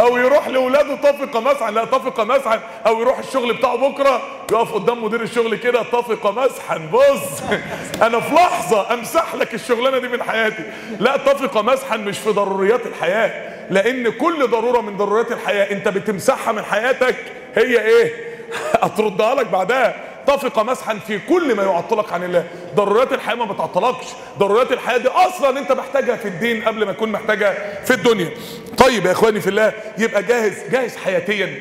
أو 0.00 0.16
يروح 0.16 0.48
لاولاده 0.48 0.94
طفق 0.94 1.36
مسحا 1.36 1.70
لا 1.70 1.84
طفق 1.84 2.20
مسحا 2.20 2.60
أو 2.86 3.00
يروح 3.00 3.18
الشغل 3.18 3.52
بتاعه 3.54 3.76
بكره. 3.76 4.22
يقف 4.52 4.72
قدام 4.74 5.04
مدير 5.04 5.22
الشغل 5.22 5.56
كده 5.56 5.82
طفق 5.82 6.30
مسحا 6.30 6.76
بص. 6.78 7.42
أنا 8.06 8.20
في 8.20 8.34
لحظة 8.34 8.94
امسح 8.94 9.34
لك 9.34 9.54
الشغلانة 9.54 9.98
دي 9.98 10.08
من 10.08 10.22
حياتي. 10.22 10.62
لا 11.00 11.16
طفق 11.16 11.58
مسحا 11.62 11.96
مش 11.96 12.18
في 12.18 12.30
ضروريات 12.30 12.86
الحياة. 12.86 13.56
لأن 13.70 14.08
كل 14.08 14.50
ضرورة 14.50 14.80
من 14.80 14.96
ضروريات 14.96 15.32
الحياة 15.32 15.72
أنت 15.72 15.88
بتمسحها 15.88 16.52
من 16.52 16.62
حياتك 16.62 17.16
هي 17.54 17.80
إيه؟ 17.86 18.12
هتردها 18.82 19.34
لك 19.34 19.46
بعدها. 19.46 19.94
طفق 20.26 20.62
مسحا 20.62 20.98
في 21.06 21.18
كل 21.18 21.54
ما 21.54 21.62
يعطلك 21.62 22.12
عن 22.12 22.24
الله. 22.24 22.44
ضرورات 22.74 23.12
الحياة 23.12 23.34
ما 23.34 23.44
بتعطلكش. 23.44 24.06
ضرورات 24.38 24.72
الحياة 24.72 24.98
دي 24.98 25.08
أصلا 25.08 25.58
أنت 25.58 25.72
محتاجها 25.72 26.16
في 26.16 26.28
الدين 26.28 26.62
قبل 26.64 26.86
ما 26.86 26.92
تكون 26.92 27.12
محتاجها 27.12 27.54
في 27.84 27.94
الدنيا. 27.94 28.30
طيب 28.78 29.06
يا 29.06 29.12
إخواني 29.12 29.40
في 29.40 29.50
الله 29.50 29.72
يبقى 29.98 30.22
جاهز 30.22 30.54
جاهز 30.70 30.96
حياتيا. 30.96 31.54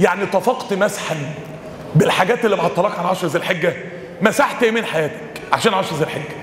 يعني 0.00 0.26
طفقت 0.26 0.72
مسحا 0.72 1.16
بالحاجات 1.94 2.44
اللي 2.44 2.56
معطلك 2.56 2.98
عن 2.98 3.06
عشر 3.06 3.26
ذي 3.26 3.38
الحجة. 3.38 3.74
مسحت 4.20 4.62
إيه 4.62 4.70
من 4.70 4.84
حياتك 4.84 5.20
عشان 5.52 5.74
عشر 5.74 5.94
ذي 5.96 6.04
الحجة؟ 6.04 6.34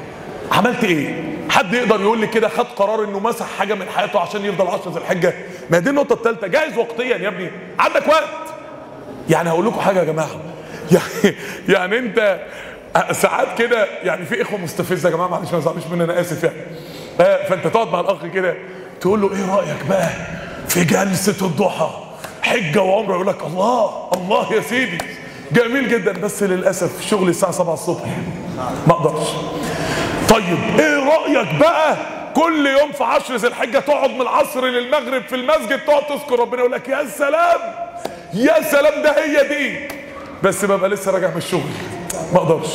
عملت 0.51 0.83
إيه؟ 0.83 1.23
حد 1.49 1.73
يقدر 1.73 2.01
يقول 2.01 2.19
لي 2.19 2.27
كده 2.27 2.49
خد 2.49 2.65
قرار 2.65 3.03
إنه 3.03 3.19
مسح 3.19 3.45
حاجة 3.59 3.73
من 3.73 3.89
حياته 3.89 4.19
عشان 4.19 4.45
يفضل 4.45 4.67
عشر 4.67 4.89
ذي 4.91 4.97
الحجة؟ 4.99 5.33
ما 5.69 5.79
دي 5.79 5.89
النقطة 5.89 6.13
الثالثه 6.13 6.47
جاهز 6.47 6.77
وقتيا 6.77 7.17
يا 7.17 7.27
ابني. 7.27 7.51
عندك 7.79 8.07
وقت؟ 8.07 8.23
يعني 9.29 9.49
هقول 9.49 9.65
لكم 9.65 9.79
حاجة 9.79 9.99
يا 9.99 10.03
جماعة. 10.03 10.29
يعني 10.91 11.35
يعني 11.69 11.97
انت 11.99 12.39
ساعات 13.11 13.57
كده 13.57 13.87
يعني 14.03 14.25
في 14.25 14.41
اخوة 14.41 14.59
مستفزة 14.59 15.09
يا 15.09 15.13
جماعة 15.15 15.27
معلش 15.27 15.51
ما 15.53 15.59
تزعلوش 15.59 15.83
مني 15.91 16.03
أنا 16.03 16.21
آسف 16.21 16.43
يعني. 16.43 16.57
آه 17.21 17.43
فانت 17.47 17.67
تقعد 17.67 17.87
مع 17.87 17.99
الأخ 17.99 18.25
كده 18.33 18.55
تقول 19.01 19.21
له 19.21 19.31
إيه 19.35 19.55
رأيك 19.55 19.85
بقى 19.89 20.09
في 20.67 20.83
جلسة 20.83 21.45
الضحى؟ 21.45 21.89
حجة 22.41 22.81
وعمره 22.81 23.13
يقول 23.13 23.27
لك 23.27 23.43
الله 23.43 24.09
الله 24.13 24.53
يا 24.53 24.61
سيدي. 24.61 24.97
جميل 25.51 25.89
جدا 25.89 26.11
بس 26.11 26.43
للأسف 26.43 27.05
شغلي 27.09 27.29
الساعة 27.29 27.51
7 27.51 27.73
الصبح. 27.73 28.05
ما 28.87 28.93
أقدرش. 28.93 29.27
طيب 30.29 30.79
إيه 30.79 31.03
رأيك 31.09 31.55
بقى 31.59 31.97
كل 32.35 32.67
يوم 32.79 32.91
في 32.91 33.03
عشر 33.03 33.35
ذي 33.35 33.47
الحجة 33.47 33.79
تقعد 33.79 34.09
من 34.09 34.21
العصر 34.21 34.65
للمغرب 34.65 35.21
في 35.23 35.35
المسجد 35.35 35.79
تقعد 35.79 36.03
تذكر 36.07 36.39
ربنا؟ 36.39 36.59
يقول 36.59 36.71
لك 36.71 36.87
يا 36.89 37.05
سلام 37.17 37.59
يا 38.33 38.61
سلام 38.71 39.03
ده 39.03 39.23
هي 39.23 39.47
دي. 39.47 39.98
بس 40.43 40.65
ببقى 40.65 40.89
لسه 40.89 41.11
راجع 41.11 41.29
من 41.29 41.37
الشغل. 41.37 41.69
ما 42.33 42.37
أقدرش. 42.39 42.69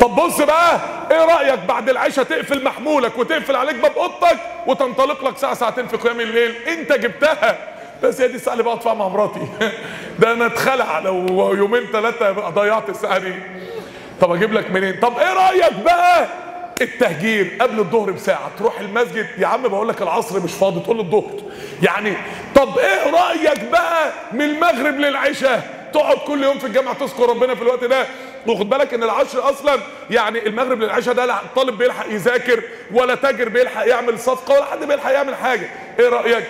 طب 0.00 0.10
بص 0.16 0.40
بقى 0.40 0.80
إيه 1.10 1.24
رأيك 1.24 1.58
بعد 1.58 1.88
العشاء 1.88 2.24
تقفل 2.24 2.64
محمولك 2.64 3.18
وتقفل 3.18 3.56
عليك 3.56 3.76
باب 3.76 3.92
اوضتك 3.98 4.38
وتنطلق 4.66 5.24
لك 5.28 5.38
ساعة 5.38 5.54
ساعتين 5.54 5.86
في 5.86 5.96
قيام 5.96 6.20
الليل؟ 6.20 6.54
انت 6.68 6.92
جبتها. 6.92 7.58
بس 8.02 8.20
هي 8.20 8.28
دي 8.28 8.34
الساعة 8.34 8.52
اللي 8.52 8.64
بقعد 8.64 8.80
فيها 8.82 8.94
مع 8.94 9.08
مراتي. 9.08 9.40
ده 10.18 10.32
أنا 10.32 10.46
اتخلع. 10.46 10.98
لو 10.98 11.54
يومين 11.54 11.82
ثلاثة 11.92 12.32
ضيعت 12.32 12.88
الساعة 12.90 13.18
دي. 13.18 13.34
طب 14.20 14.32
أجيب 14.32 14.52
لك 14.52 14.70
منين؟ 14.70 15.00
طب 15.00 15.18
إيه 15.18 15.32
رأيك 15.32 15.72
بقى؟ 15.84 16.26
التهجير 16.80 17.56
قبل 17.60 17.78
الظهر 17.78 18.10
بساعة. 18.10 18.50
تروح 18.58 18.80
المسجد. 18.80 19.26
يا 19.38 19.46
عم 19.46 19.62
بقول 19.62 19.88
لك 19.88 20.02
العصر 20.02 20.40
مش 20.40 20.52
فاضي 20.52 20.80
تقول 20.80 21.00
الظهر 21.00 21.32
يعني 21.82 22.12
طب 22.54 22.78
إيه 22.78 23.10
رأيك 23.10 23.64
بقى 23.64 24.12
من 24.32 24.42
المغرب 24.42 24.94
للعشاء؟ 24.94 25.73
تقعد 25.94 26.16
كل 26.16 26.44
يوم 26.44 26.58
في 26.58 26.66
الجامعة 26.66 26.94
تذكر 26.94 27.28
ربنا 27.28 27.54
في 27.54 27.62
الوقت 27.62 27.84
ده. 27.84 28.06
وخد 28.46 28.68
بالك 28.68 28.94
إن 28.94 29.02
العشر 29.02 29.50
أصلا 29.50 29.78
يعني 30.10 30.46
المغرب 30.46 30.80
للعشاء 30.80 31.14
ده 31.14 31.26
لا 31.26 31.38
طالب 31.56 31.78
بيلحق 31.78 32.06
يذاكر 32.10 32.62
ولا 32.92 33.14
تاجر 33.14 33.48
بيلحق 33.48 33.86
يعمل 33.88 34.18
صفقة 34.18 34.54
ولا 34.54 34.64
حد 34.64 34.84
بيلحق 34.84 35.12
يعمل 35.12 35.34
حاجة. 35.34 35.68
إيه 35.98 36.08
رأيك؟ 36.08 36.44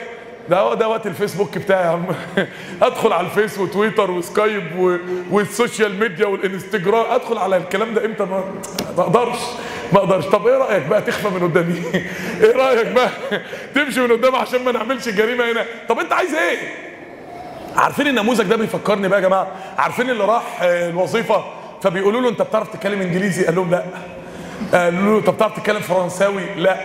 ده 0.48 0.74
ده 0.74 0.88
وقت 0.88 1.06
الفيسبوك 1.06 1.58
بتاعي 1.58 1.84
يا 1.84 1.88
عم. 1.88 2.04
أدخل 2.82 3.12
على 3.12 3.26
الفيس 3.26 3.58
وتويتر 3.58 4.10
وسكايب 4.10 4.78
و... 4.78 4.96
وال 5.30 5.48
social 5.48 6.00
media 6.00 6.26
والإنستجرام. 6.26 7.12
أدخل 7.12 7.38
على 7.38 7.56
الكلام 7.56 7.94
ده 7.94 8.04
إمتى؟ 8.04 8.24
ما 8.24 8.44
أقدرش. 8.98 9.38
ما 9.92 9.98
أقدرش. 9.98 10.24
طب 10.26 10.46
إيه 10.46 10.58
رأيك 10.58 10.86
بقى؟ 10.86 11.02
تخفى 11.02 11.28
من 11.28 11.48
قدامي. 11.48 11.82
إيه 12.44 12.56
رأيك 12.56 12.86
بقى؟ 12.86 13.10
تمشي 13.74 14.00
من 14.00 14.12
قدامي 14.12 14.36
عشان 14.36 14.64
ما 14.64 14.72
نعملش 14.72 15.08
جريمة 15.08 15.52
هنا. 15.52 15.64
طب 15.88 15.98
أنت 15.98 16.12
عايز 16.12 16.34
إيه؟ 16.34 16.58
عارفين 17.76 18.06
النموذج 18.06 18.44
ده 18.44 18.56
بيفكرني 18.56 19.08
بقى 19.08 19.20
يا 19.22 19.26
جماعة؟ 19.26 19.46
عارفين 19.78 20.10
اللي 20.10 20.24
راح 20.24 20.62
آه، 20.62 20.88
الوظيفة؟ 20.90 21.44
فبيقولوا 21.82 22.20
له 22.20 22.28
أنت 22.28 22.42
بتعرف 22.42 22.68
تتكلم 22.68 23.00
إنجليزي؟ 23.00 23.44
قال 23.44 23.54
لهم 23.54 23.70
لا. 23.70 23.84
قالوا 24.74 25.20
له 25.20 25.26
طب 25.26 25.34
بتعرف 25.34 25.56
تتكلم 25.56 25.80
فرنساوي؟ 25.80 26.42
لا. 26.56 26.76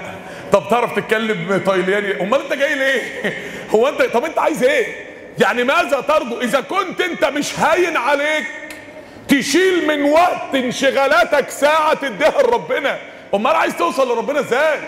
طب 0.52 0.64
تعرف 0.70 0.96
تتكلم 1.00 1.62
طيلياني 1.66 2.22
أمال 2.22 2.42
أنت 2.42 2.54
جاي 2.54 2.76
ليه؟ 2.76 3.02
هو 3.76 3.88
أنت 3.88 4.02
طب 4.02 4.26
أنت 4.26 4.40
عايز 4.40 4.64
إيه؟ 4.64 4.86
يعني 5.40 5.64
ماذا 5.64 6.02
ترجو 6.02 6.42
إذا 6.42 6.62
كنت 6.62 7.02
أنت 7.02 7.26
مش 7.26 7.60
هاين 7.60 7.98
عليك 7.98 8.46
تشيل 9.28 9.88
من 9.88 10.04
وقت 10.04 10.56
انشغالاتك 10.56 11.50
ساعة 11.50 11.94
تديها 11.94 12.42
لربنا 12.42 12.98
أمال 13.34 13.56
عايز 13.56 13.76
توصل 13.76 14.12
لربنا 14.12 14.40
إزاي؟ 14.40 14.80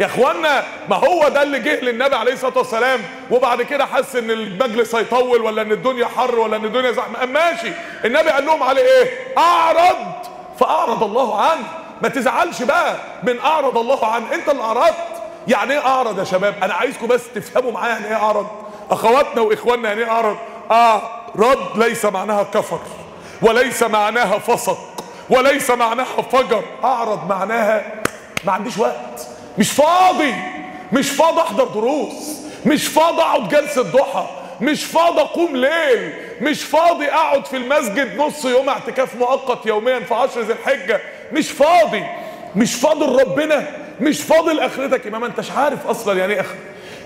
يا 0.00 0.06
اخوانا 0.06 0.64
ما 0.88 0.96
هو 0.96 1.28
ده 1.28 1.42
اللي 1.42 1.58
جه 1.58 1.80
للنبي 1.80 2.16
عليه 2.16 2.32
الصلاة 2.32 2.58
والسلام 2.58 3.00
وبعد 3.30 3.62
كده 3.62 3.86
حس 3.86 4.16
إن 4.16 4.30
المجلس 4.30 4.94
هيطول 4.94 5.42
ولا 5.42 5.62
إن 5.62 5.72
الدنيا 5.72 6.06
حر 6.06 6.38
ولا 6.38 6.56
إن 6.56 6.64
الدنيا 6.64 6.92
زحمة؟ 6.92 7.18
قام 7.18 7.32
ماشي. 7.32 7.72
النبي 8.04 8.30
قال 8.30 8.46
لهم 8.46 8.62
عليه 8.62 8.82
إيه؟ 8.82 9.10
أعرض. 9.38 9.96
فأعرض 10.60 11.02
الله 11.02 11.40
عنه. 11.40 11.62
ما 12.02 12.08
تزعلش 12.08 12.62
بقى 12.62 12.96
من 13.22 13.40
أعرض 13.40 13.78
الله 13.78 14.06
عنه. 14.06 14.34
أنت 14.34 14.48
اللي 14.48 14.62
أعرضت. 14.62 14.94
يعني 15.48 15.72
إيه 15.72 15.86
أعرض 15.86 16.18
يا 16.18 16.24
شباب؟ 16.24 16.54
أنا 16.62 16.74
عايزكم 16.74 17.06
بس 17.06 17.22
تفهموا 17.34 17.72
معايا 17.72 17.92
يعني 17.92 18.06
إيه 18.06 18.14
أعرض. 18.22 18.46
أخواتنا 18.90 19.40
وإخواننا 19.42 19.88
يعني 19.88 20.00
إيه 20.00 20.10
أعرض؟ 20.10 20.36
أعرض 20.70 21.58
ليس 21.74 22.04
معناها 22.04 22.42
كفر 22.42 22.80
وليس 23.42 23.82
معناها 23.82 24.38
فسق 24.38 24.78
وليس 25.30 25.70
معناها 25.70 26.22
فجر. 26.32 26.62
أعرض 26.84 27.28
معناها 27.28 27.92
ما 28.44 28.52
عنديش 28.52 28.78
وقت. 28.78 29.27
مش 29.58 29.70
فاضي. 29.70 30.34
مش 30.92 31.10
فاضي 31.10 31.40
أحضر 31.40 31.64
دروس. 31.64 32.36
مش 32.66 32.86
فاضي 32.86 33.20
أقعد 33.22 33.48
جلسة 33.48 33.82
ضحى 33.82 34.26
مش 34.60 34.84
فاضي 34.84 35.20
أقوم 35.20 35.56
ليل. 35.56 36.12
مش 36.40 36.62
فاضي 36.62 37.04
أقعد 37.06 37.46
في 37.46 37.56
المسجد 37.56 38.16
نص 38.16 38.44
يوم 38.44 38.68
اعتكاف 38.68 39.14
مؤقت 39.16 39.66
يوميا 39.66 40.00
في 40.00 40.14
عشر 40.14 40.40
ذي 40.40 40.52
الحجة. 40.52 41.00
مش 41.32 41.50
فاضي. 41.50 42.04
مش 42.56 42.74
فاضي 42.74 43.04
لربنا. 43.06 43.66
مش 44.00 44.20
فاضي 44.22 44.52
لآخرتك. 44.54 45.06
يبقى 45.06 45.20
ما 45.20 45.26
أنتش 45.26 45.50
عارف 45.50 45.86
أصلا 45.86 46.18
يعني 46.18 46.34
إيه 46.34 46.40
اخر 46.40 46.54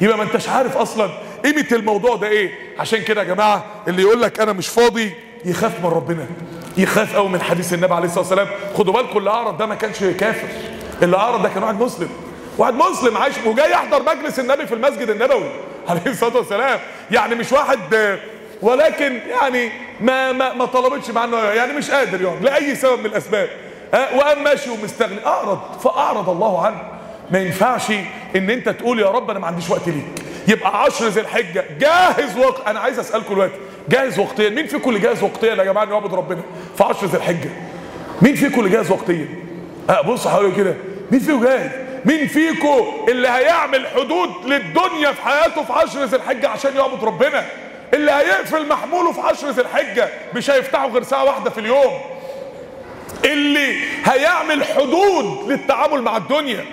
يبقى 0.00 0.16
ما 0.18 0.22
أنتش 0.22 0.48
عارف 0.48 0.76
أصلا 0.76 1.10
قيمة 1.44 1.66
الموضوع 1.72 2.16
ده 2.16 2.26
إيه. 2.28 2.50
عشان 2.78 3.02
كده 3.02 3.22
يا 3.22 3.26
جماعة 3.26 3.64
اللي 3.88 4.02
يقول 4.02 4.22
لك 4.22 4.40
أنا 4.40 4.52
مش 4.52 4.68
فاضي 4.68 5.12
يخاف 5.44 5.80
من 5.84 5.90
ربنا. 5.90 6.26
يخاف 6.76 7.16
قوي 7.16 7.28
من 7.28 7.42
حديث 7.42 7.74
النبي 7.74 7.94
عليه 7.94 8.06
الصلاة 8.06 8.20
والسلام. 8.20 8.48
خدوا 8.76 8.92
بالكم 8.94 9.18
اللي 9.18 9.30
أعرض 9.30 9.58
ده 9.58 9.66
ما 9.66 9.74
كانش 9.74 9.98
كافر. 10.04 10.48
اللي 11.02 11.16
أعرض 11.16 11.42
ده 11.42 11.48
كان 11.48 11.62
واحد 11.62 11.80
مسلم. 11.80 12.08
واحد 12.58 12.74
مسلم 12.74 13.16
عايش 13.16 13.34
وجاي 13.46 13.70
يحضر 13.70 14.02
مجلس 14.02 14.38
النبي 14.38 14.66
في 14.66 14.74
المسجد 14.74 15.10
النبوي 15.10 15.50
عليه 15.88 16.06
الصلاة 16.06 16.36
والسلام. 16.36 16.78
يعني 17.10 17.34
مش 17.34 17.52
واحد 17.52 17.78
ولكن 18.62 19.18
يعني 19.30 19.70
ما 20.00 20.32
ما 20.32 20.52
ما 20.54 20.64
طلبتش 20.64 21.10
معاه 21.10 21.52
يعني 21.52 21.72
مش 21.72 21.90
قادر 21.90 22.22
يعني 22.22 22.40
لأي 22.40 22.74
سبب 22.74 22.98
من 23.00 23.06
الأسباب. 23.06 23.48
وقام 23.92 24.44
ماشي 24.44 24.70
ومستغني. 24.70 25.26
أعرض 25.26 25.58
فأعرض 25.84 26.30
الله 26.30 26.66
عنه. 26.66 26.82
ما 27.30 27.38
ينفعش 27.38 27.90
إن 28.36 28.50
أنت 28.50 28.68
تقول 28.68 29.00
يا 29.00 29.10
رب 29.10 29.30
أنا 29.30 29.38
ما 29.38 29.46
عنديش 29.46 29.70
وقت 29.70 29.88
ليك. 29.88 30.04
يبقى 30.48 30.82
عشر 30.82 31.08
ذي 31.08 31.20
الحجة. 31.20 31.64
جاهز 31.80 32.38
وقت. 32.38 32.66
أنا 32.66 32.80
عايز 32.80 32.98
أسألكم 32.98 33.34
دلوقتي 33.34 33.54
جاهز 33.88 34.18
وقتيا؟ 34.18 34.48
مين 34.50 34.66
فيكم 34.66 34.88
اللي 34.90 35.00
جاهز 35.00 35.22
وقتيا 35.22 35.54
يا 35.54 35.64
جماعة؟ 35.64 35.84
إنه 35.84 35.92
يعبد 35.92 36.14
ربنا. 36.14 36.42
في 36.76 36.84
عشر 36.84 37.06
ذي 37.06 37.16
الحجة. 37.16 37.50
مين 38.22 38.34
فيكم 38.34 38.58
اللي 38.60 38.70
جاهز 38.70 38.90
وقتيا؟ 38.90 39.26
بص 40.06 40.28
حوالي 40.28 40.52
كده. 40.56 40.74
مين 41.10 41.20
فيكم 41.20 41.44
جاهز؟ 41.44 41.70
مين 42.04 42.26
فيكم 42.26 43.06
اللي 43.08 43.28
هيعمل 43.28 43.86
حدود 43.86 44.30
للدنيا 44.46 45.12
في 45.12 45.22
حياته 45.22 45.64
في 45.64 45.72
عشر 45.72 46.04
ذي 46.04 46.16
الحجة 46.16 46.48
عشان 46.48 46.76
يعبد 46.76 47.04
ربنا؟ 47.04 47.44
اللي 47.94 48.10
هيقفل 48.12 48.68
محموله 48.68 49.12
في 49.12 49.20
عشر 49.20 49.50
ذي 49.50 49.60
الحجة 49.62 50.08
مش 50.34 50.50
هيفتحوا 50.50 50.90
غير 50.90 51.02
ساعة 51.02 51.24
واحدة 51.24 51.50
في 51.50 51.58
اليوم. 51.60 52.00
اللي 53.24 53.76
هيعمل 54.04 54.64
حدود 54.64 55.50
للتعامل 55.50 56.02
مع 56.02 56.16
الدنيا 56.16 56.64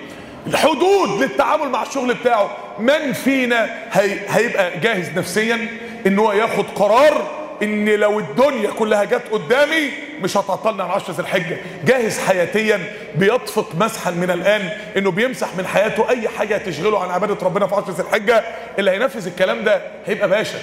الحدود 0.46 1.22
للتعامل 1.22 1.68
مع 1.68 1.82
الشغل 1.82 2.14
بتاعه 2.14 2.56
من 2.78 3.12
فينا 3.12 3.70
هي 3.92 4.18
هيبقى 4.28 4.78
جاهز 4.78 5.18
نفسيا 5.18 5.68
إن 6.06 6.18
هو 6.18 6.32
ياخد 6.32 6.64
قرار 6.74 7.30
إن 7.62 7.88
لو 7.88 8.18
الدنيا 8.18 8.70
كلها 8.70 9.04
جت 9.04 9.22
قدامي 9.32 9.90
مش 10.22 10.36
هتعطلني 10.36 10.82
عن 10.82 10.90
عشر 10.90 11.12
ذي 11.12 11.20
الحجه 11.22 11.56
جاهز 11.84 12.18
حياتيا 12.18 12.80
بيطفق 13.14 13.74
مسحا 13.74 14.10
من 14.10 14.30
الآن 14.30 14.70
إنه 14.96 15.10
بيمسح 15.10 15.48
من 15.58 15.66
حياته 15.66 16.08
أي 16.10 16.28
حاجة 16.28 16.56
تشغله 16.56 17.02
عن 17.02 17.10
عبادة 17.10 17.36
ربنا 17.46 17.66
في 17.66 17.74
عشر 17.74 17.90
ذي 17.92 18.02
الحجه 18.02 18.42
اللي 18.78 18.90
هينفذ 18.90 19.26
الكلام 19.26 19.64
ده 19.64 19.82
هيبقى 20.06 20.28
باشا. 20.28 20.58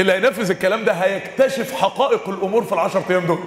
اللي 0.00 0.12
هينفذ 0.12 0.50
الكلام 0.50 0.84
ده 0.84 0.92
هيكتشف 0.92 1.74
حقائق 1.80 2.28
الأمور 2.28 2.64
في 2.64 2.72
العشر 2.72 3.02
أيام 3.10 3.26
دول. 3.26 3.38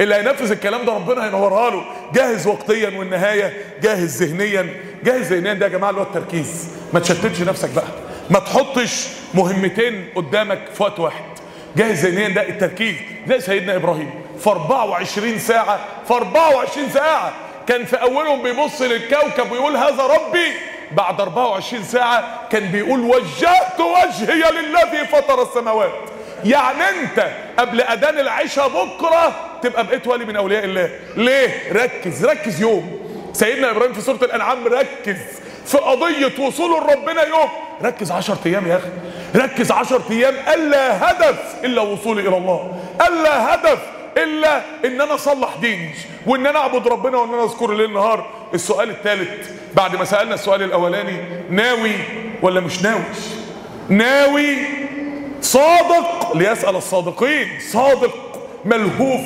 اللي 0.00 0.14
هينفذ 0.14 0.50
الكلام 0.50 0.86
ده 0.86 0.92
ربنا 0.92 1.24
هينورها 1.26 1.70
له. 1.70 1.84
جاهز 2.14 2.46
وقتيا 2.46 2.98
والنهاية 2.98 3.52
جاهز 3.82 4.22
ذهنيا. 4.22 4.74
جاهز 5.04 5.32
ذهنيا 5.32 5.54
ده 5.54 5.66
يا 5.66 5.70
جماعة 5.70 5.90
اللي 5.90 6.00
هو 6.00 6.04
التركيز. 6.04 6.68
ما 6.92 7.00
تشتتش 7.00 7.40
نفسك 7.40 7.70
بقى. 7.70 7.84
ما 8.30 8.38
تحطش 8.38 9.06
مهمتين 9.34 10.04
قدامك 10.14 10.58
في 10.74 10.82
وقت 10.82 11.00
واحد. 11.00 11.24
جاهز 11.76 12.06
ذهنيا 12.06 12.28
ده 12.28 12.48
التركيز. 12.48 12.94
زي 13.28 13.40
سيدنا 13.40 13.76
إبراهيم. 13.76 14.10
في 14.42 14.50
24 14.50 15.38
ساعة 15.38 15.78
في 16.08 16.14
24 16.14 16.90
ساعة. 16.90 17.32
كان 17.68 17.84
في 17.84 17.96
أولهم 18.02 18.42
بيبص 18.42 18.82
للكوكب 18.82 19.52
ويقول 19.52 19.76
هذا 19.76 20.02
ربي. 20.06 20.52
بعد 20.92 21.20
24 21.20 21.84
ساعة 21.84 22.48
كان 22.50 22.66
بيقول 22.66 23.00
وجهت 23.00 23.80
وجهي 23.80 24.50
للذي 24.50 25.06
فطر 25.12 25.42
السماوات. 25.42 25.92
يعني 26.44 26.88
أنت 26.88 27.26
قبل 27.58 27.80
أذان 27.80 28.18
العشاء 28.18 28.68
بكرة 28.68 29.32
تبقى 29.62 29.86
بقيت 29.86 30.06
ولي 30.06 30.24
من 30.24 30.36
أولياء 30.36 30.64
الله. 30.64 30.90
ليه؟ 31.16 31.72
ركز 31.72 32.24
ركز 32.24 32.60
يوم. 32.60 33.02
سيدنا 33.32 33.70
إبراهيم 33.70 33.92
في 33.92 34.00
سورة 34.00 34.24
الأنعام 34.24 34.66
ركز 34.66 35.16
في 35.66 35.78
قضية 35.78 36.46
وصوله 36.46 36.80
لربنا 36.80 37.24
يوم. 37.24 37.48
ركز 37.82 38.10
10 38.10 38.38
أيام 38.46 38.66
يا 38.66 38.76
أخي. 38.76 38.88
ركز 39.36 39.70
10 39.70 40.02
أيام. 40.10 40.34
ألا 40.54 41.10
هدف 41.10 41.54
إلا 41.64 41.82
وصولي 41.82 42.28
إلى 42.28 42.36
الله. 42.36 42.80
ألا 43.08 43.54
هدف 43.54 43.78
إلا 44.16 44.62
إن 44.84 45.00
أنا 45.00 45.14
أصلح 45.14 45.56
ديني 45.60 45.94
وإن 46.26 46.46
أنا 46.46 46.58
أعبد 46.58 46.88
ربنا 46.88 47.18
وإن 47.18 47.34
أنا 47.34 47.44
اذكره 47.44 47.74
ليل 47.74 47.92
نهار. 47.92 48.30
السؤال 48.54 48.90
الثالث 48.90 49.50
بعد 49.74 49.96
ما 49.96 50.04
سألنا 50.04 50.34
السؤال 50.34 50.62
الأولاني 50.62 51.16
ناوي 51.50 51.94
ولا 52.42 52.60
مش 52.60 52.82
ناوي؟ 52.82 53.02
ناوي 53.88 54.56
صادق 55.40 56.36
ليسأل 56.36 56.76
الصادقين. 56.76 57.48
صادق 57.72 58.42
ملهوف 58.64 59.20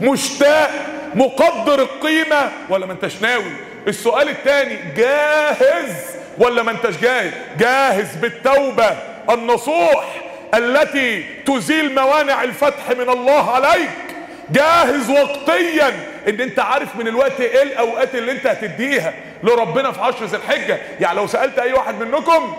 مشتاق 0.00 0.70
مقدر 1.14 1.82
القيمة 1.82 2.50
ولا 2.68 2.86
ما 2.86 2.92
أنتش 2.92 3.22
ناوي؟ 3.22 3.52
السؤال 3.88 4.28
الثاني 4.28 4.76
جاهز 4.96 5.94
ولا 6.38 6.62
ما 6.62 6.70
أنتش 6.70 6.96
جاهز؟ 6.96 7.32
جاهز 7.58 8.16
بالتوبة 8.16 8.90
النصوح 9.30 10.04
التي 10.54 11.24
تزيل 11.46 11.94
موانع 11.94 12.42
الفتح 12.42 12.90
من 12.98 13.08
الله 13.08 13.50
عليك. 13.50 13.90
جاهز 14.52 15.10
وقتيا 15.10 15.88
إن 16.28 16.40
أنت 16.40 16.58
عارف 16.58 16.96
من 16.96 17.08
الوقت 17.08 17.40
إيه 17.40 17.62
الأوقات 17.62 18.14
اللي 18.14 18.32
أنت 18.32 18.46
هتديها. 18.46 19.12
لربنا 19.42 19.92
في 19.92 20.00
عشر 20.00 20.24
ذي 20.24 20.36
الحجة 20.36 20.78
يعني 21.00 21.16
لو 21.16 21.26
سألت 21.26 21.58
أي 21.58 21.72
واحد 21.72 22.00
منكم 22.00 22.54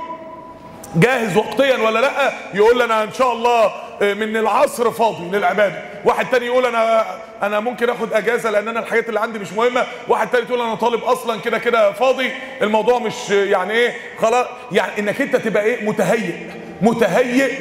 جاهز 0.96 1.38
وقتيا 1.38 1.78
ولا 1.78 2.00
لأ 2.00 2.32
يقول 2.54 2.82
أنا 2.82 3.04
إن 3.04 3.14
شاء 3.14 3.34
الله 3.34 3.72
من 4.02 4.38
العصر 4.38 4.92
فاضي 4.92 5.38
للعبادة. 5.38 5.84
واحد 6.06 6.26
تاني 6.30 6.46
يقول 6.46 6.66
أنا 6.66 7.06
أنا 7.44 7.60
ممكن 7.60 7.90
آخد 7.90 8.14
أجازة 8.14 8.50
لأن 8.50 8.68
أنا 8.68 8.80
الحاجات 8.80 9.10
اللي 9.10 9.20
عندي 9.20 9.40
مش 9.40 9.54
مهمة. 9.54 9.84
واحد 10.08 10.28
تاني 10.30 10.46
يقول 10.46 10.62
أنا 10.62 10.76
طالب 10.76 11.04
أصلا 11.04 11.42
كده 11.42 11.58
كده 11.58 11.92
فاضي. 11.92 12.32
الموضوع 12.62 13.00
مش 13.00 13.30
يعني 13.30 13.74
إيه 13.74 13.94
خلاص 14.22 14.48
يعني 14.72 14.92
إنك 15.00 15.22
أنت 15.22 15.36
تبقى 15.36 15.64
إيه 15.64 15.86
متهيئ 15.90 16.34
متهيئ 16.82 17.60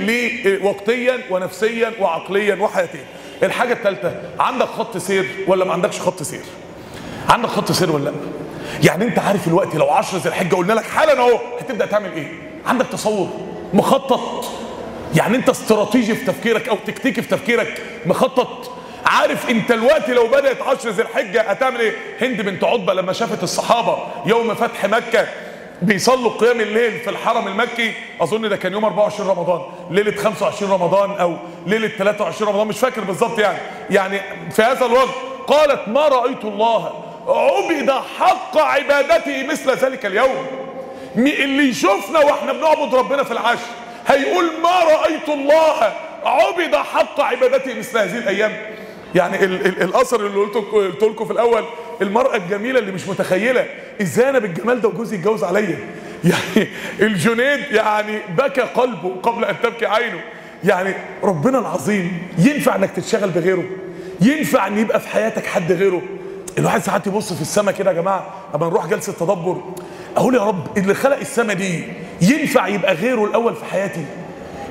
لوقتيا 0.58 1.18
ونفسيا 1.30 1.92
وعقليا 2.00 2.54
وحياتيا. 2.60 3.04
الحاجة 3.42 3.72
الثالثه 3.72 4.14
عندك 4.40 4.66
خط 4.66 4.96
سير 4.98 5.26
ولا 5.46 5.64
ما 5.64 5.72
عندكش 5.72 6.00
خط 6.00 6.22
سير؟ 6.22 6.42
عندك 7.28 7.48
خط 7.48 7.72
سير 7.72 7.90
ولا 7.92 8.04
لأ؟ 8.04 8.12
يعني 8.82 9.04
أنت 9.04 9.18
عارف 9.18 9.48
الوقت 9.48 9.74
لو 9.76 9.88
10 9.90 10.18
ذي 10.18 10.28
الحجة 10.28 10.54
قلنا 10.56 10.72
لك 10.72 10.84
حالا 10.84 11.18
أهو 11.20 11.38
هتبدأ 11.60 11.86
تعمل 11.86 12.12
إيه؟ 12.12 12.28
عندك 12.66 12.86
تصور 12.86 13.28
مخطط. 13.72 14.44
يعني 15.14 15.36
أنت 15.36 15.48
استراتيجي 15.48 16.14
في 16.14 16.24
تفكيرك 16.24 16.68
أو 16.68 16.76
تكتيكي 16.86 17.22
في 17.22 17.28
تفكيرك 17.28 17.82
مخطط. 18.06 18.70
عارف 19.06 19.50
أنت 19.50 19.70
الوقت 19.70 20.10
لو 20.10 20.26
بدأت 20.26 20.62
10 20.62 20.90
ذي 20.90 21.02
الحجة 21.02 21.40
هتعمل 21.42 21.80
إيه؟ 21.80 21.92
هند 22.20 22.40
بنت 22.40 22.64
عتبة 22.64 22.94
لما 22.94 23.12
شافت 23.12 23.42
الصحابة 23.42 23.98
يوم 24.26 24.54
فتح 24.54 24.84
مكة 24.84 25.26
بيصلوا 25.82 26.30
قيام 26.30 26.60
الليل 26.60 27.00
في 27.00 27.10
الحرم 27.10 27.48
المكي. 27.48 27.92
أظن 28.20 28.48
ده 28.48 28.56
كان 28.56 28.72
يوم 28.72 28.84
24 28.84 29.30
رمضان. 29.30 29.60
ليلة 29.90 30.16
25 30.16 30.72
رمضان 30.72 31.10
أو 31.10 31.36
ليلة 31.66 31.88
23 31.88 32.50
رمضان 32.50 32.66
مش 32.66 32.78
فاكر 32.78 33.04
بالظبط 33.04 33.38
يعني. 33.38 33.58
يعني 33.90 34.20
في 34.50 34.62
هذا 34.62 34.86
الوقت 34.86 35.14
قالت 35.46 35.88
ما 35.88 36.08
رأيت 36.08 36.44
الله. 36.44 36.92
عبد 37.28 37.90
حق 38.18 38.58
عبادته 38.58 39.46
مثل 39.46 39.70
ذلك 39.70 40.06
اليوم. 40.06 40.46
اللي 41.16 41.68
يشوفنا 41.68 42.18
وإحنا 42.18 42.52
بنعبد 42.52 42.94
ربنا 42.94 43.24
في 43.24 43.32
العشر 43.32 43.66
هيقول 44.06 44.44
ما 44.62 44.80
رأيت 44.84 45.28
الله. 45.28 45.92
عبد 46.24 46.76
حق 46.76 47.20
عبادته 47.20 47.74
مثل 47.74 47.98
هذه 47.98 48.18
الأيام. 48.18 48.52
يعني 49.14 49.44
ال 49.44 49.66
ال 49.66 49.82
الأثر 49.82 50.26
اللي 50.26 50.38
قلت 50.38 51.02
لكم 51.02 51.24
في 51.24 51.32
الأول 51.32 51.64
المرأة 52.02 52.36
الجميلة 52.36 52.78
اللي 52.78 52.92
مش 52.92 53.08
متخيلة. 53.08 53.66
إزاي 54.02 54.30
أنا 54.30 54.38
بالجمال 54.38 54.80
ده 54.80 54.88
وجوزي 54.88 55.16
يتجوز 55.16 55.44
عليا؟ 55.44 55.78
يعني 56.24 56.68
الجنيد 57.00 57.60
يعني 57.72 58.18
بكى 58.38 58.60
قلبه 58.60 59.16
قبل 59.22 59.44
أن 59.44 59.54
تبكي 59.62 59.86
عينه. 59.86 60.20
يعني 60.64 60.94
ربنا 61.22 61.58
العظيم 61.58 62.12
ينفع 62.38 62.76
إنك 62.76 62.90
تتشغل 62.90 63.30
بغيره؟ 63.30 63.64
ينفع 64.20 64.66
إن 64.66 64.78
يبقى 64.78 65.00
في 65.00 65.08
حياتك 65.08 65.46
حد 65.46 65.72
غيره؟ 65.72 66.02
الواحد 66.58 66.82
ساعات 66.82 67.06
يبص 67.06 67.32
في 67.32 67.40
السماء 67.42 67.74
كده 67.74 67.90
يا 67.90 67.96
جماعة 67.96 68.34
أما 68.54 68.66
نروح 68.66 68.86
جلسة 68.86 69.12
تدبر 69.12 69.62
أقول 70.16 70.34
يا 70.34 70.40
رب 70.44 70.78
اللي 70.78 70.94
خلق 70.94 71.16
السماء 71.18 71.56
دي 71.56 71.84
ينفع 72.22 72.68
يبقى 72.68 72.94
غيره 72.94 73.24
الأول 73.24 73.54
في 73.56 73.64
حياتي؟ 73.64 74.04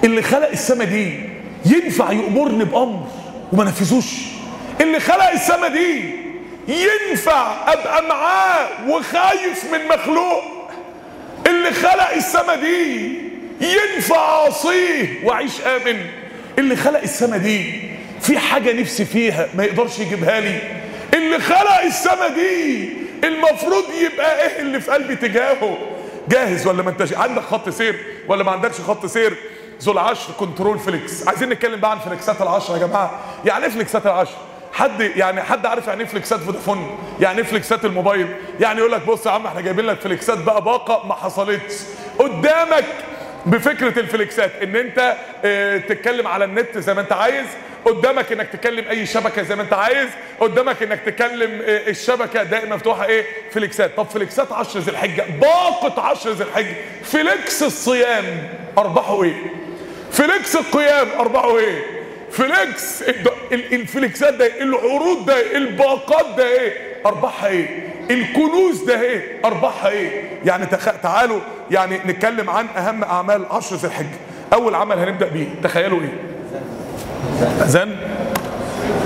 اللي 0.03 0.21
خلق 0.21 0.49
السماء 0.49 0.87
دي 0.87 1.19
ينفع 1.65 2.11
يأمرني 2.11 2.63
بأمر 2.63 3.07
وما 3.53 3.63
نفذوش؟ 3.63 4.05
اللي 4.81 4.99
خلق 4.99 5.29
السماء 5.29 5.73
دي 5.73 6.18
ينفع 6.69 7.73
أبقى 7.73 8.03
معاه 8.03 8.67
وخايف 8.89 9.65
من 9.73 9.87
مخلوق؟ 9.87 10.43
اللي 11.47 11.71
خلق 11.71 12.09
السماء 12.15 12.59
دي 12.59 13.13
ينفع 13.61 14.15
أعصيه 14.17 15.25
وأعيش 15.25 15.61
آمن. 15.61 16.05
اللي 16.59 16.75
خلق 16.75 17.01
السماء 17.01 17.39
دي 17.39 17.81
في 18.21 18.39
حاجة 18.39 18.81
نفسي 18.81 19.05
فيها 19.05 19.47
ما 19.55 19.63
يقدرش 19.63 19.99
يجيبها 19.99 20.39
لي. 20.39 20.57
اللي 21.13 21.39
خلق 21.39 21.81
السماء 21.81 22.29
دي 22.33 22.89
المفروض 23.23 23.83
يبقى 24.01 24.41
إيه 24.41 24.59
اللي 24.61 24.81
في 24.81 24.91
قلبي 24.91 25.15
تجاهه؟ 25.15 25.77
جاهز 26.29 26.67
ولا 26.67 26.83
ما 26.83 26.89
انتش؟ 26.89 27.13
عندك 27.13 27.41
خط 27.41 27.69
سير 27.69 27.99
ولا 28.27 28.43
ما 28.43 28.51
عندكش 28.51 28.81
خط 28.81 29.05
سير؟ 29.05 29.35
ذو 29.81 29.91
العشر 29.91 30.33
control 30.39 30.79
flex. 30.79 31.27
عايزين 31.27 31.49
نتكلم 31.49 31.79
بقى 31.79 31.91
عن 31.91 31.99
فليكسات 31.99 32.41
العشر 32.41 32.73
يا 32.77 32.87
جماعة. 32.87 33.19
يعني 33.45 33.65
إيه 33.65 33.71
فليكسات 33.71 34.05
العشر؟ 34.05 34.37
حد 34.79 35.01
يعني 35.01 35.41
حد 35.41 35.65
عارف 35.65 35.87
يعني 35.87 36.01
إيه 36.01 36.07
فليكسات 36.07 36.39
فودافون؟ 36.39 36.97
يعني 37.19 37.37
إيه 37.37 37.43
فليكسات 37.43 37.85
الموبايل؟ 37.85 38.27
يعني 38.59 38.79
يقول 38.79 38.91
لك 38.91 39.05
بص 39.05 39.25
يا 39.25 39.31
عم 39.31 39.45
إحنا 39.45 39.61
جايبين 39.61 39.85
لك 39.85 39.99
فليكسات 39.99 40.37
بقى 40.37 40.61
باقة 40.63 41.07
ما 41.07 41.13
حصلتش. 41.13 41.73
قدامك 42.19 42.85
بفكرة 43.45 43.99
الفليكسات 43.99 44.51
إن 44.63 44.75
أنت 44.75 45.15
آه 45.45 45.77
تتكلم 45.77 46.27
على 46.27 46.45
النت 46.45 46.77
زي 46.77 46.93
ما 46.93 47.01
أنت 47.01 47.11
عايز 47.11 47.45
قدامك 47.85 48.31
إنك 48.31 48.47
تكلم 48.53 48.85
أي 48.89 49.05
شبكة 49.05 49.41
زي 49.43 49.55
ما 49.55 49.61
أنت 49.61 49.73
عايز 49.73 50.09
قدامك 50.39 50.83
إنك 50.83 50.99
تكلم 51.05 51.61
آه 51.61 51.89
الشبكة 51.89 52.43
دائما 52.43 52.75
مفتوحة 52.75 53.05
إيه؟ 53.05 53.25
فليكسات. 53.51 53.97
طب 53.97 54.05
فليكسات 54.05 54.51
10 54.51 54.79
ذي 54.81 54.91
الحجة 54.91 55.25
باقة 55.41 56.01
10 56.01 56.31
ذي 56.31 56.43
الحجة. 56.43 56.75
flex 57.03 57.63
الصيام 57.63 58.25
أرباحه 58.77 59.23
إيه؟ 59.23 59.35
flex 60.11 60.55
القيام 60.55 61.07
أرباحه 61.19 61.57
إيه؟ 61.57 61.98
flex 62.31 63.03
الفليكسات 63.51 64.33
ده 64.33 64.61
العروض 64.61 65.25
ده 65.25 65.57
الباقات 65.57 66.25
ده 66.37 66.47
إيه؟ 66.47 66.73
أرباحها 67.05 67.49
إيه؟ 67.49 67.89
الكنوز 68.11 68.83
ده 68.83 69.01
إيه؟ 69.01 69.39
أرباحها 69.45 69.89
إيه؟ 69.89 70.23
يعني 70.45 70.65
تخ... 70.65 70.85
تعالوا 71.03 71.39
يعني 71.71 71.97
نتكلم 71.97 72.49
عن 72.49 72.65
أهم 72.77 73.03
أعمال 73.03 73.45
عشر 73.51 73.75
ذي 73.75 73.87
الحجه 73.87 74.07
أول 74.53 74.75
عمل 74.75 74.99
هنبدأ 74.99 75.27
بيه 75.27 75.47
تخيلوا 75.63 75.99
إيه؟ 76.01 76.13
اذان 77.63 77.95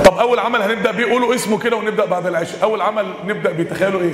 طب 0.05 0.17
أول 0.17 0.39
عمل 0.39 0.61
هنبدأ 0.61 0.91
بيه 0.91 1.05
قولوا 1.11 1.35
اسمه 1.35 1.59
كده 1.59 1.75
ونبدأ 1.77 2.05
بعد 2.05 2.27
العشاء. 2.27 2.63
أول 2.63 2.81
عمل 2.81 3.05
نبدأ 3.27 3.51
بيه 3.51 3.63
تخيلوا 3.63 4.01
إيه؟ 4.01 4.13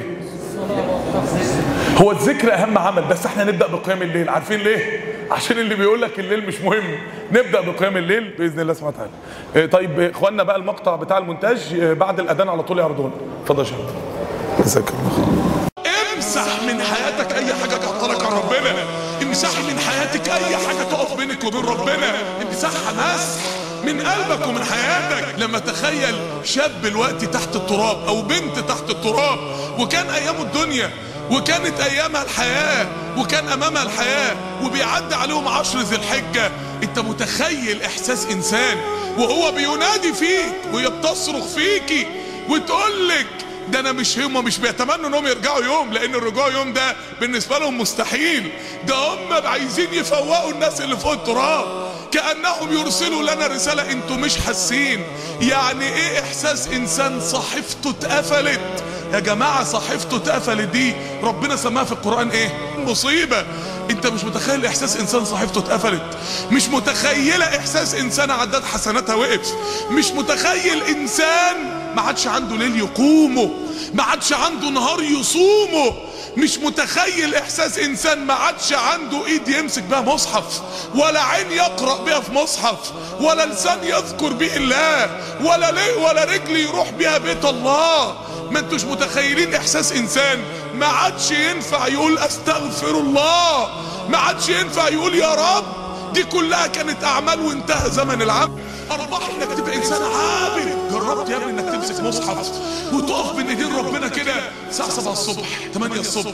هو 2.01 2.11
الذكر 2.11 2.53
أهم 2.53 2.77
عمل 2.77 3.01
بس 3.03 3.25
إحنا 3.25 3.43
نبدأ 3.43 3.67
بقيام 3.67 4.01
الليل. 4.01 4.29
عارفين 4.29 4.59
ليه؟ 4.59 5.03
عشان 5.31 5.57
اللي 5.59 5.75
بيقول 5.75 6.01
لك 6.01 6.19
الليل 6.19 6.47
مش 6.47 6.61
مهم. 6.61 6.97
نبدأ 7.31 7.61
بقيام 7.61 7.97
الليل 7.97 8.33
بإذن 8.39 8.59
الله 8.59 8.73
سبحانه 8.73 8.93
وتعالى. 8.95 9.11
آه 9.55 9.65
طيب 9.65 9.99
إخواننا 9.99 10.43
بقى 10.43 10.55
المقطع 10.55 10.95
بتاع 10.95 11.17
المونتاج 11.17 11.59
آه 11.81 11.93
بعد 11.93 12.19
الأذان 12.19 12.49
على 12.49 12.63
طول 12.63 12.79
يعرضون 12.79 13.11
اتفضل 13.43 13.59
يا 13.59 13.69
شباب. 13.69 13.89
جزاك 14.59 14.83
الله 14.89 15.27
امسح 16.15 16.63
من 16.67 16.81
حياتك 16.81 17.33
أي 17.35 17.53
حاجة 17.53 17.75
تعطلك 17.77 18.23
عن 18.25 18.31
ربنا. 18.37 18.73
امسح 19.23 19.49
من 19.59 19.79
حياتك 19.79 20.29
أي 20.29 20.57
حاجة 20.57 20.83
تقف 20.91 21.17
بينك 21.17 21.43
وبين 21.43 21.65
ربنا. 21.65 22.13
امسحها 22.47 23.15
مسح 23.15 23.41
من 23.83 24.01
قلبك 24.01 24.47
ومن 24.47 24.63
حياتك. 24.63 25.39
لما 25.39 25.59
تخيل 25.59 26.15
شاب 26.43 26.85
الوقت 26.85 27.25
تحت 27.25 27.55
التراب 27.55 28.07
أو 28.07 28.21
بنت 28.21 28.59
تحت 28.59 28.89
التراب 28.89 29.39
وكان 29.79 30.09
ايامه 30.09 30.41
الدنيا 30.41 30.89
وكانت 31.31 31.79
ايامها 31.81 32.23
الحياة 32.23 32.87
وكان 33.17 33.47
امامها 33.47 33.83
الحياة 33.83 34.35
وبيعدي 34.63 35.15
عليهم 35.15 35.47
عشر 35.47 35.79
ذي 35.79 35.95
الحجة. 35.95 36.51
أنت 36.83 36.99
متخيل 36.99 37.81
إحساس 37.81 38.25
إنسان 38.25 38.77
وهو 39.17 39.51
بينادي 39.51 40.13
فيك 40.13 40.73
وهي 40.73 40.89
بتصرخ 40.89 41.45
فيكي 41.45 42.07
وتقول 42.49 43.09
لك 43.09 43.27
ده 43.69 43.79
أنا 43.79 43.91
مش 43.91 44.19
هم 44.19 44.45
مش 44.45 44.57
بيتمنوا 44.57 45.07
إنهم 45.07 45.27
يرجعوا 45.27 45.63
يوم 45.63 45.93
لأن 45.93 46.15
الرجوع 46.15 46.47
يوم 46.47 46.73
ده 46.73 46.95
بالنسبة 47.21 47.57
لهم 47.59 47.77
مستحيل. 47.81 48.51
ده 48.87 48.95
هم 48.95 49.33
عايزين 49.47 49.93
يفوقوا 49.93 50.51
الناس 50.51 50.81
اللي 50.81 50.97
فوق 50.97 51.11
التراب. 51.11 51.88
كأنهم 52.11 52.73
يرسلوا 52.73 53.21
لنا 53.23 53.47
رسالة 53.47 53.91
أنتوا 53.91 54.15
مش 54.15 54.37
حاسين. 54.37 55.03
يعني 55.41 55.85
إيه 55.85 56.19
احساس 56.19 56.67
انسان 56.67 57.21
صحيفته 57.21 57.89
اتقفلت؟ 57.89 58.83
يا 59.13 59.19
جماعة 59.19 59.63
صحيفته 59.63 60.17
اتقفلت 60.17 60.67
دي 60.69 60.93
ربنا 61.23 61.55
سماها 61.55 61.83
في 61.83 61.91
القرآن 61.91 62.29
إيه؟ 62.29 62.53
مصيبة. 62.77 63.45
انت 63.89 64.07
مش 64.07 64.23
متخيل 64.23 64.65
احساس 64.65 64.97
انسان 64.97 65.25
صحيفته 65.25 65.59
اتقفلت. 65.59 66.01
مش 66.51 66.67
متخيلة 66.67 67.45
احساس 67.45 67.93
انسان 67.95 68.31
عداد 68.31 68.63
حسناتها 68.63 69.15
وقف 69.15 69.53
مش 69.91 70.11
متخيل 70.11 70.83
انسان 70.83 71.55
ما 71.95 72.01
عادش 72.01 72.27
عنده 72.27 72.55
ليل 72.55 72.77
يقومه. 72.77 73.51
ما 73.93 74.03
عادش 74.03 74.33
عنده 74.33 74.69
نهار 74.69 75.01
يصومه. 75.03 75.93
مش 76.37 76.57
متخيل 76.57 77.35
إحساس 77.35 77.77
إنسان 77.79 78.25
ما 78.25 78.33
عادش 78.33 78.73
عنده 78.73 79.25
إيد 79.25 79.47
يمسك 79.47 79.83
بها 79.83 80.01
مصحف 80.01 80.61
ولا 80.95 81.23
عين 81.23 81.51
يقرأ 81.51 82.03
بها 82.03 82.19
في 82.19 82.31
مصحف 82.31 82.77
ولا 83.19 83.45
لسان 83.45 83.83
يذكر 83.83 84.33
به 84.33 84.55
الله 84.55 85.21
ولا 85.43 85.71
ليه 85.71 85.95
ولا 85.95 86.23
رجل 86.23 86.55
يروح 86.57 86.89
بها 86.91 87.17
بيت 87.17 87.45
الله. 87.45 88.15
ما 88.51 88.59
أنتوش 88.59 88.83
متخيلين 88.83 89.55
إحساس 89.55 89.91
إنسان 89.91 90.39
ما 90.73 90.85
عادش 90.85 91.31
ينفع 91.31 91.87
يقول 91.87 92.17
أستغفر 92.17 92.89
الله 92.91 93.69
ما 94.09 94.17
عادش 94.17 94.49
ينفع 94.49 94.87
يقول 94.89 95.15
يا 95.15 95.33
رب. 95.33 95.65
دي 96.13 96.23
كلها 96.23 96.67
كانت 96.67 97.03
أعمال 97.03 97.39
وانتهى 97.41 97.89
زمن 97.91 98.21
العبد 98.21 98.59
ارباح 98.91 99.21
إنك 99.29 99.57
تبقى 99.57 99.75
إنسان 99.75 100.01
عابد 100.03 100.77
جربت 100.91 101.29
يا 101.29 101.37
ابني 101.37 101.49
إنك 101.49 101.68
تمسك 101.79 101.99
مصحف 102.03 102.51
وتقف 102.93 103.35
بين 103.35 103.47
ايدين 103.47 103.75
ربنا 103.75 104.07
كده 104.07 104.33
الساعة 104.69 104.89
7 104.89 105.11
الصبح 105.13 105.47
8 105.73 105.99
الصبح 105.99 106.31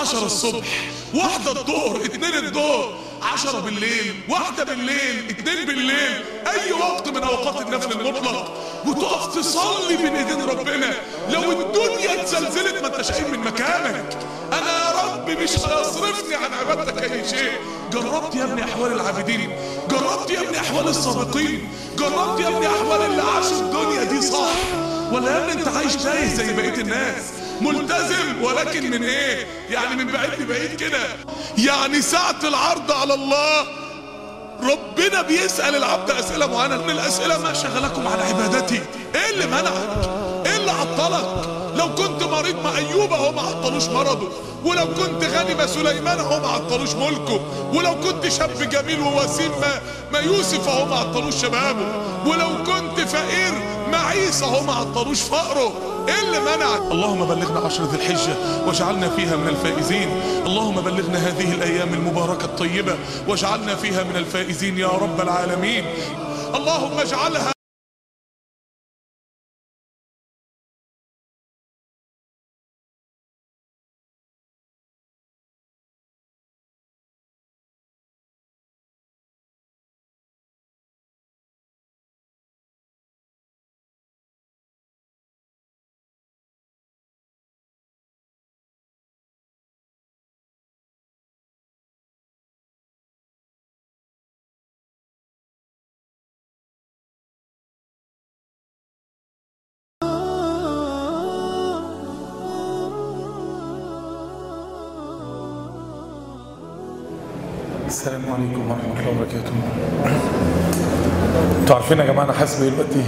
10 0.00 0.26
الصبح 0.26 0.66
واحدة 1.14 1.50
الظهر 1.52 2.04
اتنين 2.04 2.34
الظهر. 2.34 2.98
10 3.22 3.60
بالليل 3.60 4.14
واحدة 4.28 4.64
بالليل 4.64 5.26
اتنين 5.30 5.66
بالليل 5.66 6.24
أي 6.46 6.72
وقت 6.72 7.08
من 7.08 7.22
أوقات 7.22 7.66
النفل 7.66 8.00
المطلق. 8.00 8.56
وتقف 8.86 9.34
تصلي 9.34 9.96
بين 9.96 10.16
إيدين 10.16 10.42
ربنا. 10.42 10.94
لو 11.30 11.50
الدنيا 11.52 12.22
اتزلزلت 12.22 12.82
ما 12.82 12.86
أنتش 12.96 13.10
قايم 13.10 13.30
من 13.30 13.38
مكانك. 13.38 14.18
أنا 14.52 14.78
يا 14.78 14.90
رب 15.02 15.30
مش 15.30 15.50
هيصرفني 15.50 16.34
عن 16.34 16.54
عبادتك 16.60 17.12
أي 17.12 17.28
شيء. 17.28 17.52
جربت 17.92 18.34
يا 18.34 18.44
ابني 18.44 18.64
أحوال 18.64 18.92
العابدين. 18.92 19.50
جربت 19.90 20.30
يا 20.30 20.40
ابني 20.40 20.60
أحوال 20.60 20.88
السابقين. 20.88 21.68
جربت 21.98 22.40
يا 22.40 22.48
ابني 22.48 22.66
أحوال 22.66 23.02
اللي 23.02 23.22
عاشوا 23.22 23.60
الدنيا 23.60 24.04
دي 24.04 24.22
صح. 24.22 24.56
ولا 25.12 25.30
يا 25.30 25.44
ابني 25.44 25.52
أنت 25.52 25.68
عايش 25.68 25.96
تايه 25.96 26.34
زي 26.34 26.52
بقية 26.52 26.80
الناس. 26.80 27.22
ملتزم 27.60 28.42
ولكن 28.42 28.90
من 28.90 29.02
إيه 29.02 29.46
يعني 29.70 30.04
من 30.04 30.12
بعيد 30.12 30.40
لبعيد 30.40 30.74
كده 30.76 30.98
يعني 31.58 32.02
ساعة 32.02 32.36
العرض 32.44 32.92
على 32.92 33.14
الله 33.14 33.66
ربنا 34.62 35.22
بيسأل 35.22 35.74
العبد 35.76 36.10
أسئلة 36.10 36.46
معينة 36.46 36.76
من 36.84 36.90
الأسئلة 36.90 37.38
ما 37.38 37.52
شغلكم 37.52 38.08
عن 38.08 38.18
عبادتي 38.20 38.80
إيه 39.14 39.30
اللي 39.30 39.46
منعك؟ 39.46 40.06
إيه 40.46 40.56
اللي 40.56 40.70
عطلك؟ 40.70 41.49
لو 41.80 41.94
كنت 41.94 42.22
مريض 42.22 42.56
ما 42.64 42.76
أيوب 42.76 43.12
أهو 43.12 43.32
ما 43.32 43.42
عطلوش 43.42 43.84
مرضه. 43.84 44.28
ولو 44.64 44.86
كنت 44.86 45.24
غني 45.24 45.54
ما 45.54 45.66
سليمان 45.66 46.18
أهو 46.18 46.40
ما 46.40 46.48
عطلوش 46.48 46.94
ملكه. 46.94 47.40
ولو 47.74 47.94
كنت 47.94 48.28
شاب 48.28 48.68
جميل 48.70 49.00
ووسيم 49.00 49.50
ما, 49.50 49.80
ما 50.12 50.18
يوسف 50.18 50.68
أهو 50.68 50.86
ما 50.86 50.96
عطلوش 50.96 51.34
شبابه. 51.34 51.86
ولو 52.26 52.48
كنت 52.48 53.00
فقير 53.00 53.52
ما 53.92 53.98
عيسى 53.98 54.44
أهو 54.44 54.62
ما 54.62 54.72
عطلوش 54.72 55.20
فقره. 55.20 55.72
إيه 56.08 56.20
اللي 56.22 56.40
منعك 56.40 56.92
اللهم 56.92 57.24
بلغنا 57.24 57.60
عشر 57.60 57.84
ذي 57.84 57.96
الحجة 57.96 58.34
واجعلنا 58.66 59.08
فيها 59.08 59.36
من 59.36 59.48
الفائزين. 59.48 60.22
اللهم 60.46 60.80
بلغنا 60.80 61.18
هذه 61.18 61.52
الأيام 61.52 61.94
المباركة 61.94 62.44
الطيبة 62.44 62.96
واجعلنا 63.28 63.74
فيها 63.74 64.02
من 64.02 64.16
الفائزين 64.16 64.78
يا 64.78 64.88
رب 64.88 65.20
العالمين. 65.20 65.84
اللهم 66.54 66.98
اجعلها 66.98 67.52
السلام 107.90 108.22
عليكم 108.22 108.70
ورحمة 108.70 109.00
الله 109.00 109.10
وبركاته. 109.10 109.52
أنتوا 111.60 111.76
عارفين 111.76 111.98
يا 111.98 112.04
جماعة 112.04 112.24
أنا 112.24 112.32
حاسس 112.32 112.60
بإيه 112.60 112.70
دلوقتي؟ 112.70 113.02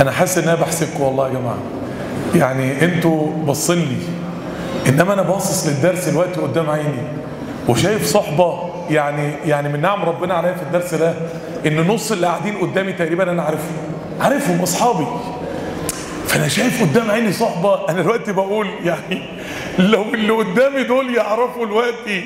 أنا 0.00 0.10
حاسس 0.10 0.38
إن 0.38 0.48
أنا 0.48 0.54
بحسبكم 0.54 1.02
والله 1.02 1.28
يا 1.28 1.34
جماعة. 1.34 1.58
يعني 2.34 2.84
أنتوا 2.84 3.32
باصين 3.46 3.78
لي 3.78 3.96
إنما 4.88 5.12
أنا 5.12 5.22
باصص 5.22 5.66
للدرس 5.66 6.08
دلوقتي 6.08 6.40
قدام 6.40 6.70
عيني. 6.70 7.02
وشايف 7.68 8.06
صحبة 8.06 8.70
يعني 8.90 9.32
يعني 9.46 9.68
من 9.68 9.80
نعم 9.80 10.02
ربنا 10.02 10.34
عليا 10.34 10.52
في 10.54 10.62
الدرس 10.62 10.94
ده 10.94 11.14
إن 11.66 11.86
نص 11.86 12.12
اللي 12.12 12.26
قاعدين 12.26 12.56
قدامي 12.56 12.92
تقريبا 12.92 13.30
أنا 13.30 13.42
عارفهم. 13.42 13.76
عارفهم 14.20 14.60
أصحابي. 14.62 15.06
فأنا 16.26 16.48
شايف 16.48 16.82
قدام 16.82 17.10
عيني 17.10 17.32
صحبة 17.32 17.88
أنا 17.88 18.02
دلوقتي 18.02 18.32
بقول 18.32 18.66
يعني 18.84 19.22
لو 19.78 20.02
اللي 20.14 20.32
قدامي 20.32 20.82
دول 20.82 21.14
يعرفوا 21.14 21.66
دلوقتي 21.66 22.24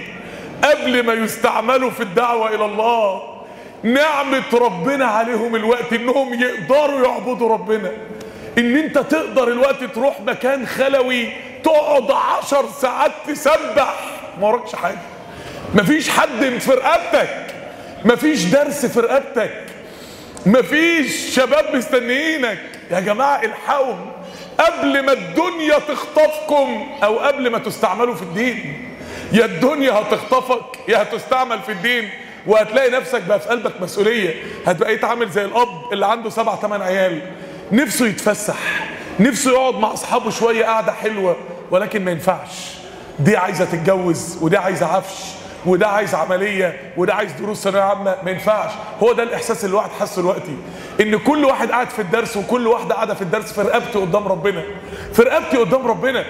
قبل 0.65 1.03
ما 1.07 1.13
يستعملوا 1.13 1.91
في 1.91 2.03
الدعوة 2.03 2.55
إلى 2.55 2.65
الله 2.65 3.23
نعمة 3.83 4.45
ربنا 4.53 5.05
عليهم 5.05 5.57
الوقت 5.57 5.93
إنهم 5.93 6.35
يقدروا 6.35 7.07
يعبدوا 7.07 7.49
ربنا. 7.53 7.93
إن 8.59 8.77
أنت 8.77 8.99
تقدر 8.99 9.49
الوقت 9.49 9.85
تروح 9.85 10.21
مكان 10.21 10.67
خلوي 10.67 11.33
تقعد 11.65 12.11
عشر 12.11 12.65
ساعات 12.81 13.13
تسبح. 13.27 13.95
ما 14.41 14.47
وراكش 14.49 14.75
حاجة. 14.75 14.99
مفيش 15.75 16.11
حد 16.11 16.59
في 16.59 16.71
رقبتك 16.71 17.47
مفيش 18.05 18.45
درس 18.45 18.87
في 18.87 19.01
رقبتك 19.01 19.65
مفيش 20.47 21.35
شباب 21.35 21.77
مستنيينك. 21.77 22.59
يا 22.91 23.01
جماعة 23.01 23.43
الحقهم 23.43 24.13
قبل 24.61 25.03
ما 25.03 25.13
الدنيا 25.13 25.79
تخطفكم 25.79 26.89
أو 27.05 27.19
قبل 27.19 27.51
ما 27.51 27.59
تستعملوا 27.59 28.15
في 28.15 28.23
الدين 28.23 28.91
يا 29.33 29.45
الدنيا 29.45 29.93
هتخطفك 29.93 30.63
يا 30.89 31.03
هتستعمل 31.03 31.63
في 31.63 31.73
الدين 31.73 32.09
وهتلاقي 32.47 32.91
نفسك 32.91 33.23
بقى 33.23 33.41
في 33.41 33.49
قلبك 33.49 33.81
مسؤولية. 33.81 34.35
هتبقى 34.67 34.99
عامل 35.03 35.31
زي 35.31 35.45
الأب 35.45 35.93
اللي 35.93 36.07
عنده 36.07 36.31
سبع 36.31 36.57
ثمان 36.57 36.83
عيال. 36.83 37.21
نفسه 37.73 38.07
يتفسح 38.07 38.57
نفسه 39.21 39.51
يقعد 39.51 39.75
مع 39.75 39.93
أصحابه 39.93 40.31
شوية 40.31 40.65
قعدة 40.65 40.93
حلوة 40.93 41.37
ولكن 41.71 42.05
ما 42.05 42.11
ينفعش. 42.11 42.77
دي 43.19 43.37
عايزة 43.37 43.65
تتجوز 43.65 44.39
ودي 44.41 44.57
عايزة 44.57 44.87
عفش 44.87 45.23
وده 45.67 45.89
عايز 45.89 46.15
عملية 46.15 46.81
وده 46.97 47.15
عايز 47.15 47.33
دروس 47.33 47.63
ثانوية 47.65 47.83
عامة. 47.83 48.17
ما 48.25 48.31
ينفعش. 48.31 48.71
هو 49.03 49.13
ده 49.13 49.23
الإحساس 49.23 49.65
اللي 49.65 49.71
الواحد 49.73 49.91
حاسه 50.01 50.23
دلوقتي 50.23 50.57
إن 51.01 51.19
كل 51.19 51.45
واحد 51.45 51.71
قاعد 51.71 51.91
في 51.91 51.99
الدرس 52.03 52.37
وكل 52.37 52.67
واحدة 52.67 52.95
قاعدة 52.95 53.15
في 53.15 53.23
الدرس 53.23 53.53
في 53.53 53.61
رقبتي 53.61 53.99
قدام 53.99 54.29
ربنا. 54.29 54.63
في 55.13 55.23
رقبتي 55.23 55.57
قدام 55.57 55.87
ربنا. 55.87 56.25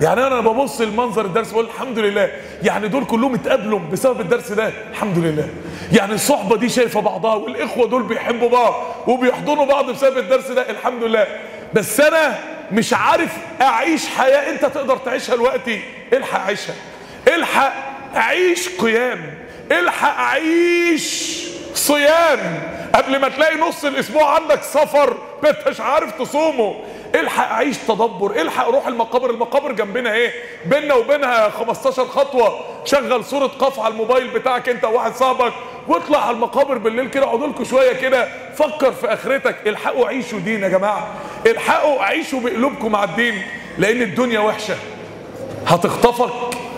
يعني 0.00 0.26
أنا 0.26 0.40
ببص 0.40 0.80
لمنظر 0.80 1.24
الدرس 1.24 1.50
بقول 1.52 1.64
الحمد 1.64 1.98
لله. 1.98 2.30
يعني 2.62 2.88
دول 2.88 3.04
كلهم 3.04 3.34
اتقابلوا 3.34 3.78
بسبب 3.78 4.20
الدرس 4.20 4.52
ده. 4.52 4.72
الحمد 4.90 5.18
لله. 5.18 5.48
يعني 5.92 6.14
الصحبة 6.14 6.56
دي 6.56 6.68
شايفة 6.68 7.00
بعضها 7.00 7.34
والإخوة 7.34 7.88
دول 7.88 8.02
بيحبوا 8.02 8.48
بعض 8.48 8.74
وبيحضنوا 9.06 9.64
بعض 9.66 9.90
بسبب 9.90 10.18
الدرس 10.18 10.50
ده. 10.50 10.70
الحمد 10.70 11.02
لله. 11.02 11.26
بس 11.74 12.00
أنا 12.00 12.38
مش 12.72 12.94
عارف 12.94 13.32
أعيش 13.60 14.08
حياة 14.08 14.50
أنت 14.50 14.64
تقدر 14.64 14.96
تعيشها 14.96 15.36
دلوقتي. 15.36 15.80
إلحق 16.12 16.40
عيشها. 16.46 16.74
إلحق 17.28 17.72
أعيش 18.16 18.68
قيام. 18.68 19.34
إلحق 19.72 20.18
أعيش 20.18 21.38
صيام. 21.74 22.62
قبل 22.94 23.20
ما 23.20 23.28
تلاقي 23.28 23.56
نص 23.56 23.84
الأسبوع 23.84 24.34
عندك 24.34 24.62
سفر. 24.62 25.16
ما 25.42 25.54
عارف 25.80 26.12
تصومه. 26.12 26.74
الحق 27.20 27.50
اعيش 27.50 27.76
تدبر 27.78 28.30
الحق 28.40 28.68
روح 28.68 28.86
المقابر 28.86 29.30
المقابر 29.30 29.72
جنبنا 29.72 30.12
إيه؟ 30.12 30.32
بينا 30.66 30.94
وبينها 30.94 31.48
15 31.50 32.04
خطوة. 32.04 32.60
شغل 32.84 33.24
صورة 33.24 33.46
قاف 33.46 33.80
على 33.80 33.92
الموبايل 33.92 34.28
بتاعك 34.28 34.68
انت 34.68 34.84
وواحد 34.84 35.14
صاحبك 35.14 35.52
واطلع 35.88 36.26
على 36.26 36.34
المقابر 36.36 36.78
بالليل 36.78 37.10
كده 37.10 37.24
اقعدوا 37.24 37.46
لكم 37.46 37.64
شوية 37.64 37.92
كده. 37.92 38.28
فكر 38.54 38.92
في 38.92 39.12
اخرتك. 39.12 39.56
الحقوا 39.66 40.06
عيشوا 40.08 40.38
دين 40.38 40.62
يا 40.62 40.68
جماعة. 40.68 41.08
الحقوا 41.46 42.02
عيشوا 42.02 42.40
بقلوبكم 42.40 42.92
مع 42.92 43.04
الدين 43.04 43.42
لأن 43.78 44.02
الدنيا 44.02 44.40
وحشة. 44.40 44.76
هتخطفك 45.66 46.32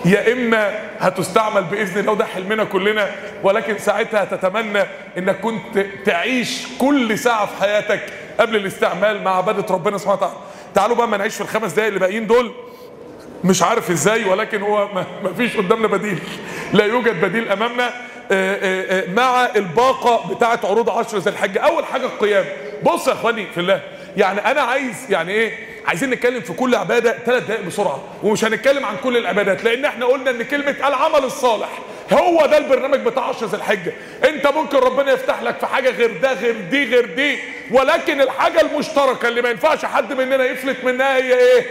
يا 0.05 0.33
إما 0.33 0.79
هتستعمل 0.99 1.65
بإذن 1.65 2.01
الله 2.01 2.13
وده 2.13 2.25
حلمنا 2.25 2.65
كلنا 2.65 3.11
ولكن 3.43 3.79
ساعتها 3.79 4.25
تتمنى 4.25 4.83
إنك 5.19 5.41
كنت 5.41 5.87
تعيش 6.07 6.63
كل 6.79 7.19
ساعة 7.19 7.47
في 7.47 7.61
حياتك 7.61 8.01
قبل 8.41 8.57
الاستعمال 8.57 9.23
مع 9.23 9.37
عبادة 9.37 9.75
ربنا 9.75 9.99
سبحانه 9.99 10.17
وتعالى. 10.17 10.37
تعالوا 10.75 10.97
بقى 10.97 11.09
ما 11.09 11.17
نعيش 11.17 11.35
في 11.35 11.41
الخمس 11.41 11.73
دقايق 11.73 11.89
اللي 11.89 12.01
باقيين 12.01 12.27
دول. 12.27 12.53
مش 13.45 13.63
عارف 13.63 13.91
إزاي 13.91 14.25
ولكن 14.25 14.63
هو 14.63 14.89
ما 14.95 15.33
فيش 15.37 15.57
قدامنا 15.57 15.87
بديل. 15.89 16.19
لا 16.73 16.85
يوجد 16.85 17.21
بديل 17.21 17.49
أمامنا. 17.49 17.87
آآ 18.33 18.59
آآ 18.63 19.05
مع 19.11 19.49
الباقة 19.57 20.35
بتاعة 20.35 20.61
عروض 20.65 20.91
عشر 20.91 21.19
ذي 21.19 21.31
الحجة. 21.31 21.59
أول 21.61 21.85
حاجة 21.85 22.07
القيام. 22.07 22.45
بص 22.83 23.09
يا 23.09 23.13
إخواني 23.13 23.47
في 23.55 23.61
الله 23.61 23.81
يعني 24.17 24.41
أنا 24.51 24.61
عايز 24.61 24.95
يعني 25.11 25.33
إيه 25.33 25.53
عايزين 25.87 26.11
نتكلم 26.11 26.41
في 26.41 26.53
كل 26.53 26.75
عبادة 26.75 27.17
ثلاث 27.27 27.43
دقائق 27.47 27.61
بسرعة 27.67 28.01
ومش 28.23 28.45
هنتكلم 28.45 28.85
عن 28.85 28.95
كل 29.05 29.17
العبادات 29.17 29.65
لأن 29.65 29.85
إحنا 29.85 30.07
قلنا 30.07 30.31
إن 30.31 30.43
كلمة 30.43 30.77
العمل 30.89 31.25
الصالح 31.25 31.69
هو 32.13 32.47
ده 32.47 32.59
البرنامج 32.59 32.99
بتاع 33.01 33.25
عشر 33.25 33.47
ذي 33.47 33.57
الحجه 33.57 33.93
انت 34.29 34.47
ممكن 34.47 34.79
ربنا 34.79 35.13
يفتح 35.13 35.43
لك 35.43 35.59
في 35.59 35.67
حاجة 35.67 35.91
غير 35.91 36.17
ده 36.23 36.33
غير 36.33 36.57
دي 36.71 36.85
غير 36.85 37.07
دي. 37.15 37.39
ولكن 37.71 38.21
الحاجة 38.21 38.61
المشتركة 38.61 39.29
اللي 39.29 39.43
ما 39.43 39.51
ينفعش 39.51 39.85
حد 39.85 40.13
مننا 40.13 40.45
يفلت 40.45 40.85
منها 40.85 41.17
هي 41.17 41.39
إيه؟ 41.39 41.67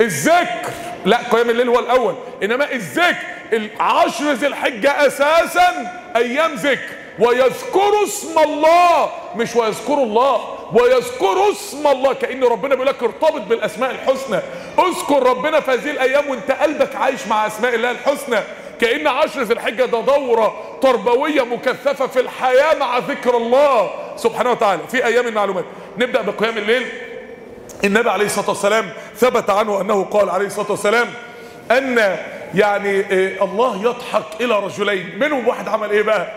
الذكر. 0.00 0.70
لا 1.04 1.18
قيام 1.30 1.50
الليل 1.50 1.68
هو 1.68 1.78
الأول. 1.78 2.14
إنما 2.42 2.72
الذكر 2.72 3.16
العشر 3.52 4.32
ذي 4.32 4.46
الحجه 4.46 5.06
أساسا 5.06 6.00
أيام 6.16 6.54
ذكر. 6.54 6.88
ويذكروا 7.18 8.04
اسم 8.04 8.38
الله 8.38 9.10
مش 9.36 9.56
ويذكروا 9.56 10.04
الله. 10.04 10.58
ويذكروا 10.72 11.52
اسم 11.52 11.86
الله. 11.86 12.12
كأن 12.12 12.44
ربنا 12.44 12.74
بيقول 12.74 12.86
لك 12.86 13.02
ارتبط 13.02 13.40
بالأسماء 13.40 13.90
الحسنى. 13.90 14.40
اذكر 14.78 15.22
ربنا 15.22 15.60
في 15.60 15.70
هذه 15.70 15.90
الأيام 15.90 16.30
وانت 16.30 16.50
قلبك 16.50 16.96
عايش 16.96 17.26
مع 17.26 17.46
أسماء 17.46 17.74
الله 17.74 17.90
الحسنى. 17.90 18.40
كأن 18.80 19.06
عشر 19.06 19.42
ذي 19.42 19.54
الحجة 19.54 19.84
ده 19.84 20.00
دورة 20.00 20.78
تربوية 20.82 21.42
مكثفة 21.42 22.06
في 22.06 22.20
الحياة 22.20 22.74
مع 22.78 22.98
ذكر 22.98 23.36
الله. 23.36 23.90
سبحانه 24.16 24.50
وتعالى 24.50 24.80
في 24.90 25.04
أيام 25.06 25.26
المعلومات. 25.26 25.64
نبدأ 25.98 26.22
بقيام 26.22 26.58
الليل. 26.58 26.86
النبي 27.84 28.10
عليه 28.10 28.26
الصلاة 28.26 28.48
والسلام 28.48 28.90
ثبت 29.16 29.50
عنه 29.50 29.80
أنه 29.80 30.04
قال 30.04 30.30
عليه 30.30 30.46
الصلاة 30.46 30.70
والسلام 30.70 31.06
أن 31.70 32.16
يعني 32.54 32.90
إيه 32.90 33.44
الله 33.44 33.82
يضحك 33.82 34.40
إلى 34.40 34.58
رجلين. 34.58 35.18
منهم 35.18 35.48
واحد 35.48 35.68
عمل 35.68 35.90
إيه 35.90 36.02
بقى؟ 36.02 36.32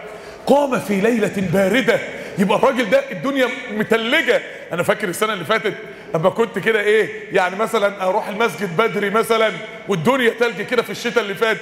قام 0.47 0.79
في 0.79 1.01
ليلة 1.01 1.33
باردة. 1.53 1.99
يبقى 2.37 2.57
الراجل 2.57 2.89
ده 2.89 3.01
الدنيا 3.11 3.47
متلجة. 3.71 4.41
أنا 4.71 4.83
فاكر 4.83 5.07
السنة 5.09 5.33
اللي 5.33 5.45
فاتت 5.45 5.73
اما 6.15 6.29
كنت 6.29 6.59
كده 6.59 6.79
إيه 6.79 7.09
يعني 7.31 7.55
مثلا 7.55 8.03
أروح 8.03 8.27
المسجد 8.27 8.77
بدري 8.77 9.09
مثلا 9.09 9.51
والدنيا 9.87 10.29
تلج 10.29 10.61
كده 10.61 10.81
في 10.81 10.89
الشتاء 10.89 11.23
اللي 11.23 11.35
فات. 11.35 11.57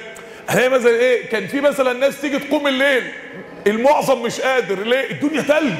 الاقي 0.54 0.70
مثلا 0.70 0.90
إيه؟ 0.90 1.30
كان 1.30 1.48
في 1.48 1.62
مثلا 1.62 1.94
ناس 1.94 2.22
تيجي 2.22 2.40
تقوم 2.40 2.68
الليل 2.68 3.04
المعظم 3.68 4.22
مش 4.22 4.42
قادر 4.42 4.84
ليه؟ 4.84 5.12
الدنيا 5.12 5.42
تلج. 5.42 5.74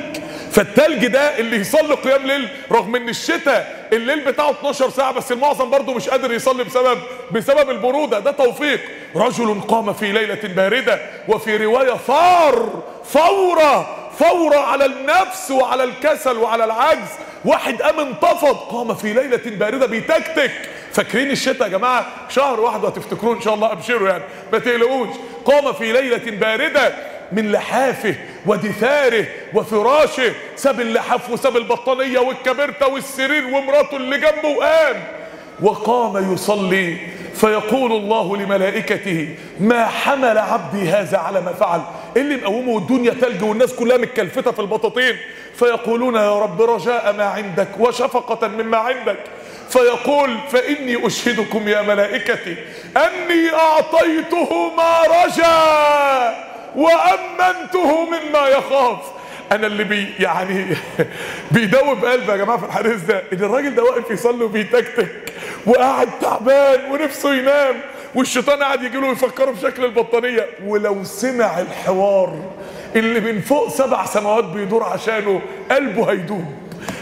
فالتلج 0.52 1.08
ده 1.08 1.40
اللي 1.40 1.58
يصلي 1.58 1.94
قيام 1.96 2.28
ليل 2.28 2.48
رغم 2.72 2.96
إن 2.96 3.10
الشتاء 3.10 3.88
الليل 3.94 4.20
بتاعه 4.20 4.52
12 4.52 4.90
ساعة 4.90 5.12
بس 5.12 5.32
المعظم 5.32 5.70
برضه 5.70 5.94
مش 5.94 6.10
قادر 6.10 6.34
يصلي 6.34 6.64
بسبب 6.64 7.00
بسبب 7.32 7.70
البرودة. 7.70 8.20
ده 8.20 8.32
توفيق. 8.32 8.80
رجل 9.16 9.62
قام 9.62 9.94
في 9.94 10.12
ليلة 10.12 10.40
باردة 10.56 11.00
وفي 11.28 11.58
رواية 11.58 11.94
ثار 12.08 12.84
ثوره 13.14 13.98
ثوره 14.20 14.58
على 14.58 14.86
النفس 14.86 15.52
وعلى 15.52 15.84
الكسل 15.84 16.38
وعلى 16.38 16.66
العجز. 16.66 17.10
واحد 17.46 17.82
قام 17.82 18.00
انتفض 18.00 18.56
قام 18.56 18.96
في 18.96 19.14
ليلة 19.14 19.42
باردة 19.46 19.86
بيتكتك 19.86 20.52
فاكرين 20.96 21.32
الشتاء 21.32 21.68
يا 21.68 21.78
جماعة؟ 21.78 22.06
شهر 22.30 22.60
واحد 22.60 22.84
وهتفتكروه 22.84 23.36
إن 23.36 23.42
شاء 23.42 23.54
الله 23.54 23.72
أبشروا 23.72 24.10
يعني. 24.10 24.24
ما 24.54 24.60
تقلقوش. 24.60 25.10
قام 25.46 25.74
في 25.74 25.92
ليلة 25.92 26.32
باردة 26.32 26.94
من 27.32 27.52
لحافه 27.52 28.16
ودثاره 28.46 29.26
وفراشه. 29.54 30.34
ساب 30.56 30.82
اللحاف 30.82 31.30
وساب 31.30 31.58
البطانية 31.58 32.20
والكبرتة 32.20 32.88
والسرير 32.88 33.48
ومراته 33.48 33.98
اللي 33.98 34.18
جنبه 34.18 34.50
وقام. 34.58 35.04
وقام 35.62 36.34
يصلي. 36.34 36.98
فيقول 37.36 37.92
الله 37.92 38.38
لملائكته 38.38 39.36
ما 39.60 39.86
حمل 39.86 40.38
عبدي 40.38 40.90
هذا 40.90 41.18
على 41.18 41.42
ما 41.42 41.54
فعل. 41.54 41.82
اللي 42.18 42.36
مقومه 42.36 42.72
والدنيا 42.72 43.12
تلج 43.12 43.44
والناس 43.44 43.74
كلها 43.74 43.98
متكلفتة 43.98 44.52
في 44.52 44.60
البطاطين. 44.60 45.16
فيقولون 45.56 46.16
يا 46.16 46.40
رب 46.40 46.62
رجاء 46.62 47.14
ما 47.14 47.24
عندك 47.24 47.68
وشفقة 47.80 48.48
مما 48.48 48.78
عندك. 48.78 49.18
فيقول 49.70 50.38
فإني 50.52 51.08
أشهدكم 51.08 51.68
يا 51.68 51.82
ملائكتي 51.82 52.56
أني 52.98 53.54
أعطيته 53.54 54.72
ما 54.78 55.02
رجا 55.02 56.36
وأمنته 56.76 58.06
مما 58.06 58.48
يخاف. 58.48 59.00
أنا 59.52 59.68
اللي 59.68 59.84
بي 59.84 60.14
يعني 60.20 60.66
بيدوب 61.52 62.06
قلبي 62.06 62.32
يا 62.32 62.38
جماعة 62.38 62.58
في 62.60 62.66
الحديث 62.66 63.02
ده 63.04 63.24
إن 63.34 63.38
الراجل 63.44 63.76
ده 63.76 63.84
واقف 63.84 64.12
يصلي 64.12 64.44
وبيتكتك 64.44 65.34
وقاعد 65.66 66.10
تعبان 66.22 66.92
ونفسه 66.92 67.34
ينام 67.34 67.76
والشيطان 68.16 68.64
قاعد 68.64 68.84
يجي 68.84 68.98
له 68.98 69.08
يفكره 69.08 69.52
بشكل 69.52 69.86
البطانية. 69.86 70.46
ولو 70.66 71.04
سمع 71.04 71.60
الحوار 71.60 72.40
اللي 72.96 73.20
من 73.20 73.42
فوق 73.42 73.70
سبع 73.70 74.06
سماوات 74.06 74.44
بيدور 74.44 74.84
عشانه 74.84 75.42
قلبه 75.72 76.12
هيدوب. 76.12 76.46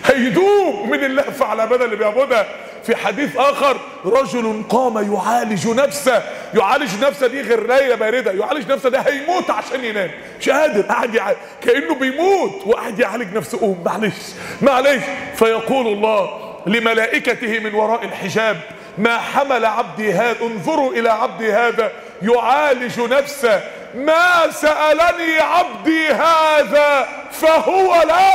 هيدوب 0.05 0.85
من 0.85 1.03
اللهفه 1.03 1.45
على 1.45 1.53
العباده 1.53 1.85
اللي 1.85 1.95
بيعبدها 1.95 2.45
في 2.83 2.95
حديث 2.95 3.37
آخر 3.37 3.77
رجل 4.05 4.63
قام 4.69 5.13
يعالج 5.13 5.67
نفسه. 5.67 6.23
يعالج 6.53 7.03
نفسه 7.03 7.27
دي 7.27 7.41
غير 7.41 7.67
ليلة 7.67 7.95
باردة. 7.95 8.31
يعالج 8.31 8.71
نفسه 8.71 8.89
ده 8.89 8.99
هيموت 8.99 9.49
عشان 9.49 9.85
ينام. 9.85 10.11
مش 10.39 10.49
قادر. 10.49 10.81
قاعد 10.81 11.15
يع... 11.15 11.33
كأنه 11.61 11.95
بيموت 11.95 12.61
وقاعد 12.65 12.99
يعالج 12.99 13.37
نفسه. 13.37 13.59
قوم 13.59 13.83
معلش 13.85 14.15
معلش. 14.61 15.03
فيقول 15.35 15.87
الله 15.87 16.29
لملائكته 16.67 17.59
من 17.59 17.73
وراء 17.73 18.03
الحجاب 18.05 18.57
ما 18.97 19.17
حمل 19.17 19.65
عبدي 19.65 20.13
هذا 20.13 20.41
انظروا 20.41 20.91
إلى 20.93 21.09
عبدي 21.09 21.53
هذا. 21.53 21.91
يعالج 22.21 22.99
نفسه. 22.99 23.61
ما 23.95 24.51
سألني 24.51 25.39
عبدي 25.39 26.07
هذا 26.07 27.07
فهو 27.31 28.03
له 28.07 28.33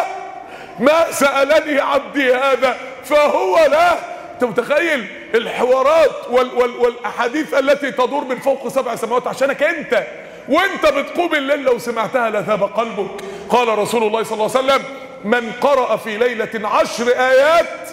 ما 0.79 1.13
سألني 1.13 1.81
عبدي 1.81 2.35
هذا 2.35 2.77
فهو 3.05 3.67
له 3.67 3.99
أنت 4.35 4.45
متخيل 4.45 5.07
الحوارات 5.35 6.11
وال 6.31 6.55
وال 6.55 6.77
والأحاديث 6.77 7.55
التي 7.55 7.91
تدور 7.91 8.25
من 8.25 8.39
فوق 8.39 8.69
سبع 8.69 8.95
سماوات 8.95 9.27
عشانك 9.27 9.63
أنت؟ 9.63 10.05
وأنت 10.49 10.87
بتقوم 10.87 11.35
الليل 11.35 11.63
لو 11.63 11.79
سمعتها 11.79 12.31
لذاب 12.31 12.63
قلبك. 12.63 13.11
قال 13.51 13.79
رسول 13.79 14.03
الله 14.03 14.23
صلى 14.23 14.33
الله 14.33 14.57
عليه 14.57 14.67
وسلم 14.67 14.85
من 15.25 15.53
قرأ 15.61 15.97
في 15.97 16.17
ليلة 16.17 16.69
عشر 16.69 17.09
آيات 17.09 17.89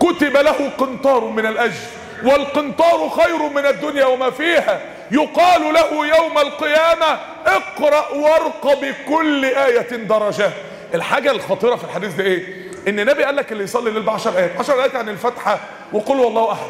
كتب 0.00 0.36
له 0.36 0.70
قنطار 0.78 1.24
من 1.24 1.46
الأجر 1.46 1.80
والقنطار 2.24 3.08
خير 3.08 3.38
من 3.38 3.66
الدنيا 3.66 4.06
وما 4.06 4.30
فيها. 4.30 4.80
يقال 5.10 5.74
له 5.74 6.06
يوم 6.06 6.38
القيامة 6.38 7.18
اقرأ 7.46 8.08
وارق 8.08 8.80
بكل 8.80 9.44
آية 9.44 9.96
درجة. 9.96 10.50
الحاجة 10.94 11.30
الخطيرة 11.30 11.76
في 11.76 11.84
الحديث 11.84 12.14
ده 12.14 12.24
إيه؟ 12.24 12.46
إن 12.88 13.00
النبي 13.00 13.24
قال 13.24 13.36
لك 13.36 13.52
اللي 13.52 13.64
يصلي 13.64 13.88
الليل 13.88 14.02
ب 14.02 14.10
10 14.10 14.36
آيات. 14.38 14.50
10 14.58 14.74
آيات 14.82 14.94
يعني 14.94 15.10
الفاتحه 15.10 15.60
وقل 15.92 16.14
هو 16.16 16.28
الله 16.28 16.52
أحد. 16.52 16.66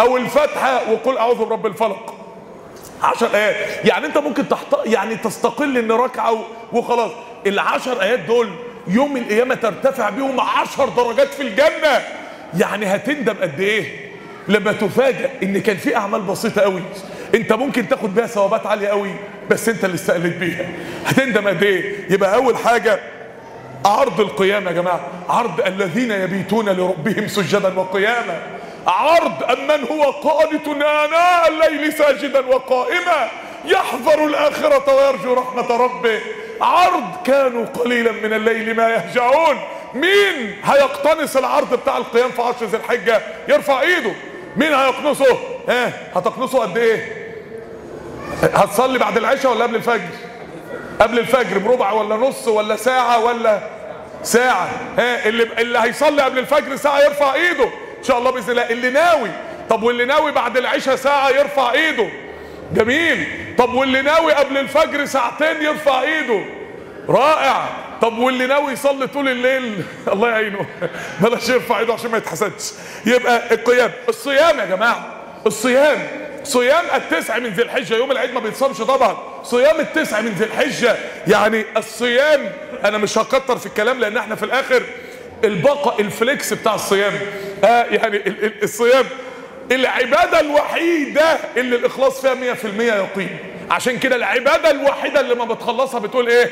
أو 0.00 0.16
الفاتحه 0.16 0.92
وقل 0.92 1.18
أعوذ 1.18 1.44
برب 1.44 1.66
الفلق. 1.66 2.14
10 3.02 3.34
آيات. 3.36 3.84
يعني 3.84 4.06
أنت 4.06 4.18
ممكن 4.18 4.48
تحت 4.48 4.66
يعني 4.86 5.16
تستقل 5.16 5.78
إن 5.78 5.92
ركعة. 5.92 6.44
وخلاص. 6.72 7.10
العشر 7.46 8.02
آيات 8.02 8.18
دول 8.18 8.50
يوم 8.88 9.16
القيامة 9.16 9.54
ترتفع 9.54 10.10
بيهم 10.10 10.40
10 10.40 10.88
درجات 10.96 11.28
في 11.34 11.42
الجنة. 11.42 12.02
يعني 12.58 12.86
هتندم 12.86 13.34
قد 13.42 13.60
إيه؟ 13.60 14.10
لما 14.48 14.72
تفاجئ 14.72 15.28
إن 15.42 15.60
كان 15.60 15.76
في 15.76 15.96
أعمال 15.96 16.20
بسيطة 16.22 16.62
قوي 16.62 16.82
أنت 17.34 17.52
ممكن 17.52 17.88
تاخد 17.88 18.14
بيها 18.14 18.26
ثوابات 18.26 18.66
عالية 18.66 18.88
قوي 18.88 19.10
بس 19.50 19.68
أنت 19.68 19.84
اللي 19.84 19.94
استقلت 19.94 20.36
بيها. 20.36 20.66
هتندم 21.06 21.48
قد 21.48 21.62
إيه؟ 21.62 21.94
يبقى 22.10 22.34
أول 22.34 22.56
حاجة 22.56 23.00
عرض 23.84 24.20
القيام 24.20 24.66
يا 24.66 24.72
جماعة 24.72 25.00
عرض 25.28 25.60
الذين 25.66 26.10
يبيتون 26.10 26.68
لربهم 26.68 27.28
سجدا 27.28 27.78
وقياما 27.78 28.40
عرض 28.86 29.42
أمن 29.42 29.84
هو 29.90 30.10
قانت 30.10 30.68
آناء 30.68 31.48
الليل 31.48 31.92
ساجدا 31.92 32.46
وقائما 32.46 33.28
يحذر 33.64 34.26
الآخرة 34.26 34.94
ويرجو 34.94 35.34
رحمة 35.34 35.76
ربه. 35.76 36.20
عرض 36.60 37.04
كانوا 37.24 37.66
قليلا 37.66 38.12
من 38.12 38.32
الليل 38.32 38.76
ما 38.76 38.88
يهجعون. 38.88 39.56
مين 39.94 40.56
هيقتنص 40.64 41.36
العرض 41.36 41.74
بتاع 41.74 41.96
القيام 41.96 42.30
في 42.30 42.42
عشر 42.42 42.66
ذي 42.66 42.76
الحجة؟ 42.76 43.22
يرفع 43.48 43.80
إيده. 43.80 44.12
مين 44.56 44.74
هيقنصه؟ 44.74 45.38
ها 45.68 45.92
هتقنصه 46.14 46.58
قد 46.58 46.78
إيه؟ 46.78 47.30
هتصلي 48.42 48.98
بعد 48.98 49.16
العشاء 49.16 49.52
ولا 49.52 49.64
قبل 49.64 49.74
الفجر؟ 49.74 50.29
قبل 51.00 51.18
الفجر 51.18 51.58
بربع 51.58 51.92
ولا 51.92 52.16
نص 52.16 52.48
ولا 52.48 52.76
ساعة 52.76 53.24
ولا 53.24 53.60
ساعة. 54.22 54.68
ها 54.98 55.26
اللي 55.28 55.42
اللي 55.58 55.78
هيصلي 55.78 56.22
قبل 56.22 56.38
الفجر 56.38 56.76
ساعة 56.76 57.00
يرفع 57.00 57.34
ايده. 57.34 57.64
إن 57.98 58.04
شاء 58.04 58.18
الله 58.18 58.30
بإذن 58.30 58.50
الله. 58.50 58.70
اللي 58.70 58.90
ناوي 58.90 59.30
طب 59.70 59.82
واللي 59.82 60.04
ناوي 60.04 60.32
بعد 60.32 60.56
العشاء 60.56 60.96
ساعة 60.96 61.28
يرفع 61.30 61.72
ايده. 61.72 62.08
جميل. 62.74 63.26
طب 63.58 63.74
واللي 63.74 64.02
ناوي 64.02 64.32
قبل 64.32 64.58
الفجر 64.58 65.04
ساعتين 65.04 65.62
يرفع 65.62 66.02
ايده. 66.02 66.44
رائع. 67.08 67.64
طب 68.02 68.18
واللي 68.18 68.46
ناوي 68.46 68.72
يصلي 68.72 69.06
طول 69.06 69.28
الليل 69.28 69.84
الله 70.12 70.28
يعينه. 70.30 70.66
بلاش 71.20 71.48
يرفع 71.48 71.78
ايده 71.78 71.92
عشان 71.92 72.10
ما 72.10 72.18
يتحسدش. 72.18 72.72
يبقى 73.06 73.54
القيام. 73.54 73.90
الصيام 74.08 74.58
يا 74.58 74.64
جماعة. 74.64 75.06
الصيام. 75.46 75.98
صيام 76.44 76.84
التسع 76.94 77.38
من 77.38 77.46
ذي 77.46 77.62
الحجة 77.62 77.94
يوم 77.96 78.10
العيد 78.10 78.34
ما 78.34 78.40
بيتصامش 78.40 78.78
طبعا. 78.78 79.29
صيام 79.44 79.80
التسع 79.80 80.20
من 80.20 80.28
ذي 80.30 80.44
الحجة. 80.44 80.96
يعني 81.26 81.64
الصيام 81.76 82.52
أنا 82.84 82.98
مش 82.98 83.18
هكتر 83.18 83.58
في 83.58 83.66
الكلام 83.66 84.00
لأن 84.00 84.16
إحنا 84.16 84.34
في 84.34 84.42
الآخر 84.44 84.82
البقاء 85.44 86.00
الفليكس 86.00 86.52
بتاع 86.52 86.74
الصيام. 86.74 87.12
آه 87.64 87.84
يعني 87.84 88.16
ال- 88.16 88.44
ال- 88.44 88.62
الصيام. 88.62 89.04
العبادة 89.72 90.40
الوحيدة 90.40 91.38
اللي 91.56 91.76
الإخلاص 91.76 92.20
فيها 92.20 92.34
100% 92.34 92.94
يقين. 92.94 93.36
عشان 93.70 93.98
كده 93.98 94.16
العبادة 94.16 94.70
الوحيدة 94.70 95.20
اللي 95.20 95.34
ما 95.34 95.44
بتخلصها 95.44 96.00
بتقول 96.00 96.28
إيه؟ 96.28 96.50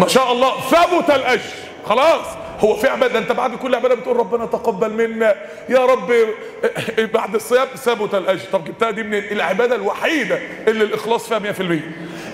ما 0.00 0.08
شاء 0.08 0.32
الله 0.32 0.60
ثبت 0.60 1.10
الأجر. 1.10 1.40
خلاص. 1.88 2.26
هو 2.60 2.76
في 2.76 2.88
عباده 2.88 3.18
انت 3.18 3.32
بعد 3.32 3.54
كل 3.54 3.74
عباده 3.74 3.94
بتقول 3.94 4.16
ربنا 4.16 4.46
تقبل 4.46 4.90
منا. 4.90 5.34
يا 5.68 5.86
رب 5.86 6.12
بعد 6.98 7.34
الصيام 7.34 7.66
ثبت 7.66 8.14
الأجر. 8.14 8.44
طب 8.52 8.64
جبتها 8.64 8.90
دي 8.90 9.02
منين؟ 9.02 9.24
العبادة 9.32 9.74
الوحيدة 9.74 10.38
اللي 10.68 10.84
الإخلاص 10.84 11.28
فيها 11.28 11.52
100% 11.52 11.80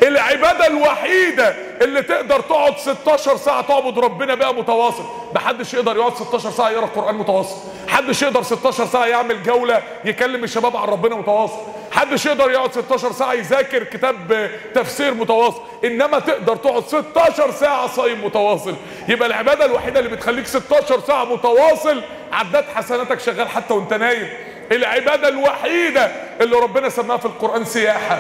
العبادة 0.03 0.67
الوحيدة 0.67 1.55
اللي 1.83 2.03
تقدر 2.03 2.41
تقعد 2.41 2.79
16 2.79 3.37
ساعة 3.37 3.63
تعبد 3.63 3.99
ربنا 3.99 4.35
بقى 4.35 4.55
متواصل. 4.55 5.05
محدش 5.35 5.75
يقدر 5.75 5.97
يقعد 5.97 6.15
16 6.17 6.51
ساعة 6.51 6.71
يقرأ 6.71 6.85
القرآن 6.85 7.15
متواصل. 7.15 7.57
محدش 7.87 8.23
يقدر 8.23 8.43
16 8.43 8.87
ساعة 8.87 9.07
يعمل 9.07 9.43
جولة 9.43 9.83
يكلم 10.05 10.45
الشباب 10.45 10.77
عن 10.77 10.89
ربنا 10.89 11.17
متواصل. 11.17 11.59
محدش 11.93 12.27
يقدر 12.27 12.51
يقعد 12.51 12.73
16 12.73 13.13
ساعة 13.13 13.33
يذاكر 13.33 13.85
كتاب 13.85 14.51
تفسير 14.75 15.15
متواصل. 15.15 15.61
إنما 15.85 16.19
تقدر 16.19 16.57
تقعد 16.57 16.85
16 16.87 17.51
ساعة 17.51 17.87
صايم 17.87 18.25
متواصل. 18.25 18.75
يبقى 19.09 19.29
العبادة 19.29 19.65
الوحيدة 19.65 20.01
اللي 20.01 20.11
بتخليك 20.11 20.47
16 20.47 21.01
ساعة 21.07 21.25
متواصل 21.25 22.03
عداد 22.33 22.65
حسناتك 22.75 23.21
شغال 23.21 23.49
حتى 23.49 23.75
وأنت 23.75 23.95
نايم. 23.95 24.29
العبادة 24.73 25.29
الوحيدة 25.29 26.13
اللي 26.41 26.57
ربنا 26.57 26.89
سماها 26.89 27.17
في 27.17 27.27
القرآن 27.27 27.65
سياحة. 27.65 28.19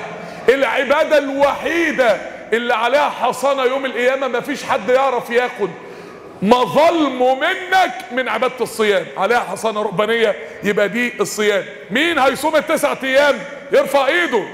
العبادة 0.48 1.18
الوحيدة 1.18 2.16
اللي 2.52 2.74
عليها 2.74 3.08
حصانة 3.10 3.62
يوم 3.62 3.84
القيامة 3.84 4.28
مفيش 4.28 4.64
حد 4.64 4.88
يعرف 4.88 5.30
ياخد 5.30 5.70
مظلمه 6.42 7.34
منك 7.34 7.92
من 8.12 8.28
عبادة 8.28 8.54
الصيام. 8.60 9.06
عليها 9.16 9.40
حصانة 9.40 9.82
ربانية 9.82 10.34
يبقى 10.64 10.88
دي 10.88 11.12
الصيام. 11.20 11.64
مين 11.90 12.18
هيصوم 12.18 12.56
التسع 12.56 12.94
أيام؟ 13.02 13.34
يرفع 13.72 14.06
إيده. 14.06 14.44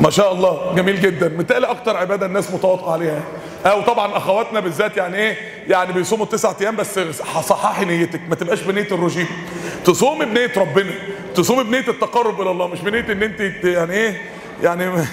ما 0.00 0.10
شاء 0.10 0.32
الله 0.32 0.72
جميل 0.76 1.00
جدا. 1.00 1.28
متهيألي 1.28 1.66
أكتر 1.66 1.96
عبادة 1.96 2.26
الناس 2.26 2.50
متواطئة 2.50 2.90
عليها. 2.92 3.22
أو 3.66 3.82
طبعا 3.82 4.16
أخواتنا 4.16 4.60
بالذات 4.60 4.96
يعني 4.96 5.16
إيه؟ 5.16 5.36
يعني 5.68 5.92
بيصوموا 5.92 6.24
التسع 6.24 6.52
أيام 6.60 6.76
بس 6.76 6.98
صححي 7.48 7.84
نيتك 7.84 8.20
ما 8.28 8.34
تبقاش 8.34 8.62
بنية 8.62 8.88
الرجيم. 8.92 9.28
تصومي 9.86 10.24
بنية 10.24 10.52
ربنا. 10.56 10.92
تصومي 11.34 11.64
بنية 11.64 11.88
التقرب 11.88 12.40
إلى 12.40 12.50
الله 12.50 12.66
مش 12.66 12.80
بنية 12.80 13.12
إن 13.12 13.22
أنت 13.22 13.40
يعني 13.64 13.92
إيه؟ 13.92 14.22
يعني 14.62 14.90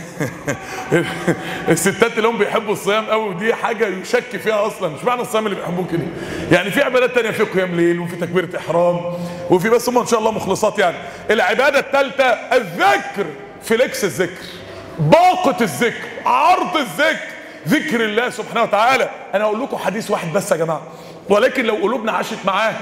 الستات 1.70 2.18
اللي 2.18 2.28
هم 2.28 2.38
بيحبوا 2.38 2.74
الصيام 2.74 3.06
قوي 3.06 3.30
ودي 3.30 3.54
حاجة 3.54 3.88
يشك 3.88 4.38
فيها 4.38 4.68
أصلا. 4.68 4.90
مش 4.90 5.04
معنى 5.04 5.22
الصيام 5.22 5.46
اللي 5.46 5.58
بيحبوه 5.58 5.86
كده. 5.92 6.04
يعني 6.52 6.72
في 6.72 6.82
عبادات 6.82 7.16
تانية 7.16 7.32
في 7.32 7.44
قيام 7.44 7.76
ليل 7.76 8.00
وفي 8.00 8.16
تكبيرة 8.16 8.58
إحرام 8.58 9.02
وفي 9.50 9.70
بس 9.70 9.90
هم 9.90 9.98
إن 9.98 10.06
شاء 10.08 10.20
الله 10.20 10.32
مخلصات 10.32 10.80
يعني. 10.80 10.98
العبادة 11.32 11.80
الثالثه 11.80 12.26
الذكر 12.30 13.26
فليكس 13.64 14.04
الذكر 14.04 14.44
باقة 15.00 15.58
الذكر 15.62 16.08
عرض 16.26 16.78
الذكر 16.78 17.28
ذكر 17.68 18.06
الله 18.06 18.30
سبحانه 18.30 18.64
وتعالى. 18.64 19.10
أنا 19.34 19.44
أقول 19.44 19.62
لكم 19.62 19.78
حديث 19.78 20.12
واحد 20.12 20.34
بس 20.34 20.52
يا 20.52 20.58
جماعة. 20.58 20.82
ولكن 21.30 21.66
لو 21.66 21.76
قلوبنا 21.76 22.12
عاشت 22.12 22.38
معاه 22.46 22.74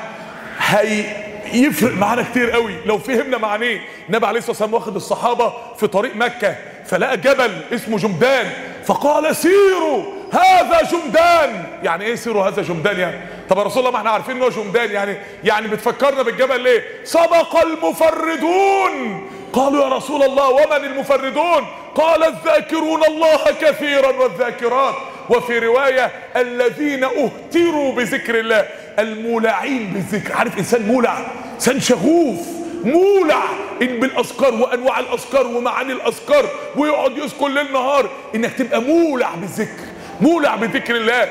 هي 0.57 1.30
يفرق 1.53 1.93
معانا 1.93 2.23
كتير 2.23 2.51
قوي. 2.51 2.75
لو 2.85 2.97
فهمنا 2.97 3.37
معنيه 3.37 3.81
النبي 4.09 4.25
عليه 4.27 4.37
الصلاة 4.37 4.51
والسلام 4.51 4.73
واخد 4.73 4.95
الصحابة 4.95 5.53
في 5.77 5.87
طريق 5.87 6.15
مكة 6.15 6.55
فلقى 6.85 7.17
جبل 7.17 7.61
اسمه 7.73 7.97
جمدان 7.97 8.49
فقال 8.85 9.35
سيروا 9.35 10.03
هذا 10.31 10.81
جمدان. 10.91 11.65
يعني 11.83 12.05
إيه 12.05 12.15
سيروا 12.15 12.47
هذا 12.47 12.61
جمدان 12.61 12.99
يعني؟ 12.99 13.17
طب 13.49 13.57
يا 13.57 13.63
رسول 13.63 13.79
الله 13.79 13.91
ما 13.91 13.97
إحنا 13.97 14.09
عارفين 14.09 14.35
ان 14.35 14.41
هو 14.41 14.49
جمدان 14.49 14.91
يعني؟ 14.91 15.17
يعني 15.43 15.67
بتفكرنا 15.67 16.21
بالجبل 16.21 16.61
ليه؟ 16.61 16.83
سبق 17.03 17.55
المفردون. 17.63 19.27
قالوا 19.53 19.83
يا 19.83 19.89
رسول 19.89 20.23
الله 20.23 20.49
ومن 20.49 20.85
المفردون؟ 20.85 21.65
قال 21.95 22.23
الذاكرون 22.23 23.03
الله 23.03 23.39
كثيرا 23.61 24.07
والذاكرات. 24.07 24.95
وفي 25.31 25.59
رواية 25.59 26.11
الذين 26.35 27.03
أهتروا 27.03 27.93
بذكر 27.93 28.39
الله 28.39 28.67
المولعين 28.99 29.93
بالذكر. 29.93 30.33
عارف 30.33 30.57
إنسان 30.57 30.81
مولع؟ 30.87 31.25
إنسان 31.55 31.79
شغوف 31.79 32.39
مولع 32.83 33.43
إن 33.81 33.99
بالأذكار 33.99 34.53
وأنواع 34.53 34.99
الأذكار 34.99 35.47
ومعاني 35.47 35.93
الأذكار 35.93 36.45
ويقعد 36.75 37.17
يذكر 37.17 37.47
ليل 37.47 37.73
نهار 37.73 38.09
إنك 38.35 38.53
تبقى 38.53 38.81
مولع 38.81 39.35
بالذكر 39.35 39.83
مولع 40.21 40.55
بذكر 40.55 40.95
الله. 40.95 41.29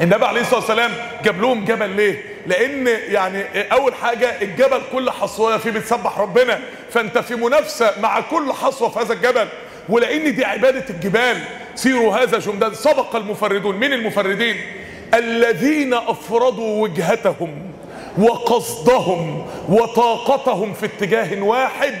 النبي 0.00 0.24
عليه 0.24 0.40
الصلاة 0.40 0.60
والسلام 0.60 0.90
جاب 1.24 1.40
لهم 1.40 1.64
جبل 1.64 1.90
ليه؟ 1.90 2.22
لأن 2.46 2.86
يعني 3.08 3.44
أول 3.72 3.94
حاجة 3.94 4.42
الجبل 4.42 4.80
كل 4.92 5.10
حصوة 5.10 5.58
فيه 5.58 5.70
بتسبح 5.70 6.18
ربنا 6.18 6.58
فأنت 6.92 7.18
في 7.18 7.34
منافسة 7.34 7.92
مع 8.00 8.20
كل 8.20 8.52
حصوة 8.52 8.88
في 8.88 8.98
هذا 8.98 9.12
الجبل. 9.12 9.48
ولأن 9.88 10.34
دي 10.34 10.44
عبادة 10.44 10.84
الجبال. 10.90 11.36
سيروا 11.76 12.16
هذا 12.16 12.38
جمدان 12.38 12.74
سبق 12.74 13.16
المفردون. 13.16 13.76
مين 13.76 13.92
المفردين؟ 13.92 14.56
الذين 15.14 15.94
أفردوا 15.94 16.82
وجهتهم 16.82 17.72
وقصدهم 18.18 19.46
وطاقتهم 19.68 20.72
في 20.72 20.86
اتجاه 20.86 21.42
واحد 21.42 21.94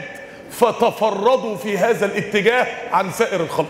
فتفردوا 0.50 1.56
في 1.56 1.78
هذا 1.78 2.06
الاتجاه 2.06 2.66
عن 2.92 3.10
سائر 3.10 3.40
الخلق. 3.40 3.66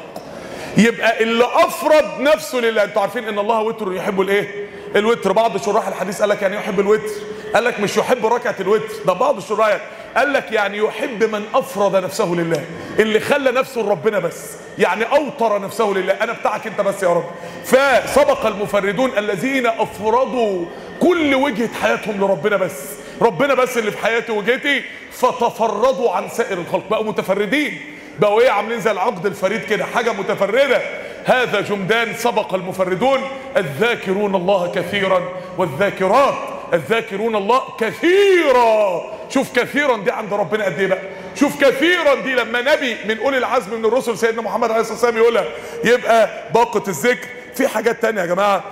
يبقى 0.77 1.23
اللي 1.23 1.45
افرض 1.45 2.21
نفسه 2.21 2.59
لله. 2.59 2.85
أنتوا 2.85 3.03
عارفين 3.03 3.25
إن 3.25 3.39
الله 3.39 3.61
وتر 3.61 3.93
يحب 3.93 4.21
الإيه؟ 4.21 4.69
الوتر. 4.97 5.33
بعض 5.33 5.57
شراح 5.57 5.89
الحديث 5.89 6.21
قال 6.21 6.29
لك 6.29 6.43
يعني 6.43 6.57
يحب 6.57 6.81
الوتر؟ 6.81 7.11
قال 7.55 7.65
لك 7.65 7.81
مش 7.81 7.97
يحب 7.97 8.27
ركعة 8.27 8.57
الوتر. 8.61 8.95
ده 9.07 9.13
بعض 9.13 9.37
الشراح 9.37 9.81
قال 10.17 10.33
لك 10.33 10.53
يعني 10.53 10.79
يحب 10.79 11.25
من 11.25 11.45
أفرض 11.55 11.97
نفسه 11.97 12.25
لله 12.25 12.64
اللي 12.99 13.21
خلى 13.21 13.51
نفسه 13.51 13.81
لربنا 13.81 14.19
بس 14.19 14.53
يعني 14.79 15.05
اوطر 15.05 15.61
نفسه 15.61 15.85
لله. 15.85 16.12
أنا 16.12 16.33
بتاعك 16.33 16.67
أنت 16.67 16.81
بس 16.81 17.03
يا 17.03 17.09
رب. 17.09 17.25
فسبق 17.64 18.47
المفردون 18.47 19.19
الذين 19.19 19.67
أفرضوا 19.67 20.64
كل 21.01 21.35
وجهة 21.35 21.71
حياتهم 21.83 22.21
لربنا 22.21 22.57
بس. 22.57 22.83
ربنا 23.21 23.55
بس 23.55 23.79
اللي 23.79 23.91
في 23.91 23.99
حياتي 23.99 24.33
وجهتي 24.33 24.83
فتفردوا 25.12 26.12
عن 26.12 26.29
سائر 26.29 26.59
الخلق. 26.59 26.89
بقوا 26.91 27.05
متفردين. 27.05 27.81
بقوا 28.19 28.41
إيه؟ 28.41 28.51
عاملين 28.51 28.81
زي 28.81 28.91
العقد 28.91 29.27
الفريد 29.27 29.64
كده 29.64 29.85
حاجة 29.85 30.12
متفردة. 30.12 30.81
هذا 31.25 31.61
جمدان 31.61 32.14
سبق 32.14 32.55
المفردون. 32.55 33.21
الذاكرون 33.57 34.35
الله 34.35 34.73
كثيرا 34.75 35.23
والذاكرات 35.59 36.35
الذاكرون 36.73 37.37
الله 37.37 37.61
كثيرا. 37.79 39.03
شوف 39.29 39.59
كثيرا 39.59 39.97
دي 39.97 40.11
عند 40.11 40.33
ربنا 40.33 40.64
قد 40.64 40.79
إيه 40.79 40.87
بقى. 40.87 41.03
شوف 41.35 41.64
كثيرا 41.64 42.14
دي 42.14 42.35
لما 42.35 42.61
نبي 42.61 42.97
من 43.09 43.19
أولي 43.19 43.39
العزم 43.39 43.75
من 43.79 43.85
الرسل 43.85 44.19
سيدنا 44.19 44.43
محمد 44.43 44.71
عليه 44.71 44.81
الصلاة 44.81 44.95
والسلام 44.95 45.17
يقولها. 45.17 45.45
يبقى 45.85 46.31
باقة 46.55 46.83
الذكر. 46.89 47.29
في 47.55 47.69
حاجات 47.69 48.03
تانية 48.03 48.21
يا 48.21 48.27
جماعة. 48.27 48.64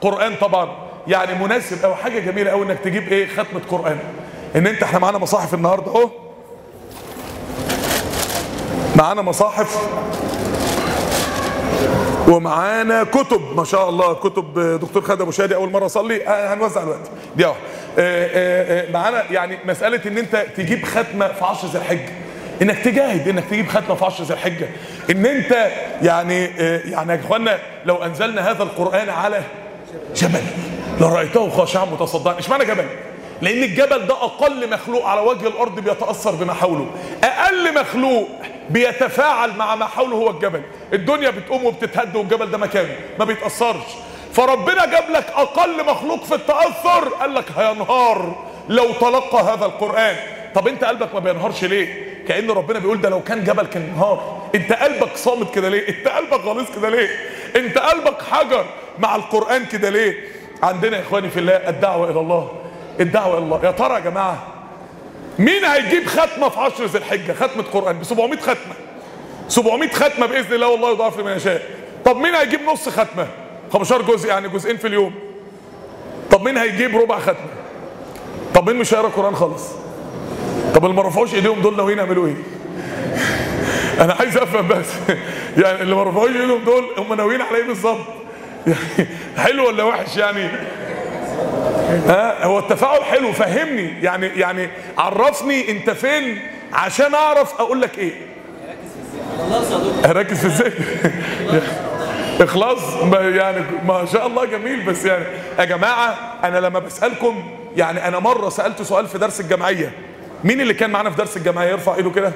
قرآن 0.00 0.36
طبعا. 0.40 0.76
يعني 1.06 1.44
مناسب 1.44 1.84
أو 1.84 1.94
حاجة 1.94 2.18
جميلة 2.18 2.50
قوي 2.50 2.66
إنك 2.66 2.78
تجيب 2.78 3.12
إيه؟ 3.12 3.28
ختمة 3.28 3.60
قرآن. 3.70 3.98
إن 4.56 4.66
أنت 4.66 4.82
إحنا 4.82 4.98
معانا 4.98 5.18
مصاحف 5.18 5.54
النهارده 5.54 5.86
أهو. 5.92 6.10
معانا 8.96 9.22
مصاحف. 9.22 9.88
ومعانا 12.28 13.04
كتب 13.04 13.56
ما 13.56 13.64
شاء 13.64 13.88
الله 13.88 14.14
كتب 14.14 14.78
دكتور 14.80 15.02
خالد 15.02 15.20
أبو 15.20 15.30
شادي 15.30 15.54
أول 15.54 15.70
مرة 15.70 15.86
أصلي. 15.86 16.26
آه، 16.26 16.54
هنوزع 16.54 16.82
الوقت. 16.82 17.10
دي 17.36 17.44
واحدة 17.44 17.60
آه، 17.98 18.86
آه، 18.88 18.92
معانا 18.92 19.22
يعني 19.30 19.58
مسألة 19.64 20.00
إن 20.06 20.18
أنت 20.18 20.46
تجيب 20.56 20.84
ختمه 20.84 21.28
في 21.28 21.44
عشر 21.44 21.68
ذي 21.68 21.78
الحجة. 21.78 22.08
إنك 22.62 22.78
تجاهد 22.78 23.28
إنك 23.28 23.44
تجيب 23.44 23.68
ختمه 23.68 23.94
في 23.94 24.04
عشر 24.04 24.24
ذي 24.24 24.34
الحجة. 24.34 24.68
إن 25.10 25.26
أنت 25.26 25.70
يعني 26.02 26.44
يعني 26.84 27.12
يا 27.12 27.20
إخوانا 27.24 27.58
لو 27.86 27.96
أنزلنا 27.96 28.50
هذا 28.50 28.62
القرآن 28.62 29.08
على 29.08 29.42
جبل 30.16 30.42
لرايته 31.00 31.50
خاشعا 31.50 31.84
متصدعا. 31.84 32.38
اشمعنى 32.38 32.64
جبل؟ 32.64 32.84
لأن 33.42 33.62
الجبل 33.62 34.06
ده 34.06 34.14
أقل 34.14 34.70
مخلوق 34.70 35.06
على 35.06 35.20
وجه 35.20 35.46
الأرض 35.48 35.80
بيتأثر 35.80 36.30
بما 36.30 36.54
حوله. 36.54 36.86
أقل 37.24 37.80
مخلوق 37.80 38.28
بيتفاعل 38.72 39.56
مع 39.56 39.74
ما 39.74 39.86
حوله 39.86 40.16
هو 40.16 40.30
الجبل. 40.30 40.62
الدنيا 40.92 41.30
بتقوم 41.30 41.64
وبتتهد 41.64 42.16
والجبل 42.16 42.50
ده 42.50 42.58
مكانه 42.58 42.96
ما 43.18 43.24
بيتأثرش. 43.24 43.86
فربنا 44.32 44.86
جاب 44.86 45.10
لك 45.10 45.26
أقل 45.34 45.86
مخلوق 45.86 46.24
في 46.24 46.34
التأثر 46.34 47.08
قال 47.08 47.34
لك 47.34 47.44
هينهار 47.56 48.44
لو 48.68 48.92
تلقى 48.92 49.42
هذا 49.42 49.66
القرآن. 49.66 50.16
طب 50.54 50.68
أنت 50.68 50.84
قلبك 50.84 51.14
ما 51.14 51.20
بينهارش 51.20 51.64
ليه؟ 51.64 52.12
كأن 52.28 52.50
ربنا 52.50 52.78
بيقول 52.78 53.00
ده 53.00 53.08
لو 53.08 53.22
كان 53.22 53.44
جبل 53.44 53.66
كان 53.66 53.82
انهار 53.82 54.42
أنت 54.54 54.72
قلبك 54.72 55.16
صامت 55.16 55.54
كده 55.54 55.68
ليه؟ 55.68 55.88
أنت 55.88 56.08
قلبك 56.08 56.40
غليظ 56.44 56.66
كده 56.76 56.88
ليه؟ 56.88 57.08
أنت 57.56 57.78
قلبك 57.78 58.22
حجر 58.22 58.64
مع 58.98 59.16
القرآن 59.16 59.64
كده 59.64 59.90
ليه؟ 59.90 60.16
عندنا 60.62 60.96
يا 60.96 61.02
إخواني 61.02 61.30
في 61.30 61.40
الله 61.40 61.52
الدعوة 61.52 62.10
إلى 62.10 62.20
الله. 62.20 62.52
الدعوة 63.00 63.38
إلى 63.38 63.44
الله. 63.44 63.60
يا 63.64 63.70
ترى 63.70 63.94
يا 63.94 64.00
جماعة 64.00 64.46
مين 65.38 65.64
هيجيب 65.64 66.06
ختمة 66.06 66.48
في 66.48 66.60
عشر 66.60 66.84
ذي 66.84 66.98
الحجة؟ 66.98 67.32
ختمة 67.32 67.62
قرآن 67.62 67.98
ب 67.98 68.02
700 68.04 68.40
ختمة. 68.40 68.74
700 69.48 69.90
ختمة 69.90 70.26
بإذن 70.26 70.52
الله 70.54 70.68
والله 70.68 70.90
يضاعف 70.90 71.18
لمن 71.20 71.32
يشاء. 71.32 71.62
طب 72.04 72.16
مين 72.16 72.34
هيجيب 72.34 72.60
نص 72.62 72.88
ختمة؟ 72.88 73.26
15 73.72 74.02
جزء 74.02 74.28
يعني 74.28 74.48
جزئين 74.48 74.76
في 74.76 74.86
اليوم. 74.86 75.14
طب 76.30 76.42
مين 76.42 76.56
هيجيب 76.56 76.96
ربع 76.96 77.18
ختمة؟ 77.18 77.50
طب 78.54 78.66
مين 78.70 78.76
مش 78.76 78.94
هيقرأ 78.94 79.08
قران 79.08 79.36
خالص؟ 79.36 79.62
طب 80.74 80.84
اللي 80.84 80.96
ما 80.96 81.02
رفعوش 81.02 81.34
إيديهم 81.34 81.60
دول 81.62 81.76
ناويين 81.76 81.98
يعملوا 81.98 82.26
إيه؟ 82.26 82.34
أنا 84.04 84.12
عايز 84.12 84.36
أفهم 84.36 84.68
بس. 84.68 84.86
يعني 85.64 85.82
اللي 85.82 85.94
ما 85.94 86.02
رفعوش 86.02 86.30
إيديهم 86.30 86.64
دول 86.64 86.84
هم 86.98 87.14
ناويين 87.14 87.40
على 87.42 87.56
إيه 87.56 87.66
بالظبط؟ 87.66 87.98
يعني 88.66 89.08
حلو 89.36 89.66
ولا 89.66 89.84
وحش 89.84 90.16
يعني؟ 90.16 90.50
ها 92.06 92.44
هو 92.44 92.58
التفاعل 92.58 93.04
حلو 93.04 93.32
فهمني. 93.32 94.02
يعني 94.02 94.26
يعني 94.26 94.68
عرفني 94.98 95.70
انت 95.70 95.90
فين 95.90 96.38
عشان 96.72 97.14
اعرف 97.14 97.60
أقول 97.60 97.80
لك 97.80 97.98
إيه. 97.98 98.12
ركز 100.06 100.38
في 100.38 100.46
الذكر 100.46 100.84
اخلاص 102.44 102.78
يعني 103.12 103.64
ما 103.86 104.04
شاء 104.12 104.26
الله 104.26 104.44
جميل 104.44 104.82
بس 104.82 105.04
يعني 105.04 105.24
يا 105.58 105.64
جماعة 105.64 106.16
أنا 106.44 106.58
لما 106.58 106.78
بسألكم 106.78 107.50
يعني 107.76 108.08
أنا 108.08 108.18
مرة 108.18 108.48
سألت 108.48 108.82
سؤال 108.82 109.06
في 109.06 109.18
درس 109.18 109.40
الجمعية. 109.40 109.92
مين 110.44 110.60
اللي 110.60 110.74
كان 110.74 110.90
معانا 110.90 111.10
في 111.10 111.16
درس 111.16 111.36
الجمعية؟ 111.36 111.70
يرفع 111.70 111.94
إيده 111.94 112.10
كده. 112.10 112.32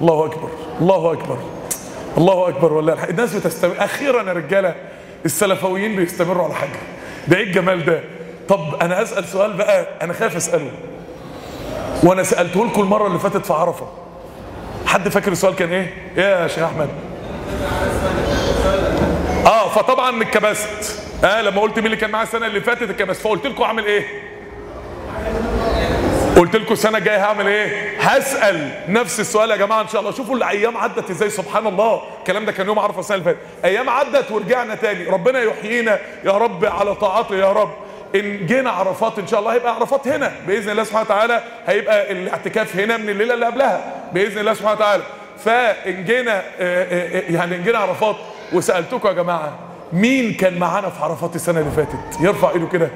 الله 0.00 0.24
أكبر 0.26 0.48
الله 0.80 1.12
أكبر 1.12 1.38
الله 2.18 2.48
أكبر 2.48 2.72
والله. 2.72 3.04
الناس 3.04 3.34
بتستمر 3.34 3.74
أخيرا 3.78 4.22
يا 4.22 4.32
رجالة 4.32 4.74
السلفويين 5.24 5.96
بيستمروا 5.96 6.44
على 6.44 6.54
حاجة. 6.54 6.78
ده 7.28 7.36
إيه 7.36 7.44
الجمال 7.44 7.84
ده؟ 7.84 8.00
طب 8.48 8.74
أنا 8.82 9.02
أسأل 9.02 9.24
سؤال 9.24 9.52
بقى 9.52 9.86
أنا 10.02 10.12
خايف 10.12 10.36
أسأله. 10.36 10.70
وأنا 12.02 12.22
سألته 12.22 12.66
لكم 12.66 12.80
المرة 12.82 13.06
اللي 13.06 13.18
فاتت 13.18 13.46
في 13.46 13.52
عرفة. 13.52 13.86
حد 14.86 15.08
فاكر 15.08 15.32
السؤال 15.32 15.54
كان 15.56 15.72
إيه؟ 15.72 15.94
يا 16.16 16.48
شيخ 16.48 16.62
أحمد. 16.62 16.88
آه 19.46 19.68
فطبعا 19.68 20.22
اتكبست 20.22 21.02
آه 21.24 21.40
لما 21.42 21.60
قلت 21.60 21.76
مين 21.76 21.86
اللي 21.86 21.96
كان 21.96 22.10
معايا 22.10 22.26
السنة 22.26 22.46
اللي 22.46 22.60
فاتت 22.60 22.82
اتكبست 22.82 23.20
فقلت 23.20 23.46
لكم 23.46 23.62
أعمل 23.62 23.84
إيه؟ 23.84 24.06
قلت 26.36 26.56
لكم 26.56 26.72
السنة 26.72 26.98
الجاية 26.98 27.24
هعمل 27.24 27.46
إيه؟ 27.46 27.98
هسأل 28.00 28.70
نفس 28.88 29.20
السؤال 29.20 29.50
يا 29.50 29.56
جماعة 29.56 29.80
إن 29.80 29.88
شاء 29.88 30.00
الله. 30.00 30.12
شوفوا 30.12 30.36
الأيام 30.36 30.76
عدت 30.76 31.10
إزاي 31.10 31.30
سبحان 31.30 31.66
الله. 31.66 32.02
الكلام 32.18 32.44
ده 32.44 32.52
كان 32.52 32.66
يوم 32.66 32.78
عرفة 32.78 33.00
السنة 33.00 33.16
اللي 33.16 33.24
فاتت. 33.24 33.38
أيام 33.64 33.90
عدت 33.90 34.30
ورجعنا 34.30 34.74
تاني. 34.74 35.04
ربنا 35.04 35.42
يحيينا 35.42 35.98
يا 36.24 36.32
رب 36.32 36.64
على 36.64 36.94
طاعته 36.94 37.34
يا 37.34 37.52
رب. 37.52 37.70
إن 38.14 38.46
جينا 38.46 38.70
عرفات 38.70 39.18
إن 39.18 39.26
شاء 39.26 39.40
الله 39.40 39.52
هيبقى 39.52 39.74
عرفات 39.74 40.08
هنا. 40.08 40.32
بإذن 40.46 40.70
الله 40.70 40.84
سبحانه 40.84 41.04
وتعالى 41.04 41.42
هيبقى 41.66 42.12
الاعتكاف 42.12 42.76
هنا 42.76 42.96
من 42.96 43.08
الليلة 43.08 43.34
اللي 43.34 43.46
قبلها. 43.46 43.80
بإذن 44.12 44.38
الله 44.38 44.54
سبحانه 44.54 44.76
وتعالى. 44.76 45.02
فإن 45.44 46.04
جينا 46.04 46.36
آه، 46.38 46.42
آه، 46.60 47.18
آه، 47.18 47.22
يعني 47.32 47.56
إن 47.56 47.62
جينا 47.64 47.78
عرفات 47.78 48.16
وسألتكم 48.52 49.08
يا 49.08 49.12
جماعة 49.12 49.58
مين 49.92 50.34
كان 50.34 50.58
معانا 50.58 50.90
في 50.90 51.02
عرفات 51.04 51.36
السنة 51.36 51.60
اللي 51.60 51.70
فاتت؟ 51.70 52.20
يرفع 52.20 52.50
إيده 52.50 52.66
كده. 52.66 52.90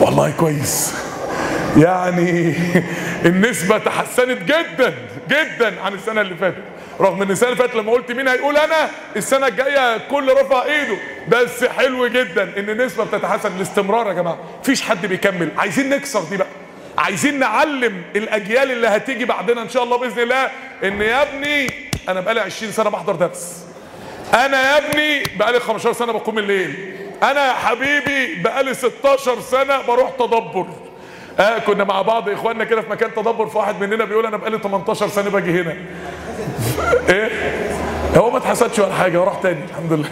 والله 0.00 0.30
كويس. 0.30 0.94
يعني 1.76 2.54
النسبة 3.30 3.78
تحسنت 3.78 4.42
جدا 4.42 4.94
جدا 5.28 5.80
عن 5.80 5.94
السنة 5.94 6.20
اللي 6.20 6.34
فاتت. 6.34 6.62
رغم 7.02 7.22
إن 7.22 7.30
السنة 7.30 7.48
اللي 7.48 7.58
فاتت 7.62 7.74
لما 7.74 7.92
قلت 7.92 8.12
مين 8.12 8.28
هيقول 8.28 8.56
أنا 8.56 8.90
السنة 9.16 9.46
الجاية 9.46 9.98
كل 9.98 10.32
رفع 10.32 10.64
إيده. 10.64 10.96
بس 11.28 11.64
حلو 11.64 12.06
جدا 12.06 12.42
إن 12.58 12.70
النسبة 12.70 13.04
بتتحسن 13.04 13.56
الاستمرار 13.56 14.06
يا 14.08 14.12
جماعة. 14.12 14.38
مفيش 14.60 14.82
حد 14.82 15.06
بيكمل. 15.06 15.48
عايزين 15.58 15.88
نكسر 15.88 16.20
دي 16.20 16.36
بقى. 16.36 16.46
عايزين 16.98 17.38
نعلم 17.38 18.02
الأجيال 18.16 18.70
اللي 18.70 18.88
هتيجي 18.88 19.24
بعدنا 19.24 19.62
إن 19.62 19.68
شاء 19.68 19.82
الله 19.82 19.96
بإذن 19.96 20.22
الله 20.22 20.50
إن 20.84 21.02
يا 21.02 21.22
ابني 21.22 21.66
أنا 22.08 22.20
بقالي 22.20 22.40
20 22.40 22.72
سنة 22.72 22.90
بحضر 22.90 23.14
درس. 23.14 23.64
أنا 24.34 24.62
يا 24.62 24.78
ابني 24.78 25.22
بقالي 25.36 25.60
15 25.60 25.92
سنة 25.92 26.12
بقوم 26.12 26.38
الليل. 26.38 26.96
أنا 27.22 27.46
يا 27.46 27.52
حبيبي 27.52 28.34
بقالي 28.34 28.74
16 28.74 29.40
سنة 29.40 29.82
بروح 29.82 30.10
تدبر. 30.10 30.66
آه 31.40 31.58
كنا 31.58 31.84
مع 31.84 32.02
بعض 32.02 32.28
إخواننا 32.28 32.64
كده 32.64 32.80
في 32.82 32.90
مكان 32.90 33.14
تدبر 33.14 33.46
فواحد 33.46 33.80
مننا 33.84 34.04
بيقول 34.04 34.26
أنا 34.26 34.36
بقالي 34.36 34.58
18 34.58 35.08
سنة 35.08 35.30
باجي 35.30 35.60
هنا. 35.62 35.74
إيه؟ 37.08 37.30
هو 38.16 38.30
ما 38.30 38.38
اتحسدش 38.38 38.78
ولا 38.78 38.94
حاجة 38.94 39.20
وراح 39.20 39.34
تاني 39.42 39.64
الحمد 39.70 39.92
لله. 39.92 40.08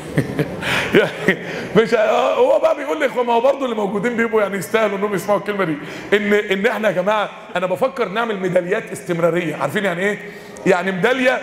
يعني 1.01 1.39
مش 1.77 1.95
آه، 1.95 2.35
هو 2.35 2.59
بقى 2.59 2.77
بيقول 2.77 3.01
لي 3.01 3.07
إخوان 3.07 3.27
ما 3.27 3.33
هو 3.33 3.41
برضه 3.41 3.65
اللي 3.65 3.77
موجودين 3.77 4.17
بيبقوا 4.17 4.43
يعني 4.43 4.57
يستاهلوا 4.57 4.99
إنهم 4.99 5.15
يسمعوا 5.15 5.39
الكلمة 5.41 5.65
دي. 5.65 5.77
إن 6.13 6.33
إن 6.33 6.67
إحنا 6.67 6.89
يا 6.89 6.95
جماعة 6.95 7.31
أنا 7.57 7.67
بفكر 7.67 8.09
نعمل 8.09 8.41
ميداليات 8.41 8.93
استمرارية. 8.93 9.57
عارفين 9.57 9.85
يعني 9.85 10.01
إيه؟ 10.01 10.19
يعني 10.67 10.93
ميدالية 10.93 11.41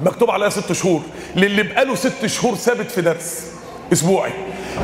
مكتوب 0.00 0.30
عليها 0.30 0.48
ست 0.48 0.72
شهور. 0.72 1.02
للي 1.36 1.62
بقاله 1.62 1.94
ست 1.94 2.26
شهور 2.26 2.54
ثابت 2.54 2.90
في 2.90 3.00
درس 3.00 3.52
أسبوعي. 3.92 4.32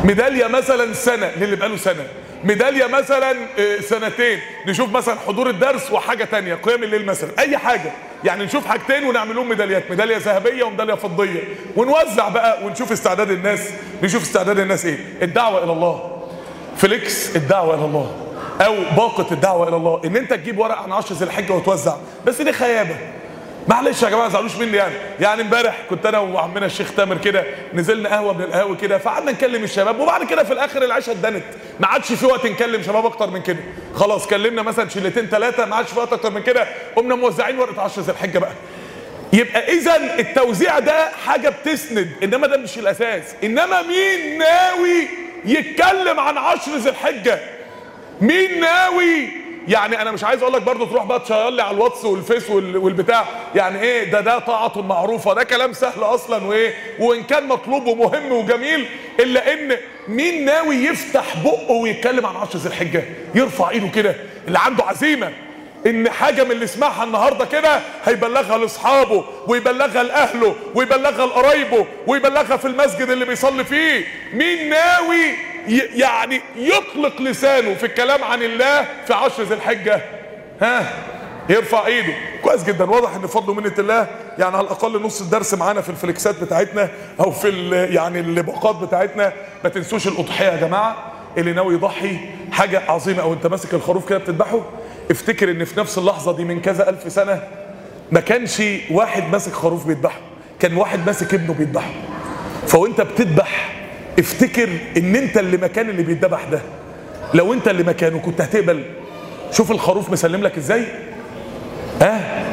ميدالية 0.04 0.46
مثلا 0.46 0.92
سنة 0.92 1.30
للي 1.40 1.56
بقاله 1.56 1.76
سنة. 1.76 2.04
ميدالية 2.44 2.86
مثلا 2.86 3.30
آه، 3.58 3.80
سنتين. 3.80 4.38
نشوف 4.66 4.90
مثلا 4.90 5.14
حضور 5.26 5.50
الدرس 5.50 5.92
وحاجة 5.92 6.24
تانية 6.24 6.54
قيام 6.54 6.82
الليل 6.82 7.06
مثلا 7.06 7.30
أي 7.38 7.58
حاجة. 7.58 7.92
يعني 8.24 8.44
نشوف 8.44 8.66
حاجتين 8.66 9.04
ونعمل 9.04 9.36
لهم 9.36 9.48
ميداليات 9.48 9.90
ميدالية 9.90 10.16
ذهبية 10.16 10.64
وميدالية 10.64 10.94
فضية. 10.94 11.40
ونوزع 11.76 12.28
بقى 12.28 12.64
ونشوف 12.64 12.92
استعداد 12.92 13.30
الناس. 13.30 13.60
نشوف 14.02 14.22
استعداد 14.22 14.58
الناس 14.58 14.86
إيه؟ 14.86 14.98
الدعوة 15.22 15.64
إلى 15.64 15.72
الله. 15.72 16.22
فليكس 16.76 17.36
الدعوة 17.36 17.74
إلى 17.74 17.84
الله. 17.84 18.14
أو 18.60 18.74
باقة 18.96 19.26
الدعوة 19.32 19.68
إلى 19.68 19.76
الله. 19.76 20.00
إن 20.04 20.16
أنت 20.16 20.34
تجيب 20.34 20.58
ورق 20.58 20.78
عن 20.78 20.92
عشر 20.92 21.14
ذي 21.14 21.24
الحجة 21.24 21.52
وتوزع. 21.52 21.96
بس 22.26 22.42
دي 22.42 22.52
خيابة. 22.52 22.96
معلش 23.68 24.02
يا 24.02 24.08
جماعة 24.08 24.22
ما 24.22 24.28
تزعلوش 24.28 24.56
مني 24.56 24.76
يعني. 24.76 24.94
يعني 25.20 25.42
امبارح 25.42 25.76
كنت 25.90 26.06
أنا 26.06 26.18
وعمنا 26.18 26.66
الشيخ 26.66 26.94
تامر 26.94 27.18
كده 27.18 27.44
نزلنا 27.74 28.08
قهوة 28.08 28.32
من 28.32 28.42
القهاوي 28.44 28.76
كده 28.76 28.98
فقعدنا 28.98 29.32
نكلم 29.32 29.64
الشباب 29.64 30.00
وبعد 30.00 30.24
كده 30.24 30.44
في 30.44 30.52
الآخر 30.52 30.82
العشاء 30.84 31.14
اتدنت. 31.14 31.42
ما 31.80 31.86
عادش 31.86 32.12
في 32.12 32.26
وقت 32.26 32.46
نكلم 32.46 32.82
شباب 32.82 33.06
أكتر 33.06 33.30
من 33.30 33.42
كده. 33.42 33.58
خلاص 33.94 34.26
كلمنا 34.26 34.62
مثلا 34.62 34.88
شلتين 34.88 35.26
ثلاثة 35.26 35.66
ما 35.66 35.76
عادش 35.76 35.88
في 35.90 35.98
وقت 35.98 36.12
أكتر 36.12 36.30
من 36.30 36.42
كده 36.42 36.66
قمنا 36.96 37.14
موزعين 37.14 37.58
ورقة 37.58 37.82
10 37.82 38.02
ذي 38.02 38.12
الحجه 38.12 38.38
بقى. 38.38 38.52
يبقى 39.32 39.72
اذا 39.72 39.96
التوزيع 40.18 40.78
ده 40.78 41.08
حاجة 41.26 41.48
بتسند 41.48 42.10
إنما 42.22 42.46
ده 42.46 42.56
مش 42.56 42.78
الأساس. 42.78 43.22
إنما 43.44 43.82
مين 43.82 44.38
ناوي 44.38 45.08
يتكلم 45.44 46.20
عن 46.20 46.38
عشر 46.38 46.76
ذي 46.76 46.90
الحجة؟ 46.90 47.38
مين 48.20 48.60
ناوي 48.60 49.28
يعني 49.68 50.02
أنا 50.02 50.10
مش 50.10 50.24
عايز 50.24 50.42
أقول 50.42 50.54
لك 50.54 50.62
برضه 50.62 50.86
تروح 50.90 51.04
بقى 51.04 51.20
تشير 51.20 51.48
لي 51.48 51.62
على 51.62 51.76
الواتس 51.76 52.04
والفيس 52.04 52.50
وال- 52.50 52.76
والبتاع. 52.76 53.24
يعني 53.54 53.80
إيه؟ 53.80 54.10
ده 54.10 54.20
ده 54.20 54.38
طاعة 54.38 54.72
معروفة. 54.82 55.34
ده 55.34 55.42
كلام 55.44 55.72
سهل 55.72 56.02
أصلا 56.02 56.44
وإيه؟ 56.46 56.74
وإن 56.98 57.22
كان 57.22 57.48
مطلوب 57.48 57.86
ومهم 57.86 58.32
وجميل 58.32 58.86
إلا 59.20 59.52
إن 59.52 59.76
مين 60.08 60.44
ناوي 60.44 60.76
يفتح 60.76 61.42
بقه 61.44 61.70
ويتكلم 61.72 62.26
عن 62.26 62.36
عشر 62.36 62.58
ذي 62.58 62.68
الحجة؟ 62.68 63.04
يرفع 63.34 63.70
إيده 63.70 63.88
كده. 63.88 64.14
اللي 64.48 64.58
عنده 64.58 64.84
عزيمة. 64.84 65.32
إن 65.88 66.10
حاجة 66.10 66.44
من 66.44 66.50
اللي 66.50 66.66
سمعها 66.66 67.04
النهارده 67.04 67.44
كده 67.44 67.80
هيبلغها 68.04 68.58
لأصحابه 68.58 69.24
ويبلغها 69.46 70.02
لأهله 70.02 70.54
ويبلغها 70.74 71.26
لقرايبه 71.26 71.86
ويبلغها 72.06 72.56
في 72.56 72.64
المسجد 72.64 73.10
اللي 73.10 73.24
بيصلي 73.24 73.64
فيه. 73.64 74.04
مين 74.32 74.68
ناوي 74.68 75.34
يعني 75.94 76.40
يطلق 76.56 77.22
لسانه 77.22 77.74
في 77.74 77.86
الكلام 77.86 78.24
عن 78.24 78.42
الله 78.42 78.86
في 79.06 79.14
عشر 79.14 79.42
ذي 79.42 79.54
الحجة؟ 79.54 80.00
ها؟ 80.62 80.92
يرفع 81.48 81.86
إيده. 81.86 82.12
كويس 82.42 82.64
جدا. 82.64 82.84
واضح 82.84 83.14
إن 83.14 83.26
فضل 83.26 83.50
ومنه 83.50 83.72
الله. 83.78 84.06
يعني 84.38 84.56
على 84.56 84.64
الأقل 84.66 85.02
نص 85.02 85.20
الدرس 85.20 85.54
معانا 85.54 85.80
في 85.80 85.88
الفليكسات 85.88 86.40
بتاعتنا 86.42 86.88
أو 87.20 87.30
في 87.30 87.70
يعني 87.90 88.20
الباقات 88.20 88.76
بتاعتنا. 88.76 89.32
ما 89.64 89.70
تنسوش 89.70 90.08
الأضحية 90.08 90.46
يا 90.46 90.56
جماعة. 90.56 91.12
اللي 91.38 91.52
ناوي 91.52 91.74
يضحي 91.74 92.16
حاجة 92.52 92.82
عظيمة 92.88 93.22
أو 93.22 93.32
أنت 93.32 93.46
ماسك 93.46 93.74
الخروف 93.74 94.08
كده 94.08 94.18
بتذبحه 94.18 94.60
افتكر 95.10 95.50
ان 95.50 95.64
في 95.64 95.80
نفس 95.80 95.98
اللحظة 95.98 96.36
دي 96.36 96.44
من 96.44 96.60
كذا 96.60 96.88
ألف 96.88 97.12
سنة 97.12 97.42
ما 98.12 98.20
كانش 98.20 98.62
واحد 98.90 99.22
ماسك 99.32 99.52
خروف 99.52 99.86
بيذبحه 99.86 100.18
كان 100.60 100.76
واحد 100.76 101.06
ماسك 101.06 101.34
ابنه 101.34 101.54
بيذبحه. 101.54 101.90
فوانت 102.66 103.00
بتذبح 103.00 103.74
افتكر 104.18 104.68
ان 104.96 105.16
انت 105.16 105.38
اللي 105.38 105.56
مكان 105.56 105.90
اللي 105.90 106.02
بيتذبح 106.02 106.44
ده. 106.44 106.60
لو 107.34 107.52
انت 107.52 107.68
اللي 107.68 107.82
مكانه 107.82 108.18
كنت 108.18 108.40
هتقبل. 108.40 108.84
شوف 109.52 109.70
الخروف 109.70 110.10
مسلم 110.10 110.42
لك 110.42 110.56
إزاي؟ 110.58 110.84
ها؟ 112.00 112.44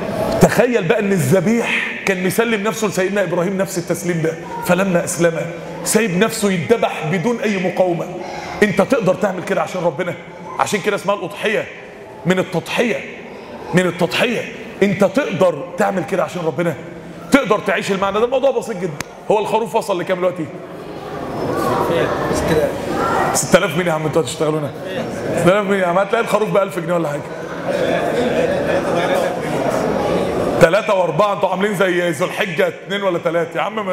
تخيل 0.41 0.83
بقى 0.83 0.99
ان 0.99 1.11
الذبيح 1.11 1.91
كان 2.05 2.23
مسلم 2.23 2.63
نفسه 2.63 2.87
لسيدنا 2.87 3.23
إبراهيم 3.23 3.57
نفس 3.57 3.77
التسليم 3.77 4.21
ده. 4.21 4.33
فلما 4.65 5.03
اسلم 5.03 5.41
سايب 5.83 6.17
نفسه 6.17 6.51
يتذبح 6.51 7.05
بدون 7.11 7.39
أي 7.39 7.57
مقاومة. 7.57 8.05
انت 8.63 8.81
تقدر 8.81 9.15
تعمل 9.15 9.43
كده 9.43 9.61
عشان 9.61 9.81
ربنا؟ 9.83 10.13
عشان 10.59 10.79
كده 10.81 10.95
اسمها 10.95 11.15
الأضحية. 11.15 11.65
من 12.25 12.39
التضحية 12.39 12.99
من 13.73 13.85
التضحية. 13.85 14.41
انت 14.83 15.03
تقدر 15.03 15.63
تعمل 15.77 16.03
كده 16.03 16.23
عشان 16.23 16.41
ربنا؟ 16.45 16.73
تقدر 17.31 17.59
تعيش 17.59 17.91
المعنى 17.91 18.19
ده؟ 18.19 18.25
الموضوع 18.25 18.51
بسيط 18.51 18.77
جدا. 18.77 18.93
هو 19.31 19.39
الخروف 19.39 19.75
وصل 19.75 19.99
لكام 19.99 20.17
دلوقتي؟ 20.17 20.45
6000 23.33 23.75
جنيه 23.75 23.85
يا 23.85 23.91
عم 23.91 24.05
أنتوا 24.05 24.21
هتشتغلوا 24.21 24.59
هنا 24.59 24.71
6000 25.41 25.67
جنيه 25.67 25.77
يا 25.81 25.87
عم. 25.87 25.97
هتلاقي 25.97 26.23
الخروف 26.23 26.49
ب 26.49 26.57
1000 26.57 26.79
جنيه 26.79 26.93
ولا 26.93 27.09
حاجة. 27.09 27.21
ثلاثة 30.61 30.93
وأربعة. 30.93 31.33
أنتوا 31.33 31.49
عاملين 31.49 31.75
زي 31.75 32.09
ذو 32.09 32.25
الحجة 32.25 32.67
اثنين 32.67 33.03
ولا 33.03 33.19
ثلاثة 33.19 33.57
يا 33.59 33.61
عم 33.61 33.89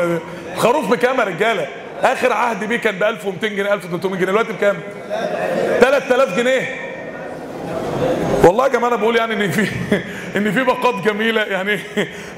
الخروف 0.56 0.90
بكام 0.90 1.18
يا 1.18 1.24
رجالة؟ 1.24 1.66
آخر 2.02 2.32
عهد 2.32 2.64
بيه 2.64 2.76
كان 2.76 2.98
ب 2.98 3.02
1200 3.02 3.48
جنيه 3.48 3.74
1300 3.74 4.16
جنيه. 4.16 4.26
دلوقتي 4.26 4.52
بكام؟ 4.52 4.76
3000 5.80 6.36
جنيه. 6.36 6.81
والله 8.44 8.64
يا 8.64 8.68
جماعة 8.72 8.88
أنا 8.88 8.96
بقول 8.96 9.16
يعني 9.16 9.34
إن 9.44 9.50
في 9.50 9.68
إن 10.36 10.52
في 10.52 10.64
باقات 10.64 10.94
جميلة 10.94 11.42
يعني 11.42 11.78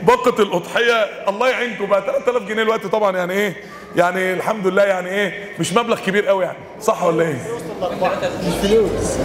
باقة 0.03 0.43
الأضحية 0.43 1.03
الله 1.29 1.49
يعينكم. 1.49 1.87
بقى 1.87 2.03
3000 2.03 2.43
جنيه 2.43 2.63
دلوقتي 2.63 2.89
طبعا 2.89 3.17
يعني 3.17 3.33
إيه؟ 3.33 3.55
يعني 3.97 4.33
الحمد 4.33 4.67
لله 4.67 4.83
يعني 4.83 5.09
إيه؟ 5.09 5.49
مش 5.61 5.73
مبلغ 5.73 6.01
كبير 6.01 6.27
قوي 6.27 6.45
يعني. 6.45 6.57
صح 6.81 7.03
ولا 7.05 7.23
إيه؟ 7.23 7.35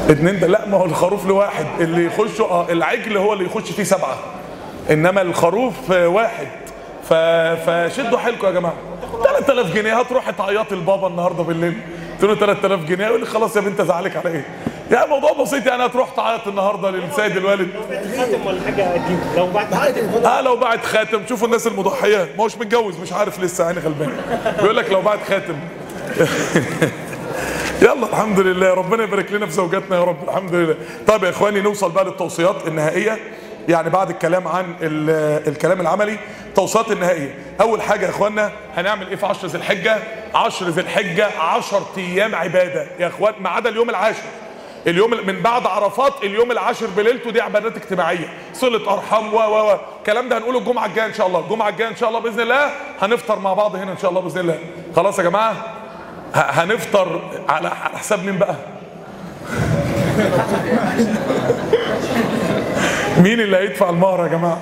اتنين 0.09 0.39
ده 0.39 0.47
لا 0.47 0.67
ما 0.67 0.77
هو 0.77 0.85
الخروف 0.85 1.25
لواحد. 1.27 1.65
اللي 1.79 2.05
يخشوا 2.05 2.47
آه 2.47 2.67
العجل 2.71 3.17
هو 3.17 3.33
اللي 3.33 3.45
يخش 3.45 3.71
فيه 3.71 3.83
سبعة. 3.83 4.17
إنما 4.91 5.21
الخروف 5.21 5.91
آه، 5.91 6.07
واحد. 6.07 6.47
ف... 7.09 7.13
فشدوا 7.69 8.17
حيلكم 8.19 8.47
يا 8.47 8.51
جماعة. 8.51 8.73
3000 9.23 9.73
جنيه 9.75 9.99
هتروح 9.99 10.29
تعيطي 10.29 10.75
لبابا 10.75 11.07
النهارده 11.07 11.43
بالليل؟ 11.43 11.73
تقول 12.19 12.31
له 12.31 12.39
3000 12.39 12.79
جنيه؟ 12.85 13.05
يقول 13.05 13.19
لي 13.19 13.25
خلاص 13.25 13.55
يا 13.55 13.61
بنت 13.61 13.79
أزعلك 13.79 14.15
على 14.17 14.29
إيه؟ 14.29 14.45
يا 14.91 15.05
موضوع 15.05 15.31
بسيط 15.33 15.65
يعني 15.65 15.85
هتروح 15.85 16.09
تعيط 16.09 16.47
النهارده 16.47 16.89
للسيد 16.91 17.37
الوالد. 17.37 17.69
خاتم 18.17 18.45
ولا 18.47 18.61
حاجة؟ 18.65 18.95
أجيب 18.95 19.19
لو 19.37 19.47
بعد 19.47 19.73
خاتم. 19.73 20.25
آه 20.25 20.41
لو 20.41 20.55
بعت 20.55 20.85
خاتم. 20.85 21.21
شوفوا 21.29 21.47
الناس 21.47 21.67
المضحية. 21.67 22.17
ما 22.37 22.43
هوش 22.43 22.57
متجوز 22.57 22.99
مش 22.99 23.13
عارف 23.13 23.39
لسه 23.39 23.63
يعني 23.65 23.79
غلبان. 23.79 24.11
بيقول 24.61 24.77
لك 24.77 24.91
لو 24.91 25.01
بعت 25.01 25.19
خاتم. 25.29 25.55
يلا 27.81 28.05
الحمد 28.09 28.39
لله. 28.39 28.73
ربنا 28.73 29.03
يبارك 29.03 29.31
لنا 29.31 29.45
في 29.45 29.51
زوجاتنا 29.51 29.95
يا 29.97 30.03
رب. 30.03 30.29
الحمد 30.29 30.55
لله. 30.55 30.75
طيب 31.07 31.23
يا 31.23 31.29
إخواني 31.29 31.61
نوصل 31.61 31.91
بقى 31.91 32.05
للتوصيات 32.05 32.67
النهائية. 32.67 33.17
يعني 33.69 33.89
بعد 33.89 34.09
الكلام 34.09 34.47
عن 34.47 34.65
ال- 34.81 35.47
الكلام 35.47 35.81
العملي 35.81 36.17
توصيات 36.55 36.91
النهائية. 36.91 37.35
أول 37.61 37.81
حاجة 37.81 38.05
يا 38.05 38.09
اخوانا 38.09 38.51
هنعمل 38.77 39.07
إيه 39.07 39.15
في 39.15 39.25
10 39.25 39.47
ذي 39.47 39.57
الحجة؟ 39.57 39.97
10 40.35 40.69
ذي 40.69 40.81
الحجة 40.81 41.27
10 41.39 41.87
أيام 41.97 42.35
عبادة. 42.35 42.87
يا 42.99 43.07
إخوان 43.07 43.33
ما 43.39 43.49
عدا 43.49 43.69
اليوم 43.69 43.89
العاشر. 43.89 44.21
اليوم 44.87 45.11
من 45.27 45.41
بعد 45.41 45.65
عرفات 45.67 46.13
اليوم 46.23 46.51
العاشر 46.51 46.87
بليلته 46.87 47.31
دي 47.31 47.41
عبادات 47.41 47.77
اجتماعية. 47.77 48.33
صلة 48.53 48.93
أرحام 48.93 49.33
و 49.33 49.37
و 49.37 49.71
و. 49.71 49.77
الكلام 49.99 50.29
ده 50.29 50.37
هنقوله 50.37 50.59
الجمعة 50.59 50.85
الجاية 50.85 51.05
إن 51.05 51.13
شاء 51.13 51.27
الله. 51.27 51.39
الجمعة 51.39 51.69
الجاية 51.69 51.87
إن 51.89 51.95
شاء 51.95 52.09
الله 52.09 52.19
بإذن 52.19 52.39
الله 52.39 52.69
هنفطر 53.01 53.39
مع 53.39 53.53
بعض 53.53 53.75
هنا 53.75 53.91
إن 53.91 53.97
شاء 53.97 54.09
الله 54.09 54.21
بإذن 54.21 54.39
الله. 54.39 54.59
خلاص 54.95 55.19
يا 55.19 55.23
جماعة؟ 55.23 55.55
هنفطر 56.33 57.21
على 57.49 57.69
حساب 57.69 58.23
مين 58.25 58.37
بقى؟ 58.37 58.55
مين 63.23 63.39
اللي 63.39 63.57
هيدفع 63.57 63.89
المهر 63.89 64.23
يا 64.23 64.27
جماعة؟ 64.27 64.61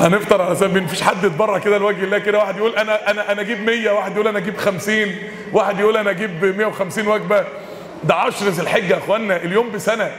هنفطر 0.00 0.42
على 0.42 0.56
سبيل 0.56 0.82
مفيش 0.82 1.02
حد 1.02 1.24
يتبرع 1.24 1.58
كده 1.58 1.78
لوجه 1.78 2.04
الله 2.04 2.18
كده. 2.18 2.38
واحد 2.38 2.56
يقول 2.56 2.76
أنا 2.76 3.10
أنا 3.10 3.32
أنا 3.32 3.40
أجيب 3.40 3.66
100 3.66 3.90
واحد 3.90 4.14
يقول 4.14 4.28
أنا 4.28 4.38
أجيب 4.38 4.56
50 4.56 5.06
واحد 5.52 5.80
يقول 5.80 5.96
أنا 5.96 6.10
أجيب 6.10 6.44
150 6.58 7.08
وجبة. 7.08 7.44
ده 8.04 8.14
10 8.14 8.48
ذي 8.48 8.62
الحجة 8.62 8.92
يا 8.92 8.98
إخوانا 8.98 9.36
اليوم 9.36 9.70
بسنة. 9.72 10.10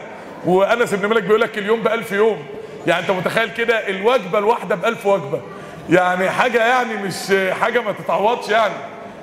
وأنس 0.46 0.94
بن 0.94 1.10
مالك 1.10 1.24
بيقول 1.24 1.42
لك 1.42 1.58
اليوم 1.58 1.82
ب 1.84 1.88
1000 1.88 2.12
يوم. 2.12 2.38
يعني 2.88 3.02
أنت 3.02 3.12
متخيل 3.12 3.50
كده؟ 3.50 3.88
الوجبة 3.90 4.38
الواحدة 4.40 4.76
ب 4.76 4.86
1000 4.86 5.06
وجبة. 5.06 5.42
يعني 5.90 6.30
حاجة 6.30 6.66
يعني 6.68 6.94
مش 6.94 7.34
حاجة 7.62 7.80
ما 7.82 7.92
تتعوضش 7.92 8.50
يعني. 8.50 8.74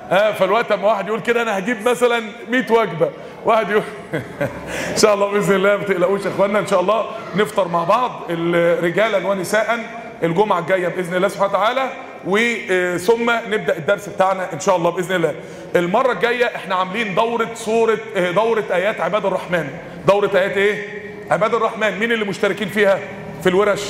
ها 0.09 0.31
فالوقت 0.31 0.71
اما 0.71 0.87
واحد 0.87 1.07
يقول 1.07 1.19
كده 1.19 1.41
أنا 1.41 1.57
هجيب 1.57 1.89
مثلا 1.89 2.23
100 2.49 2.71
وجبة. 2.71 3.09
واحد 3.45 3.69
يقول 3.69 3.83
إن 4.93 4.97
شاء 4.97 5.13
الله 5.13 5.31
بإذن 5.31 5.55
الله 5.55 5.77
ما 5.77 5.83
تقلقوش 5.83 6.25
يا 6.25 6.29
إخوانا. 6.29 6.59
إن 6.59 6.67
شاء 6.67 6.79
الله 6.81 7.05
نفطر 7.35 7.67
مع 7.67 7.83
بعض 7.83 8.11
ال- 8.29 8.83
رجالا 8.83 9.27
ونساء 9.27 9.79
الجمعة 10.23 10.59
الجاية 10.59 10.87
بإذن 10.87 11.15
الله 11.15 11.27
سبحانه 11.27 11.49
وتعالى. 11.53 11.89
وثم 12.27 13.31
نبدأ 13.49 13.77
الدرس 13.77 14.09
بتاعنا 14.09 14.53
إن 14.53 14.59
شاء 14.59 14.75
الله 14.75 14.89
بإذن 14.89 15.15
الله. 15.15 15.35
المرة 15.75 16.11
الجاية 16.11 16.45
إحنا 16.45 16.75
عاملين 16.75 17.15
دورة 17.15 17.49
سوره 17.53 17.97
آه، 18.15 18.31
دورة 18.31 18.63
آيات 18.73 19.01
عباد 19.01 19.25
الرحمن. 19.25 19.67
دورة 20.07 20.31
آيات 20.35 20.57
إيه؟ 20.57 20.87
عباد 21.31 21.53
الرحمن 21.55 21.99
مين 21.99 22.11
اللي 22.11 22.25
مشتركين 22.25 22.67
فيها؟ 22.69 22.99
في 23.43 23.49
الورش. 23.49 23.81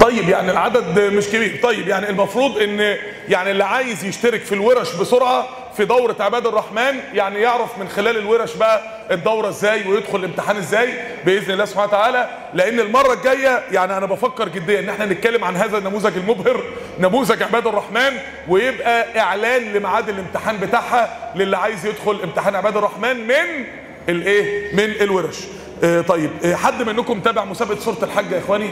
طيب 0.00 0.28
يعني 0.28 0.50
العدد 0.50 1.00
مش 1.00 1.28
كبير. 1.28 1.60
طيب 1.62 1.88
يعني 1.88 2.10
المفروض 2.10 2.58
إن 2.58 2.96
يعني 3.28 3.50
اللي 3.50 3.64
عايز 3.64 4.04
يشترك 4.04 4.40
في 4.40 4.52
الورش 4.54 4.94
بسرعة 4.94 5.48
في 5.76 5.84
دورة 5.84 6.16
عباد 6.20 6.46
الرحمن 6.46 7.00
يعني 7.14 7.40
يعرف 7.40 7.78
من 7.78 7.88
خلال 7.88 8.16
الورش 8.16 8.54
بقى 8.56 8.80
الدورة 9.10 9.48
إزاي 9.48 9.88
ويدخل 9.88 10.18
الامتحان 10.18 10.56
إزاي 10.56 10.88
بإذن 11.26 11.50
الله 11.52 11.64
سبحانه 11.64 11.88
وتعالى. 11.88 12.28
لأن 12.54 12.80
المرة 12.80 13.12
الجاية 13.12 13.62
يعني 13.72 13.96
أنا 13.96 14.06
بفكر 14.06 14.48
جديا 14.48 14.80
إن 14.80 14.88
إحنا 14.88 15.06
نتكلم 15.06 15.44
عن 15.44 15.56
هذا 15.56 15.78
النموذج 15.78 16.16
المبهر 16.16 16.64
نموذج 17.00 17.42
عباد 17.42 17.66
الرحمن 17.66 18.12
ويبقى 18.48 19.20
إعلان 19.20 19.62
لميعاد 19.72 20.08
الامتحان 20.08 20.56
بتاعها 20.56 21.32
للي 21.36 21.56
عايز 21.56 21.86
يدخل 21.86 22.20
امتحان 22.24 22.54
عباد 22.54 22.76
الرحمن 22.76 23.26
من 23.26 23.64
الإيه؟ 24.08 24.74
من 24.76 24.84
الورش. 25.00 25.38
آه 25.84 26.00
طيب 26.00 26.30
آه 26.44 26.54
حد 26.54 26.82
منكم 26.82 27.20
تابع 27.20 27.44
مسابقة 27.44 27.80
سورة 27.80 27.98
الحج 28.02 28.32
يا 28.32 28.38
إخواني؟ 28.38 28.70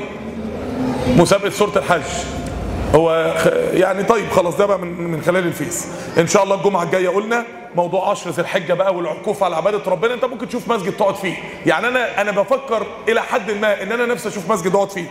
مسابقة 1.16 1.50
سوره 1.50 1.78
الحج 1.78 2.02
هو 2.94 3.34
يعني 3.72 4.02
طيب 4.02 4.30
خلاص 4.30 4.56
ده 4.56 4.66
بقى 4.66 4.78
من 4.78 5.10
من 5.10 5.22
خلال 5.22 5.46
الفيس. 5.46 5.86
إن 6.18 6.26
شاء 6.26 6.42
الله 6.44 6.54
الجمعة 6.54 6.82
الجاية 6.82 7.08
قلنا 7.08 7.44
موضوع 7.76 8.10
عشر 8.10 8.30
ذي 8.30 8.42
الحجة 8.42 8.72
بقى 8.72 8.94
والعكوف 8.94 9.42
على 9.42 9.56
عبادة 9.56 9.80
ربنا 9.86 10.14
أنت 10.14 10.24
ممكن 10.24 10.48
تشوف 10.48 10.68
مسجد 10.68 10.92
تقعد 10.92 11.14
فيه. 11.14 11.34
يعني 11.66 11.88
أنا 11.88 12.20
أنا 12.20 12.30
بفكر 12.30 12.86
إلى 13.08 13.22
حد 13.22 13.50
ما 13.50 13.82
إن 13.82 13.92
أنا 13.92 14.06
نفسي 14.06 14.28
أشوف 14.28 14.50
مسجد 14.52 14.74
أقعد 14.74 14.90
فيه. 14.90 15.06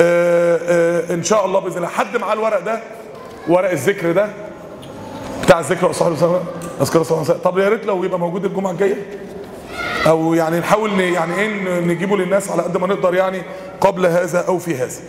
آه 0.00 0.58
آه 0.62 1.14
إن 1.14 1.22
شاء 1.22 1.46
الله 1.46 1.60
بإذن 1.60 1.76
الله. 1.76 1.88
حد 1.88 2.16
معاه 2.16 2.32
الورق 2.32 2.60
ده؟ 2.60 2.80
ورق 3.48 3.70
الذكر 3.70 4.12
ده؟ 4.12 4.28
بتاع 5.42 5.58
الذكر 5.58 5.90
اذكر 6.80 7.02
صلى 7.02 7.22
الله 7.22 7.34
طب 7.44 7.58
يا 7.58 7.68
ريت 7.68 7.86
لو 7.86 8.04
يبقى 8.04 8.18
موجود 8.18 8.44
الجمعة 8.44 8.70
الجاية. 8.70 9.06
أو 10.06 10.34
يعني 10.34 10.58
نحاول 10.58 11.00
يعني 11.00 11.34
إيه 11.40 11.80
نجيبه 11.80 12.16
للناس 12.16 12.50
على 12.50 12.62
قد 12.62 12.76
ما 12.76 12.86
نقدر 12.86 13.14
يعني 13.14 13.42
قبل 13.80 14.06
هذا 14.06 14.44
أو 14.48 14.58
في 14.58 14.74
هذا. 14.76 15.00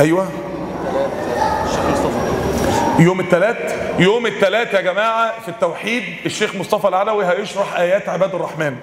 أيوه. 0.00 0.26
يوم 2.98 3.20
الثلاث 3.20 3.56
يوم 3.98 4.26
الثلاث 4.26 4.74
يا 4.74 4.80
جماعة 4.80 5.40
في 5.40 5.48
التوحيد 5.48 6.02
الشيخ 6.26 6.54
مصطفى 6.54 6.88
العلوي 6.88 7.24
هيشرح 7.26 7.76
آيات 7.76 8.08
عباد 8.08 8.34
الرحمن. 8.34 8.76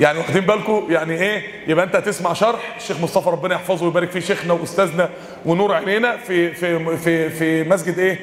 يعني 0.00 0.18
واخدين 0.18 0.42
بالكم؟ 0.42 0.86
يعني 0.88 1.14
إيه؟ 1.14 1.42
يبقى 1.66 1.84
أنت 1.84 1.96
هتسمع 1.96 2.32
شرح 2.32 2.74
الشيخ 2.76 3.00
مصطفى 3.00 3.30
ربنا 3.30 3.54
يحفظه 3.54 3.84
ويبارك 3.84 4.10
فيه 4.10 4.20
شيخنا 4.20 4.52
وأستاذنا 4.52 5.08
ونور 5.46 5.74
عينينا 5.74 6.16
في 6.16 6.54
في 6.54 6.96
في 6.96 7.30
في 7.30 7.64
مسجد 7.64 7.98
إيه؟ 7.98 8.18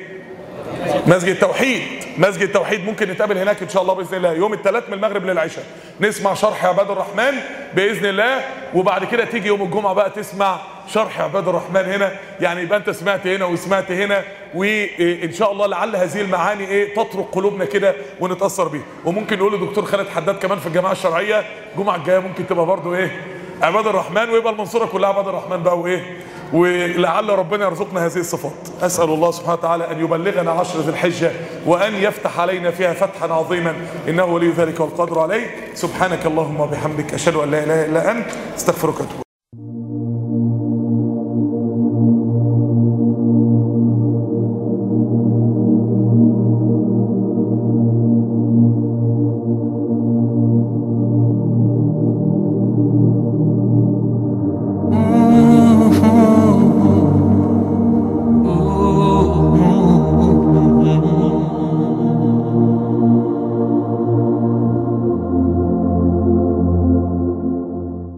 مسجد 1.07 1.39
توحيد. 1.39 1.81
مسجد 2.17 2.51
توحيد 2.51 2.85
ممكن 2.85 3.09
نتقابل 3.09 3.37
هناك 3.37 3.61
إن 3.61 3.69
شاء 3.69 3.81
الله 3.81 3.93
بإذن 3.93 4.17
الله. 4.17 4.33
يوم 4.33 4.53
الثلاث 4.53 4.83
من 4.87 4.93
المغرب 4.93 5.25
للعشاء. 5.25 5.63
نسمع 6.01 6.33
شرح 6.33 6.65
عباد 6.65 6.91
الرحمن 6.91 7.33
بإذن 7.75 8.05
الله. 8.05 8.41
وبعد 8.73 9.05
كده 9.05 9.25
تيجي 9.25 9.47
يوم 9.47 9.61
الجمعة 9.61 9.93
بقى 9.93 10.09
تسمع 10.09 10.57
شرح 10.87 11.21
عباد 11.21 11.47
الرحمن 11.47 11.81
هنا. 11.81 12.11
يعني 12.39 12.61
يبقى 12.61 12.77
انت 12.77 12.89
سمعت 12.89 13.27
هنا 13.27 13.45
وسمعت 13.45 13.91
هنا 13.91 14.23
وإن 14.55 15.31
شاء 15.33 15.51
الله 15.51 15.67
لعل 15.67 15.95
هذه 15.95 16.21
المعاني 16.21 16.67
إيه 16.67 16.93
تطرق 16.95 17.29
قلوبنا 17.31 17.65
كده 17.65 17.95
ونتأثر 18.19 18.67
بيها. 18.67 18.83
وممكن 19.05 19.37
نقول 19.39 19.53
لدكتور 19.53 19.85
خالد 19.85 20.07
حداد 20.09 20.35
كمان 20.35 20.59
في 20.59 20.67
الجماعه 20.67 20.91
الشرعية 20.91 21.43
الجمعة 21.75 21.95
الجاية 21.95 22.19
ممكن 22.19 22.47
تبقى 22.47 22.65
برضو 22.65 22.95
إيه 22.95 23.21
عباد 23.61 23.87
الرحمن 23.87 24.29
ويبقى 24.29 24.53
المنصورة 24.53 24.85
كلها 24.85 25.09
عباد 25.09 25.27
الرحمن 25.27 25.63
بقى 25.63 25.79
وإيه 25.79 26.17
ولعل 26.53 27.29
ربنا 27.29 27.65
يرزقنا 27.65 28.05
هذه 28.05 28.17
الصفات. 28.17 28.51
أسأل 28.81 29.09
الله 29.09 29.31
سبحانه 29.31 29.53
وتعالى 29.53 29.91
أن 29.91 30.03
يبلغنا 30.03 30.51
عشر 30.51 30.79
ذي 30.79 30.89
الحجة 30.89 31.31
وأن 31.65 31.95
يفتح 31.95 32.39
علينا 32.39 32.71
فيها 32.71 32.93
فتحا 32.93 33.33
عظيما 33.33 33.75
إنه 34.07 34.23
ولي 34.25 34.49
ذلك 34.49 34.79
والقدر 34.79 35.19
عليه. 35.19 35.55
سبحانك 35.73 36.25
اللهم 36.25 36.59
وبحمدك 36.59 37.13
أشهد 37.13 37.35
أن 37.35 37.51
لا 37.51 37.63
إله 37.63 37.85
إلا 37.85 38.11
أنت 38.11 38.27
أستغفرك 38.57 38.99
وأتوب 38.99 39.22